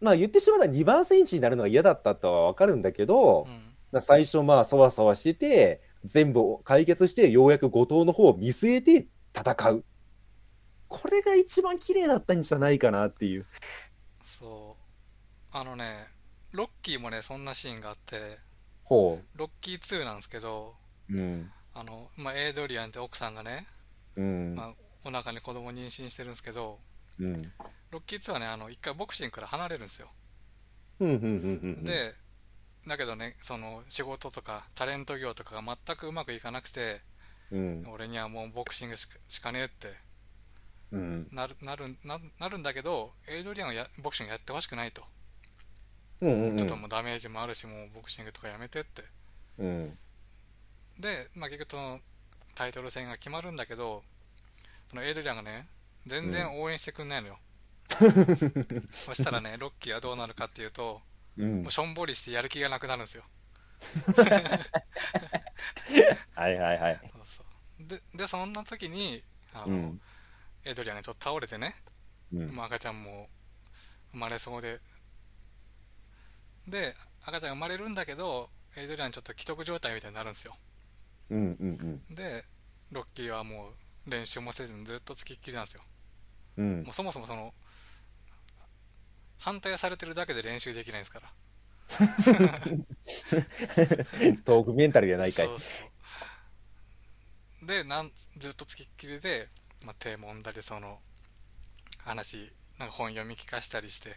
[0.00, 9.84] まあ言ってしまったら2番センチになるのが嫌だったとはわかるんだけど、うん最初まあそわそわしてて、全部解決してようやく後藤の方を見据えて戦う。
[10.88, 13.46] これが一番綺麗だったんじゃないかなっていう。
[14.22, 14.76] そ
[15.52, 16.06] うあのね
[16.52, 18.38] ロッキーもねそんなシーンがあって
[18.84, 20.74] ほロッキー2なんですけど
[21.10, 21.16] う。
[21.16, 21.50] うん。
[21.74, 23.66] あの、まあ、エイドリアンって奥さんがね、
[24.16, 24.54] うん。
[24.54, 24.74] まあ、
[25.04, 26.78] お腹に子供を妊娠してるんですけど
[27.20, 27.52] うん。
[27.90, 30.08] ロッキー2はねあの一回ボクシングから離れるんですよ
[31.00, 31.10] うん。
[31.10, 31.16] うん。
[31.16, 31.20] うん。
[31.20, 31.26] う
[31.80, 31.84] ん。
[31.84, 32.14] で
[32.86, 37.00] だけどねその仕事とかタレント業とかが全くうまくいかなくて
[37.50, 37.86] うん。
[37.92, 39.06] 俺にはもうボクシングし
[39.40, 39.94] かねえって
[40.92, 41.28] うん。
[41.32, 45.02] なるなるななるんだけどエイドリアンはやボクシングやってほしくないと、
[46.20, 46.50] うん。
[46.50, 46.56] うん。
[46.56, 49.02] ちょっともうダメージもあるしもうボクシングとかやめてって
[49.58, 49.98] うん。
[50.98, 52.00] で、まあ、結局その
[52.54, 54.02] タイトル戦が決まるんだけど
[54.88, 55.66] そのエイドリアンがね
[56.06, 57.38] 全然応援してくんないのよ、
[58.88, 61.02] そしたらねロッキーはどうなるかっていうと
[61.38, 61.70] うんもう。
[61.70, 63.24] しょんぼりしてやる気がなくなるんですよ
[66.34, 67.00] はいはいはい。
[67.02, 67.42] そうそ
[67.84, 69.22] うででそんな時に
[69.52, 70.00] あの、うん。
[70.64, 71.74] エイドリアンがちょっと倒れてね、
[72.32, 72.48] うん。
[72.48, 73.28] もう赤ちゃんも
[74.12, 74.78] 生まれそうで
[76.66, 76.94] で
[77.24, 80.54] 赤ちゃん生まれるんだけどエイドリアンちょっと既得状態みたいになるんですよ
[81.30, 81.38] うん。
[81.38, 81.42] う
[82.12, 82.14] ん。
[82.14, 82.44] で
[82.90, 83.70] ロッキーはも
[84.06, 85.82] う練習もせずにずっとつきっきりなんですよ
[86.58, 86.92] うんもう。
[86.92, 87.52] そもそもその
[89.46, 91.30] 反対されてるだけで練習できないんですから
[94.44, 95.54] トークメンタルじゃないかいそ。
[95.54, 95.68] うそ
[97.62, 99.46] うでなんずっとつきっきりで、
[99.84, 100.98] まあ、手揉んだりその
[102.04, 104.16] 話なんか本読み聞かしたりして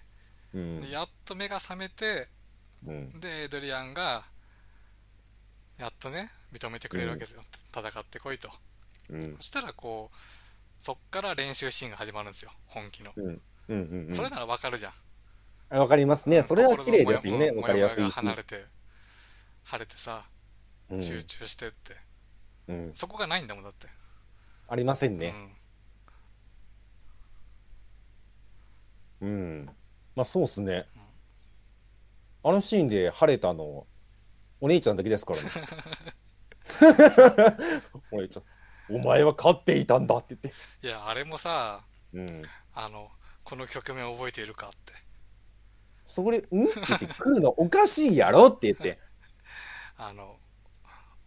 [0.56, 0.90] うんで。
[0.90, 2.28] やっと目が覚めて
[2.88, 3.20] うん。
[3.20, 4.24] でエイドリアンが
[5.78, 8.50] やっとね認めてくれるわけですよ、戦ってこいと
[9.12, 9.36] うん。
[9.36, 10.18] そしたらこう
[10.84, 13.26] そっから練習シーンが始まるんですよ本気の、うん。
[13.26, 13.42] うん。
[13.68, 14.08] うん。
[14.10, 14.96] うんそれならわかるじゃんあ
[15.70, 16.42] わかりますね。
[16.42, 17.52] それは綺麗ですよね。
[17.52, 18.16] わかりやすいし。
[18.16, 18.66] 離れて
[19.64, 20.26] 晴れてさ
[20.90, 21.96] うん集中してって、
[22.68, 22.92] うん。
[22.96, 23.88] そこがないんだもんだって、
[24.68, 25.34] ありませんね。
[29.22, 29.70] うんうん。
[30.16, 30.88] まあそうっすね。
[32.44, 33.86] あのシーンで晴れたの、
[34.62, 35.50] お姉ちゃんだけですからね。
[38.12, 41.84] お姉ちゃん、お前は勝っていたんだって言っいやあれもさ
[42.14, 42.20] て。
[42.20, 42.42] うん。
[42.74, 43.12] あの
[43.44, 44.94] この局面覚えているかって
[46.10, 46.66] そこで、うん？
[46.66, 49.00] って言って来るのおかしいやろって言って。
[49.98, 50.38] あの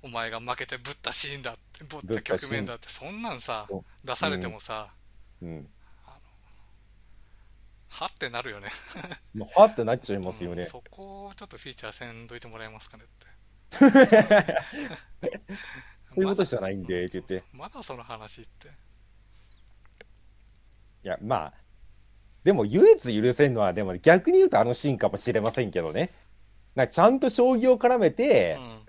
[0.02, 4.92] お前が負けてぶったシーンだってぶったた局面だってそんなんさそ出されてもさ、
[5.40, 5.70] うん。
[7.88, 8.68] はってなるよね
[9.34, 10.62] もう、はってなっちゃいますよね。
[10.62, 13.26] うんそこをちょっとフィーチャーせんどいてもらえますかねって
[16.08, 17.44] そういうことじゃないんで、って言って。
[17.52, 18.70] まだその話ってい
[21.08, 21.54] や、まあ、
[22.44, 26.10] でも唯一許せんのは、でも逆に言うとあのシーンかもしれませんけどね。
[26.74, 28.82] なんかちゃんと将棋を絡めて、うん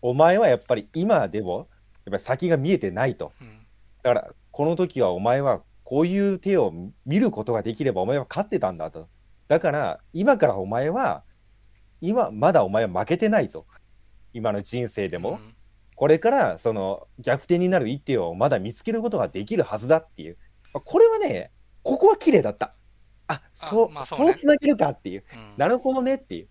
[0.00, 1.66] お前はやっぱり今でも、やっ
[2.12, 3.32] ぱり先が見えてないと。
[3.40, 3.66] うん
[4.04, 6.72] だから、この時はお前はこういう手を
[7.04, 9.08] 見ることができればお前は勝ってたんだと。
[9.48, 11.24] だから、今からお前は、
[12.00, 13.66] 今、まだお前は負けてないと。
[14.32, 15.54] 今の人生でも、うん
[15.98, 20.36] これからその逆転になる一手をまだ見つけることができるはずだっていう。
[20.72, 21.50] これはね、
[21.82, 22.76] ここは綺麗だった。
[23.28, 25.24] あ、そう、まあそねそううつなげるかっていう。
[25.32, 26.48] うんなるほどねっていう。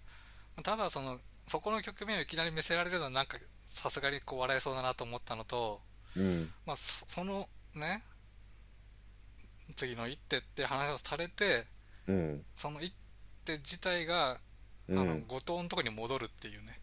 [0.64, 3.38] ただそのそこの局面をいきなり見せられるのはなんか
[3.68, 5.82] さすがにこう笑えそうだなと思ったのと、
[6.16, 6.49] うん。
[6.66, 8.04] まあ、そそのね
[9.76, 11.66] 次の一手って話をされて
[12.08, 12.45] うん。
[12.56, 12.94] その一
[13.45, 14.40] 手自体が、
[14.88, 14.99] うん。
[14.99, 16.80] あの後藤のとこに戻るっていうね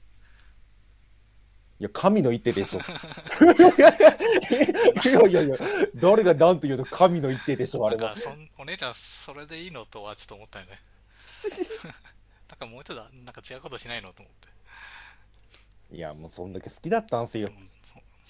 [1.81, 2.81] いや、神の一手でしょ。
[5.05, 5.57] いやいやいや、
[5.97, 8.15] 誰が何と言うと神の一手でしょ、あれは
[8.57, 10.81] お姉ちゃんそれでいいのとはちょっと思ったよね
[12.49, 14.35] なんかもう一度なんか違うことしないのと思っ
[15.91, 17.55] て、いや、もうそんだけ好きだったんすよ好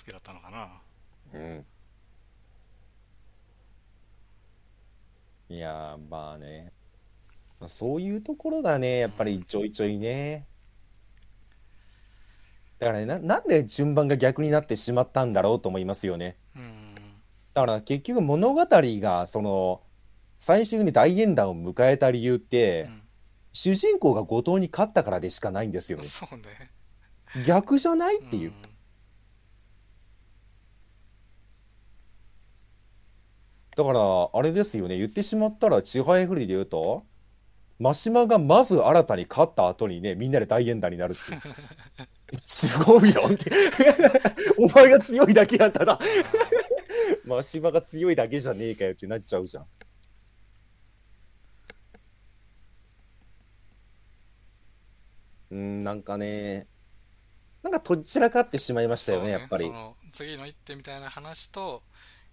[0.02, 0.80] きだったのかな
[1.34, 1.66] うん。
[5.50, 6.72] いやー、まあね。
[7.60, 10.46] まあそういうところだね、やっぱりちょいちょいね。
[12.84, 16.36] だからね、な、なんで順番が逆になってしまったんだろうと思いますよね。
[16.54, 16.84] うん
[17.54, 19.80] だから結局物語が、その、
[20.38, 22.90] 最終に大演談を迎えた理由って、
[23.52, 26.02] 主人公が後藤に勝ったからでしかないんですよね。
[26.02, 26.44] うんそうね
[27.46, 28.52] 逆じゃないっていう。
[33.76, 37.06] だから、あれですよね、言ってしまったら、ちはやふりで言うと、
[37.78, 41.40] 真島がまず新たに勝った後にね、みんなで大演談になるっていう。
[42.44, 43.50] すごいよって。
[44.58, 45.98] お前が強いだけやったら、
[47.24, 49.66] 真島が強いだけじゃねえかよってなっちゃうじゃん。
[55.50, 56.66] うん、なんかね、
[57.62, 59.72] なんかとっちらかってしまいましたよね、やっぱりそ。
[59.72, 61.82] の次の一手みたいな話と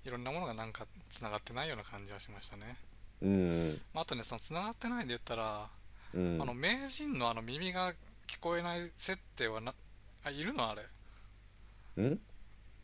[0.05, 2.77] いろんなものがなんかつながってないような感じはしましたね、
[3.21, 5.67] うん、まあ、あとねそのつながってないで言ったら、
[6.13, 7.93] うんあの名人のあの耳が
[8.27, 9.73] 聞こえない設定はな
[10.23, 10.69] あいるの？
[10.69, 10.81] あれ。
[11.97, 12.19] うん？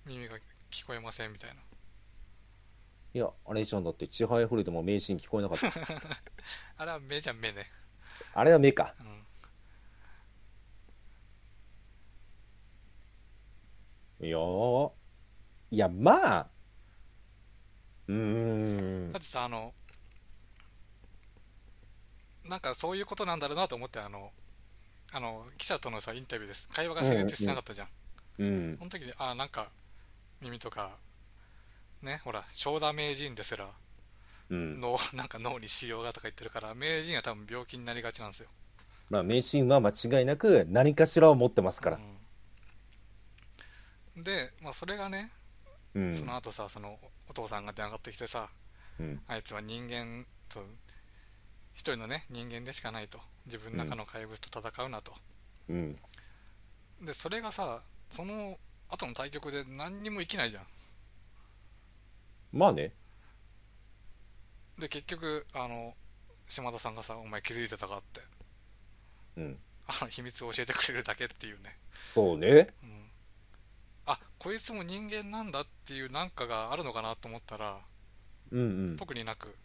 [0.06, 0.38] 耳が
[0.72, 1.62] 聞こえませんみたいな。
[3.14, 5.68] いや、あれじゃんだって、ちはやふるでも名シーン聞こえなかった。
[6.78, 7.66] あれは目じゃん目ね、
[8.34, 8.96] あれは目か。
[14.20, 14.92] うん、いやー。
[15.70, 16.50] いや、まあ、
[18.08, 19.12] うーん。
[19.12, 19.74] だっ、てさあの
[22.46, 24.32] なんかそういうことなんだろうなと思ってあの
[25.14, 27.88] あの記者とのさインタビューです会話が成立してなかったじゃん、
[28.40, 29.68] うんそ、の時にあなんか
[30.42, 30.92] 耳とか
[32.02, 33.68] ねほら正田名人ですら
[34.50, 34.80] うん。
[34.80, 38.50] 脳なんか脳に腫瘍がとか言ってるから名人は多分病気になりがちなんですよ
[39.10, 41.98] まあ、名シーンは間違いなく何かしらを持ってますから。
[41.98, 42.18] うん
[44.18, 45.30] で、まあ、それがね、
[45.94, 46.14] うん。
[46.14, 46.98] その後さその
[47.30, 48.50] お父さんが電話かかってきてさ
[49.00, 49.22] うん。
[49.28, 50.62] あいつは人間と
[51.78, 55.14] 一人のね人間でしかないと自分の中の怪物と戦うなと、
[55.70, 55.96] うん。
[57.04, 58.58] でそれがさその
[58.90, 60.64] 後の対局で何にも生きないじゃん
[62.52, 62.92] まあね。
[64.80, 65.94] で結局あの
[66.48, 68.22] 島田さんがさ「お前気づいてたか?」って
[69.38, 69.60] うん。
[69.88, 71.78] あの秘密を教えてくれるだけっていうね、
[72.14, 72.68] そうね。
[72.84, 73.10] うん、
[74.06, 77.80] あこいつも人間なんだっていうなんかがあるのかなと思ったら
[78.52, 78.98] うんうん。
[78.98, 79.56] 特になく、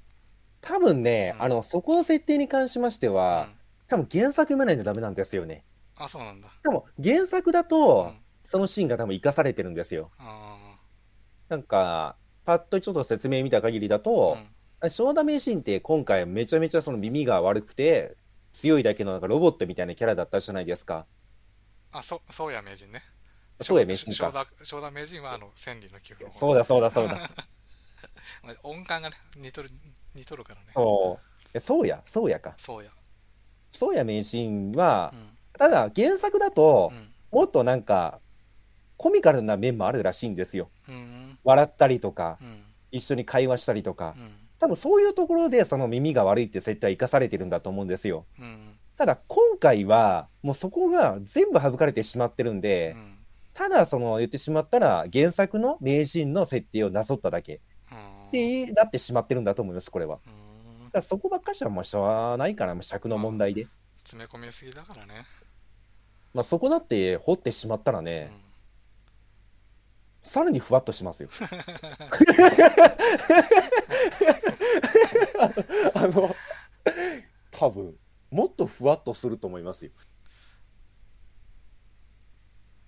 [0.62, 3.48] 多分ね、うんあの、そこの設定に関しましてうん、は、
[3.88, 5.64] 多分原作読めないとダメなんですよね。
[5.96, 10.10] あそうなんだでも、原作だうとん、そのシーンが多分生かされてるんですよ。
[10.18, 10.78] あ
[11.48, 14.54] なんか、パッとちょっと説明見た限りだーとう、ん
[14.90, 18.16] 正田名人って今回めちゃめちゃその耳が悪くて
[18.50, 21.06] 強いだけのなんかロボットみたいなキャラだったじゃないですか。
[21.92, 23.00] あそそうや名人ね
[23.60, 24.32] そうや名人正か。
[24.32, 27.14] 田正田名人はあの千里の寄付そうだそうだそうだ。
[28.42, 29.68] まあ音感がね似とる
[30.14, 30.66] 似とるからね。
[30.74, 31.48] そう。
[31.54, 32.54] えそうや、そうやか。
[32.56, 32.90] そうや。
[33.70, 35.38] 宗谷名人はう、ん。
[35.58, 37.12] ただ原作だとう、ん。
[37.30, 38.20] もっとなんか、
[38.96, 40.68] コミカルな面もあるらしいんですよ。
[40.88, 41.38] うん。
[41.44, 42.62] 笑ったりとか、うん。
[42.90, 44.14] 一緒に会話したりとか。
[44.16, 44.20] う。
[44.20, 44.32] ん。
[44.58, 48.26] 多分そういうところでその耳が悪いって設定は生かされてるんだと思うんですよ。
[48.38, 48.78] うん。
[48.96, 53.18] ただ今回はもうそこが全部省かれてしまってるんで、うん。
[53.54, 57.60] ただその言ってしまったら原作の名人の設定をなぞっただけ
[58.38, 60.18] うんってなってしまってるんだと思います、これは。
[60.92, 63.66] だそこばっかしはもうしょうがないから、もう尺の問題で。
[64.04, 65.24] 詰め込みすぎだからね
[66.34, 68.30] まあそこだって掘ってしまったらうね、ん
[70.22, 71.28] さらにふわっとしますよ。
[75.94, 76.34] あの、
[77.50, 77.98] 多分、
[78.30, 79.90] もっとふわっとすると思いますよ。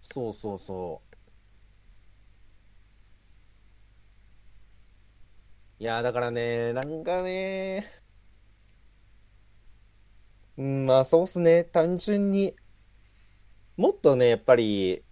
[0.02, 1.13] そうそうそう。
[5.78, 7.84] いや、だからね、なんかね、
[10.56, 12.54] うん、まあそうっすね、単純に、
[13.76, 15.02] もっとね、やっぱり、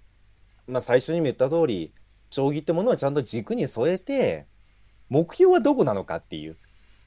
[0.68, 1.92] まあ最初にも言った通り、
[2.30, 4.46] 将棋ってものをちゃんと軸に添えて、
[5.08, 6.56] 目標はどこなのかっていう、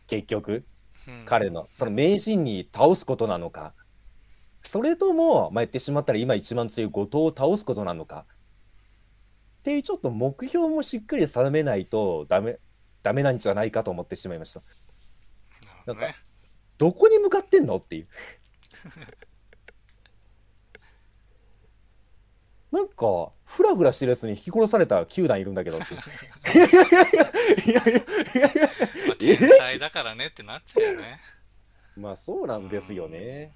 [0.08, 0.66] 結局、
[1.08, 1.26] うん。
[1.26, 3.74] 彼の、その名人に倒すことなのか、
[4.64, 8.26] それとも、まあ、言ってしまったら今一番強い後藤を倒すことなのか、
[9.60, 12.60] っていうちょっと目標もしっかり定めないとダメ、
[13.06, 14.62] ダメなんじゃないかと思ってしまいました。
[15.86, 16.06] なるほ
[16.80, 18.08] どこに向かってんのっていう。
[22.76, 26.02] なんか、ふらふらしてるやつに引き殺された9段いるんだけどっていう。
[27.70, 28.70] いやいやいやいや
[29.08, 31.20] まあ天才だからねってなっちゃうよね
[31.96, 33.56] まあそうなんですよね。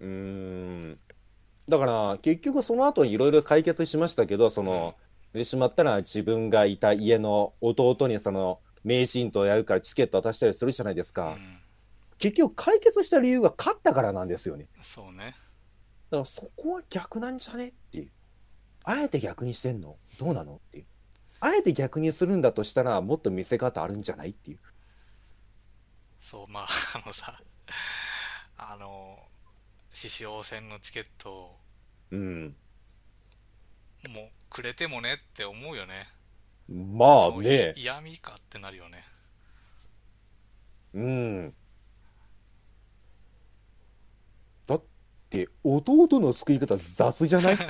[0.00, 1.03] うーん。
[1.68, 4.94] だから結局その後にいろいろ解決しましたけど、その、
[5.32, 11.30] でしまったら自分がいた家の弟にその名人とやるからチケット渡したりするじゃないですか。
[11.30, 11.58] うん
[12.16, 14.68] 結局解決した理由が勝ったからなんですよね。
[14.80, 15.34] そうね
[16.10, 18.10] だからそこは逆なんじゃねっていう。
[18.84, 19.96] あえて逆にしてんの？
[20.20, 20.86] どうなのっていう。
[21.40, 24.58] あえて逆にするんだとしたらもっと見せ方あるんじゃないっていう。
[26.20, 27.36] そうまああのさ
[28.58, 29.18] あの
[29.94, 31.56] 獅子王戦のチケットを
[32.10, 32.56] うん。
[34.10, 36.06] もうくれてもねって思うよね
[36.68, 37.72] まあね。
[37.76, 39.02] い嫌味かってなるよね
[40.94, 41.54] うん。
[44.66, 44.82] だっ
[45.30, 47.56] て、弟の救い方雑じゃない？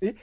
[0.00, 0.14] え、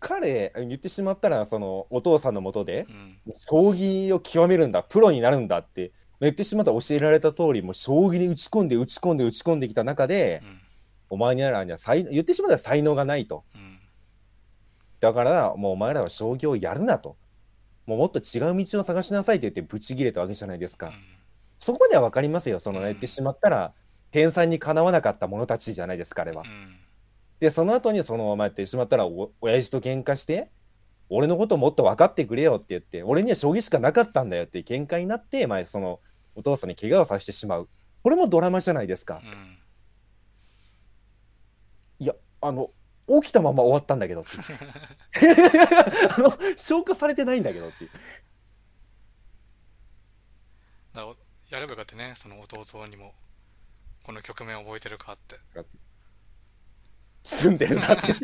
[0.00, 5.92] 彼、言ってしまったら、その、お父さんのもとで、うん将棋を極めるんだ、プロになるんだって、
[6.22, 10.58] 言ってしまったら教えられた通り、もう将棋に打ち込んで、打ち込んで、打ち込んできた中で、うん
[11.10, 13.44] お前には才言ってしまったら才能がないと。
[13.54, 13.78] うん
[14.98, 17.16] だから、もうお前らは将棋をやるなと。
[17.86, 20.92] もうもっと違う道を探しなさいって言ってブチ切れたわけじゃないですか。
[21.58, 22.60] そこまでは分かりますよ。
[22.60, 23.72] そのうん言ってしまったら、
[24.12, 26.46] 天才にかなわなかった者たちじゃないですか、あれはう。
[26.46, 26.76] ん
[27.40, 30.48] で、その後にそのままやってしまったら、お親父と喧嘩して、
[31.10, 35.98] 俺のこともっと分かってくれよって言って、俺には将棋しかなかったんだよって喧嘩になって、まあ、その
[36.34, 37.68] お父さんに怪我をさせてしまう。
[38.02, 39.20] これもドラマじゃないですか。
[39.24, 39.58] うん
[41.98, 42.68] いや、あの、
[43.06, 44.24] 起きたまま終わったんだけど。
[46.16, 47.90] あの、消化されてないんだけどっていう。
[50.92, 51.06] だ
[51.50, 53.14] やればよかったねその弟にも
[54.02, 55.38] この局面覚えてるかって
[57.22, 58.12] 住んでるなって。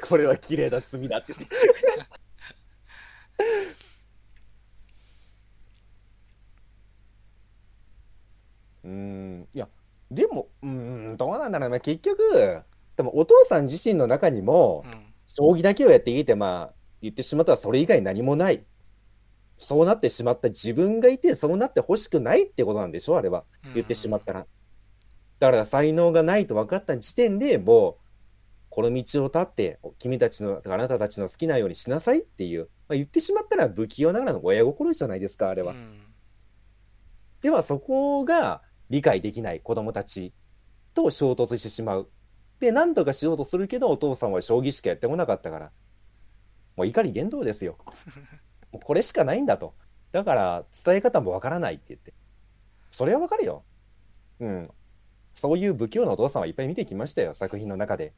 [0.00, 1.56] これは綺麗な罪だって言って。
[8.84, 9.68] うーん、いや、
[10.10, 10.68] でも、うー
[11.12, 12.62] ん、どうなんだろうな、結局、
[12.96, 18.64] でもお父さん自身の中にも、うん将棋だけをやっていて、まあ、言ってしまったらそれ以外何もない。
[19.58, 23.44] そうなってしまった自分がいて、そうなってほしくないってことなんでしょあれは。
[23.74, 24.46] 言ってしまったら。
[25.38, 27.96] だから才能がないと分かった時点でもう、
[28.70, 35.72] この道を立って、君たちの、あなたたちの好きなようにしなさいっていう、まあ、言ってしまったら不器用ながらの親心じゃないですか、あれは。
[35.72, 36.10] うん
[37.40, 40.32] ではそこが理解できない子供たち
[40.94, 42.10] と衝突してしまう。
[42.58, 45.70] で、何とかしようとするけど、お父さんは将棋しかやってこなかったから。
[46.76, 47.78] もう怒り言動ですよ。
[48.72, 49.74] もうこれしかないんだと。
[50.12, 52.12] だから、伝え方もわからないって言って。
[52.90, 53.64] それはわかるよ。
[54.40, 54.68] うん。
[55.32, 58.12] そういう不器用なお父さんはいっぱい見てきましたよ、作品の中で。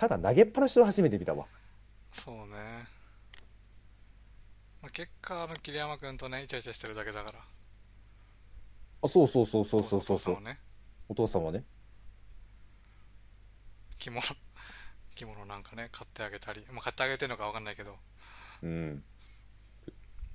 [0.00, 1.44] ただ、投げっぱなしを初めて見たわ。
[2.10, 2.54] そうね、
[4.80, 7.38] まあ、結果あの桐山君とねイチャイチャしてるだけだから
[9.02, 10.50] あ、そうそうそうそうそうそうそうお父さんは。
[10.50, 10.58] ね
[11.10, 11.64] お父さんはね。
[13.98, 14.22] 着物
[15.14, 17.94] 着物なんかね買ってあげたり、まあ、買ってあげてるのか分かんないけど
[18.62, 19.04] うん。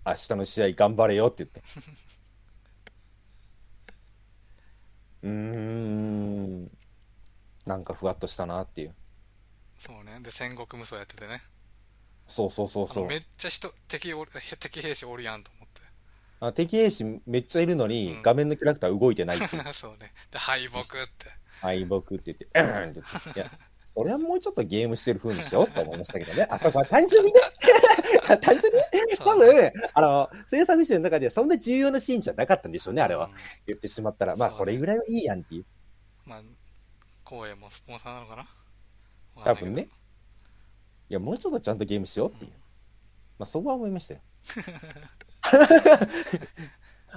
[0.05, 1.61] 明日の試合頑張れよって言って。
[5.23, 6.71] うーん。
[7.65, 8.95] なんかふわっとしたなっていう。
[9.85, 11.41] そうねで戦国無双やっててね
[12.27, 13.17] そうそうそうそうめ。
[13.17, 14.25] っちゃ人敵お
[14.59, 15.81] 敵兵士おるやんと思って
[16.39, 19.63] あ敵兵士めっちゃいるのに、うん画面のキャラクター動いてないっていう。
[19.73, 20.91] そうねで敗北って
[21.61, 23.39] 敗北って言って、うんって言って。
[23.39, 23.51] いや、
[23.95, 26.47] それはもうちょっとゲームしてる風にしようと思いましたけどね。
[26.49, 27.39] あそこは単純にね、
[28.41, 33.33] 単純にね、多分、あの、制作者の中ではそんな重要なシーンじゃなかったんでしょうね、あれはうん。
[33.67, 34.35] 言ってしまったら。
[34.35, 35.65] まあ、それぐらいはいいやんっていう。
[36.25, 36.43] まあ
[37.23, 38.47] 光栄もスポンサーなのかな
[39.43, 39.89] 多分ね
[41.09, 42.51] いや、もうちょっとちゃんとゲームしようっていう。
[43.37, 44.21] まあ、そこは思いましたよ。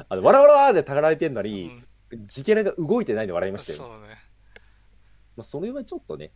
[0.09, 1.87] あの、わらわらでたかられてんのうに、ん
[2.27, 3.79] 時系列が動いてないで笑いましたよ。
[3.79, 4.09] そうね
[5.37, 6.33] まあ、それはちょっとね。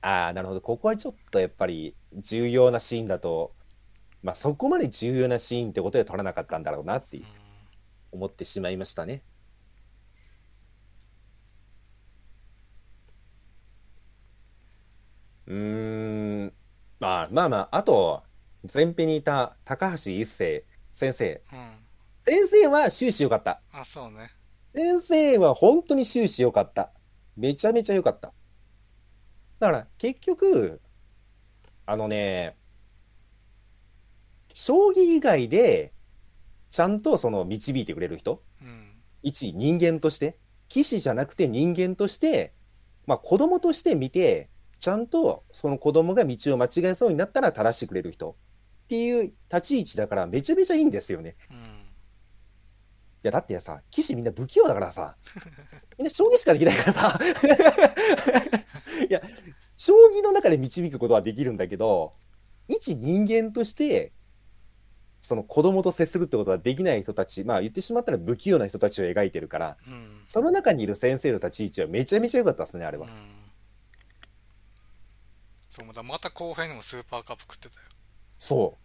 [0.00, 0.60] ああ、なるほど。
[0.60, 3.54] ここはちょっとやっぱり重要なシーンだと、
[4.22, 7.20] まあそこまで重要なシーンってことで撮らなかったんだろうなって
[8.10, 9.22] 思ってしまいましたね。
[15.46, 16.52] うーん。
[17.00, 18.22] まあまあまあ、あと、
[18.72, 21.42] 前編にいた高橋一生先生。
[21.52, 21.86] うん
[22.28, 23.60] 先生は終始良かった。
[23.72, 24.30] あそうね
[24.64, 26.90] 先生は本当に終始良かった。
[27.36, 28.32] めちゃめちゃ良かった。
[29.60, 30.80] だから結局、
[31.86, 32.56] あのね、
[34.54, 35.92] 将棋以外で
[36.70, 38.92] ちゃんとその導いてくれる人、うん
[39.22, 40.36] 一人間として、
[40.68, 42.52] 棋士じゃなくて人間として、
[43.06, 44.50] まあ子供として見て、
[44.86, 48.36] ちゃんとその子供が道を間違えそうになったら正してくれる人
[48.84, 51.34] っていう立ち位置だからめちゃめちゃいいんですよね。
[51.50, 51.56] うん。
[51.56, 51.60] い
[53.24, 55.16] や、だってさ、騎士みんな不器用だからさ、
[55.98, 57.18] みんな将棋しかできないからさ、
[59.10, 59.20] いや、
[59.76, 62.12] 将棋の中で導くことはできるんだけど、
[62.68, 64.12] 一人間として、
[65.20, 70.22] その子供と接するってことはできない人たち、まあ言ってしまったら不器用な人たちを描いてるから、うん。
[70.28, 73.08] その中にいる先生の立ち位置はめちゃめちゃ良かったですね、あれは。
[73.08, 73.45] うん。
[75.78, 77.86] そうまたまた後編でもスーパーカップ食ってたよ
[78.38, 78.76] そ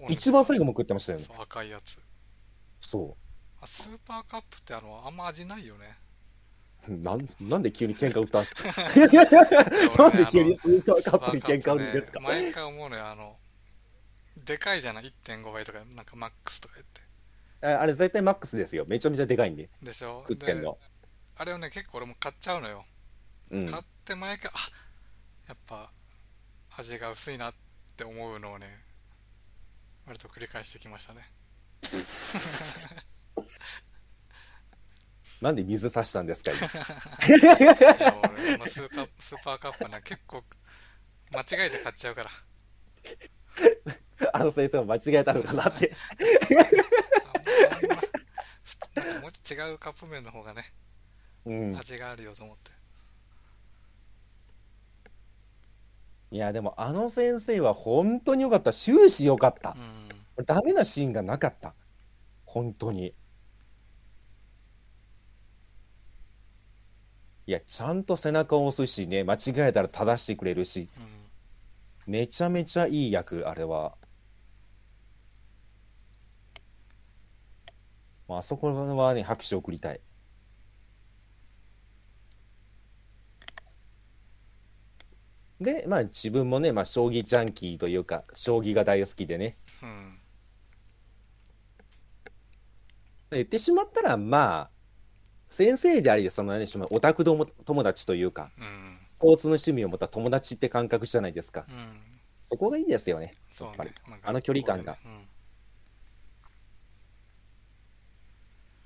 [0.00, 0.12] う。
[0.12, 1.24] 一番最後も食ってましたよね。
[1.24, 2.00] そう赤いやつ
[2.80, 3.16] そ
[3.60, 5.96] あスーパーカップってあのあんま味ないよね
[6.88, 6.92] う。
[6.96, 8.72] なん、なんで急に喧嘩売ったんですか？
[10.02, 12.20] なんで急にスーパーカップに喧嘩売るんですか？
[12.20, 13.38] ね毎回思うのよあの
[14.44, 17.02] でかいじゃない？1.5倍とかなんかマックスとか言って
[17.66, 18.86] ああれ絶対マックスですよ。
[18.88, 19.68] めちゃめちゃでかいんで。
[19.82, 20.24] でしょ？
[20.26, 20.72] 食ってんの。
[20.72, 20.78] で
[21.36, 22.84] あれをね結構俺も買っちゃうのよ、
[23.50, 23.66] うん。
[23.66, 24.56] 買って毎回あ
[25.50, 25.90] やっぱ
[26.78, 27.54] 味が薄いなっ
[27.96, 28.68] て思うのをね
[30.06, 31.28] 割と繰り返してきましたね
[35.42, 36.52] なんで水差したんですか
[37.26, 37.36] 今？
[37.36, 37.50] いや
[38.22, 40.44] 俺あのスーパースーパーカップはね結構
[41.34, 42.30] 間違えて買っちゃうから
[44.32, 45.92] あの先生も間違えたのかなって。
[46.54, 46.62] あんま
[47.72, 47.96] あんま
[48.94, 50.72] なんかもうちょっと違うカップ麺の方がね
[51.44, 51.76] うん。
[51.76, 52.70] 味があるよと思って
[56.30, 58.72] いや、でもあの先生は本当に良かった。
[58.72, 59.76] 終始良かった
[60.36, 60.42] う。
[60.42, 61.74] んダメなシーンがなかった。
[62.44, 63.14] 本当に。
[67.46, 69.38] いや、ちゃんと背中を押すしね、間違
[69.68, 71.20] えたら正してくれるし、うん
[72.06, 73.96] めちゃめちゃいい役、あれは。
[78.26, 80.00] まああそこはね、拍手を送りたい。
[85.60, 90.18] で、まあ自分もね、まあ将棋ジャンキーというか、将棋が大好きでね、うん。
[93.32, 94.70] 言ってしまったら、まあ、
[95.50, 98.98] 先生であり、その何でしょう、オタクども友達というか、うん。
[99.20, 101.66] 交通の趣味を持った友達って感覚じゃないですか。
[101.68, 101.74] うん。
[102.44, 103.34] そこがいいですよね。
[103.50, 103.90] そうやっぱり。
[103.90, 104.96] ね、まあの距離感が。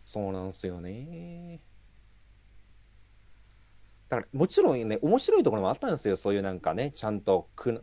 [0.05, 1.61] そうなんですよね。
[4.15, 6.17] だから、もちろんね、面白いところもあったんですよ。
[6.17, 7.81] そういうなんかね、ちゃんとくな、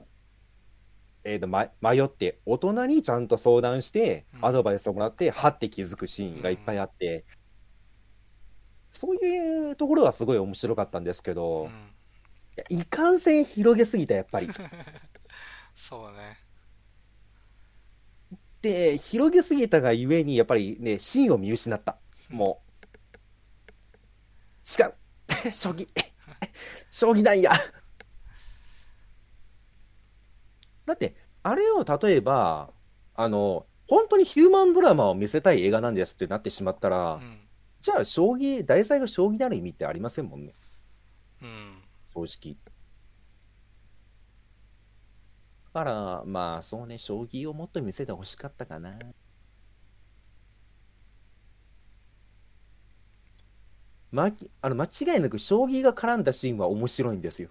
[1.24, 7.26] えーと、ま、迷って、大人にちゃんと相談して、うんアドバイスをもらって、はって気づくシーンがいっぱいあって、
[8.92, 11.72] そういうところはすごい面白かったんですけど、うんうん
[12.70, 14.48] いかんせん広げすぎた、やっぱり。
[15.74, 16.38] そうね
[18.62, 21.98] で、広げすぎたがゆえに、やっぱりね、芯を見失った。
[22.30, 22.72] もう。
[24.84, 24.94] 違う
[25.54, 25.88] 将棋
[26.90, 27.52] 将棋なんや
[30.86, 32.72] だって、あれを例えば、
[33.16, 37.38] あの、本当にヒューマンドラマを見せたい映画なんですってなってしまったら、うん
[37.82, 40.54] じゃあ、将棋、題材が将棋である意味ってありませんもんね。
[41.42, 41.82] うん
[42.14, 42.24] 正
[42.54, 42.56] 直。
[45.74, 48.94] だから、まあ、そうね、将棋をもっと見せてほしかったかな。
[54.12, 54.30] ま、
[54.62, 57.50] あの間違いなく将棋が絡んだシーンは面白いんですよ。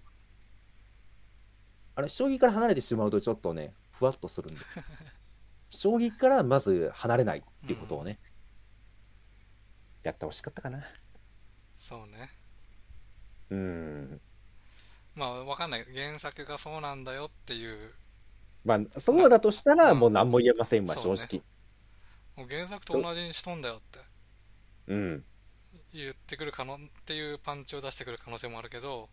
[1.95, 4.61] あれ、将棋から離れてしまうとちょっとね、ふわっとするんで。
[5.71, 8.19] 将棋からまず離れないっていうことをね、
[10.03, 10.81] やってほしかったかな。
[11.79, 12.31] そうね
[13.51, 14.21] うん。
[15.15, 17.95] まあわかんない原作がそうなんだよっていう
[18.65, 21.43] まあ、そうだとしたらうんもう何も言えませんわ、そうね正直。
[22.37, 23.99] もう原作と同じにしとんだよって
[24.89, 25.25] うん。
[25.93, 29.09] 言ってくる可能っていうパンチを出してくる可能性もあるけど、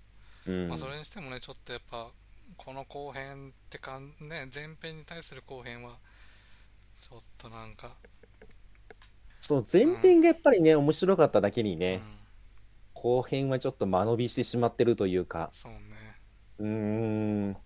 [0.47, 2.07] うんまあそれにしてもねちょっとやっぱ
[2.55, 5.97] この後編ってかんね前編に対する後編は
[6.99, 7.91] ちょっとなんか、
[9.39, 12.01] そう、前編がやっぱりね、面白かっただけにうんね、
[12.93, 15.79] 後編はちょっと間延びしてしまってるというか、そうね
[16.59, 16.67] うー
[17.51, 17.57] ん。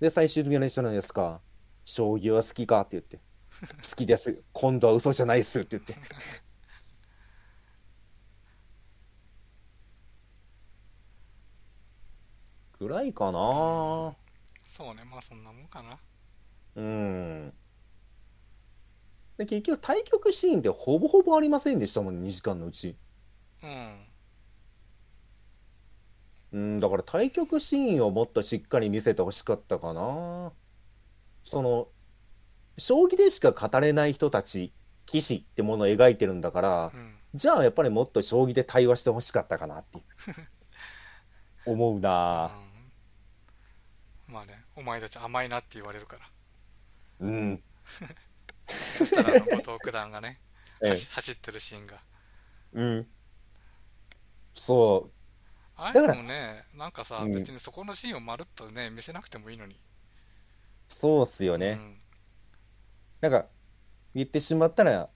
[0.00, 1.40] で、最終的にあれじゃないですか。
[1.84, 3.18] 将棋は好きかって言って。
[3.88, 4.42] 好きです。
[4.52, 5.94] 今度は嘘じゃないっすって言って。
[12.78, 14.14] ぐらいかな
[14.66, 15.98] そうねまあそんなもんかな
[16.76, 17.52] うん。
[19.36, 22.96] で、結局対局シーンってほぼほぼありませんでしたもんね、2時間のうち。
[23.62, 24.14] うん
[26.52, 30.52] うん、だから対局シーンをもっとしっかり見せてほしかったかな。
[31.42, 31.88] その、
[32.78, 34.72] 将棋でしか語れない人たち、
[35.06, 40.00] 棋士ってものを描いてるんだからう、んじゃあやっぱりもっと将棋で対話してほしかったかなって。
[41.66, 42.52] 思うな。
[44.28, 46.22] うんまあねお前たち甘いなって言われるから
[47.20, 47.62] うん。
[48.66, 50.40] そしたら後藤九段がね
[50.82, 51.96] ええ走走ってるシーンが
[52.72, 53.06] うん。
[54.54, 55.10] そ
[55.76, 59.78] あだかられもねなんかさ、うん別にそこのシーンをまるっとね見せなくてもいいのにう、
[60.88, 61.72] そうっすよね。
[61.72, 62.00] うん
[63.24, 63.46] なんか、
[64.14, 65.08] 言ってしまったら、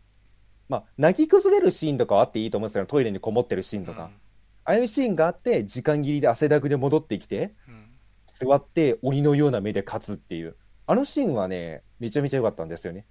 [0.66, 2.86] まあ、泣き崩れるシーンとかはあっていいと思うんですよ。
[2.86, 4.10] トイレにこもってるシーンとか。
[4.64, 7.36] ああいうシーンがあって、時間切りで汗だくで戻ってきて、
[7.67, 7.67] うんうん
[8.46, 10.56] 座って鬼のような目で勝つっていう。
[10.86, 13.06] あのシーンはね、めちゃめちゃ良かったんですよね。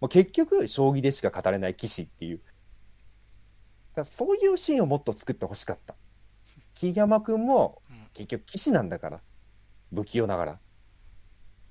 [0.00, 2.40] もう結局、将棋でしか語れない棋士っていう。
[3.94, 5.94] だそういうシーンをもっと作ってほしかった。
[6.74, 9.20] 桐山君もうん結局棋士なんだから。
[9.94, 10.60] 不器用ながら。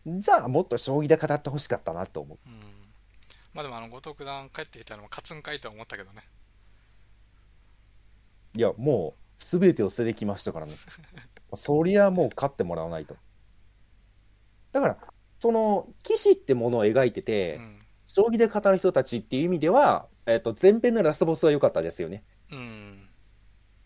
[0.05, 2.39] じゃあ、もっと将棋で語ってほしかったなと思う。
[2.45, 2.75] うん
[3.53, 6.23] まあでもあの後藤九段帰ってきたのも勝つんかいとは思ったけどね
[8.53, 10.73] いや、もう、すべてを捨ててきましたからね。
[11.55, 13.15] そりゃもう勝ってもらわないと。
[14.71, 14.97] だから、
[15.39, 17.75] その、騎士ってものを描いてて、うん
[18.07, 22.23] 将棋で語る人たちっていう意味では、えっと、前編のラスボスは良かったですよね。
[22.49, 23.09] うん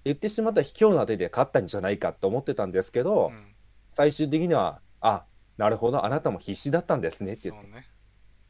[0.04, 3.56] 言ってしまったら卑怯な手で勝ったんじゃないかと思ってたんですけど、うん
[3.90, 5.26] 最終的には、あ、
[5.58, 7.68] なるほど、あなたも必死だったんですねって言って。
[7.72, 7.88] そうね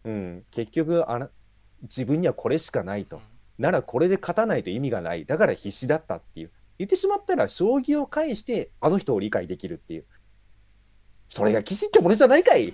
[0.03, 1.29] うん、結局あな、
[1.83, 3.17] 自分にはこれしかないと。
[3.17, 3.23] うん
[3.59, 5.25] ならこれで勝たないと意味がない。
[5.25, 6.51] だから必死だったっていう。
[6.79, 10.05] 言ってしまったら、将棋を介してあの人を理解できるっていう。
[11.27, 12.73] それが騎士ってものじゃないかい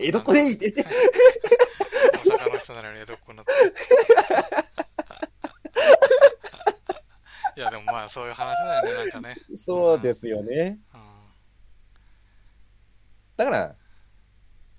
[0.00, 0.94] 江戸っ子でいいって言って。
[2.28, 3.52] 大阪の人なのに江戸っ子になって
[7.56, 10.78] いやでもまあそういう話だよねなんかねそうですよね。
[10.92, 11.06] うん
[13.36, 13.76] だから、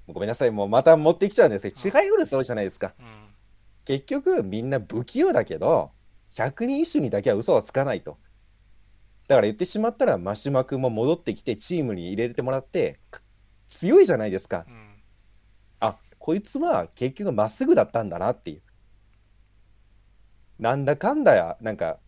[0.07, 2.93] ごめんなさい、もうまた持ってきちゃうんですけど、違いうるそうじゃないですか。
[2.99, 3.26] うん
[3.87, 5.91] 結局、みんな不器用だけど、
[6.35, 8.17] 百人一首にだけは嘘はつかないと。
[9.29, 13.23] だから言ってしまったら、真島君も戻ってきて、チームに入れてもらって、く
[13.65, 14.65] 強いじゃないですか。
[14.67, 15.01] うん
[15.79, 18.61] あ、こいつは結局まっすぐだったんだなっていう。
[20.59, 21.99] なんだかんだや、なんか、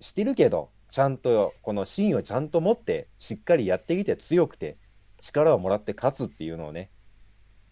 [0.00, 4.76] してるけど、ちゃんと、この芯をちゃんと持って、しっかりやってきて強くて、
[5.20, 6.90] 力をもらって勝つっていうのをね、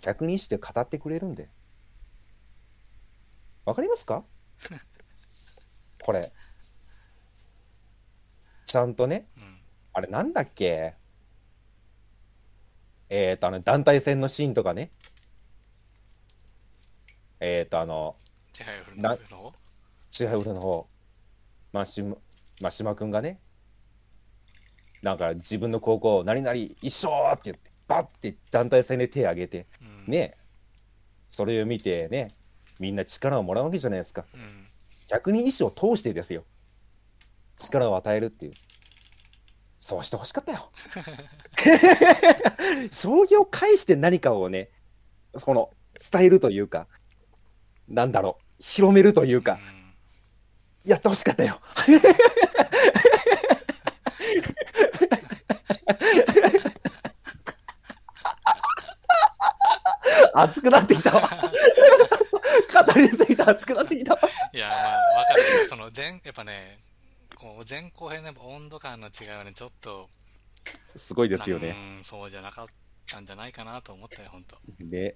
[0.02, 1.50] 百人して語ってくれるんで。
[3.64, 4.24] わかりますか？
[6.02, 6.32] これ。
[8.66, 9.58] ちゃんとね、うん。
[9.92, 10.94] あれなんだっけ？
[13.08, 14.90] えっと、あの、団体戦のシーンとかね。
[17.40, 18.16] えっと、あの、
[18.52, 19.52] 手配フルなの方？
[20.10, 20.86] チハウルの方、
[21.72, 22.16] マシマ、
[22.60, 23.40] マシマくんがね、
[25.00, 30.12] なんか自分の高校、何々一緒って言って、バッて団体戦で手を挙げて、うん。
[30.12, 30.36] ね、
[31.30, 32.34] それを見てね、
[32.82, 34.24] みんな力をもらうわけじゃないですか。
[34.34, 34.40] うん
[35.08, 36.44] 百人一首を通してですよ。
[37.58, 38.52] 力を与えるっていう。
[39.78, 40.70] そうしてほしかったよ。
[42.90, 44.70] 将棋を介して何かをね、
[45.44, 45.70] この
[46.10, 46.88] 伝えるというか、
[47.88, 49.60] なんだろう、広めるというか、
[50.82, 51.60] やってほしかったよ。
[60.34, 61.28] 熱くなってきたわ。
[62.82, 64.20] 語りすぎて熱くなってきたわ。
[64.52, 66.78] いや、まあ、わかるその前、やっぱね、
[67.36, 70.08] こう前後編の温度感の違いはね、ちょっと、
[70.96, 71.74] すごいですよね。
[71.98, 72.66] うん、そうじゃなかっ
[73.06, 74.86] たんじゃないかなと思ったよ、本当。
[74.86, 75.14] ね。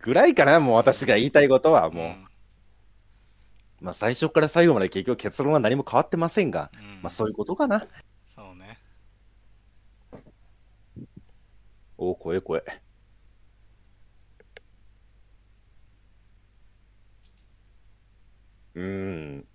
[0.00, 2.06] ぐらいかな、もう私が言いたいことはもう。
[2.06, 2.28] ん
[3.80, 7.86] まあ最初から最後まで結局結論は何も変わってませんが、うんまあそういうことかな。
[8.34, 8.78] そうね。
[11.96, 12.64] おお、声声。
[18.78, 18.84] うー
[19.40, 19.46] ん。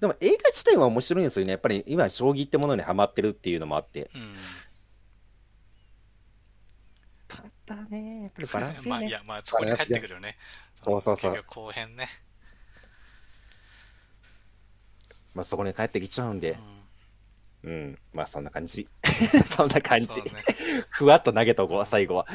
[0.00, 1.52] でも映画自体は面白いんですよね。
[1.52, 4.10] やっぱり今、将棋ってものにハマってるっていうのもあって。
[4.14, 4.34] うん。
[7.66, 9.10] ただね、やっぱりバランスいい まあ、いね。
[9.10, 10.36] や、まあ、そこに帰ってくるよね。
[10.84, 12.08] そうそうそう後編ね。
[15.34, 16.56] まあそこに帰ってきちゃうんで
[17.62, 17.68] う。
[17.68, 17.70] ん。
[17.70, 17.98] うん。
[18.14, 18.88] まあ そんな感じ。
[19.44, 20.22] そんな感じ。
[20.22, 20.30] ね。
[20.90, 22.26] ふわっと投げとこう、最後は。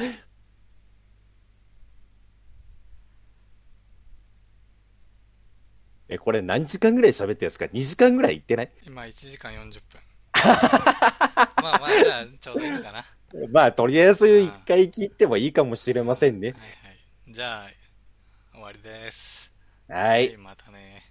[6.08, 8.72] え、これ何時間ぐらい喋ってるんですか ?2 時間ぐらい行ってない？
[8.82, 10.00] 今、1時間40分。
[11.62, 12.98] まあまあ、じゃあ、ちょうどいいかな。
[12.98, 13.04] は
[13.50, 16.52] まあ、とりあえず一回切ってもいいかもしれませんねい。
[16.52, 17.32] はい。
[17.32, 17.70] じゃあ、
[18.52, 19.52] 終わりです。
[19.88, 20.36] はい。
[20.36, 21.03] またね。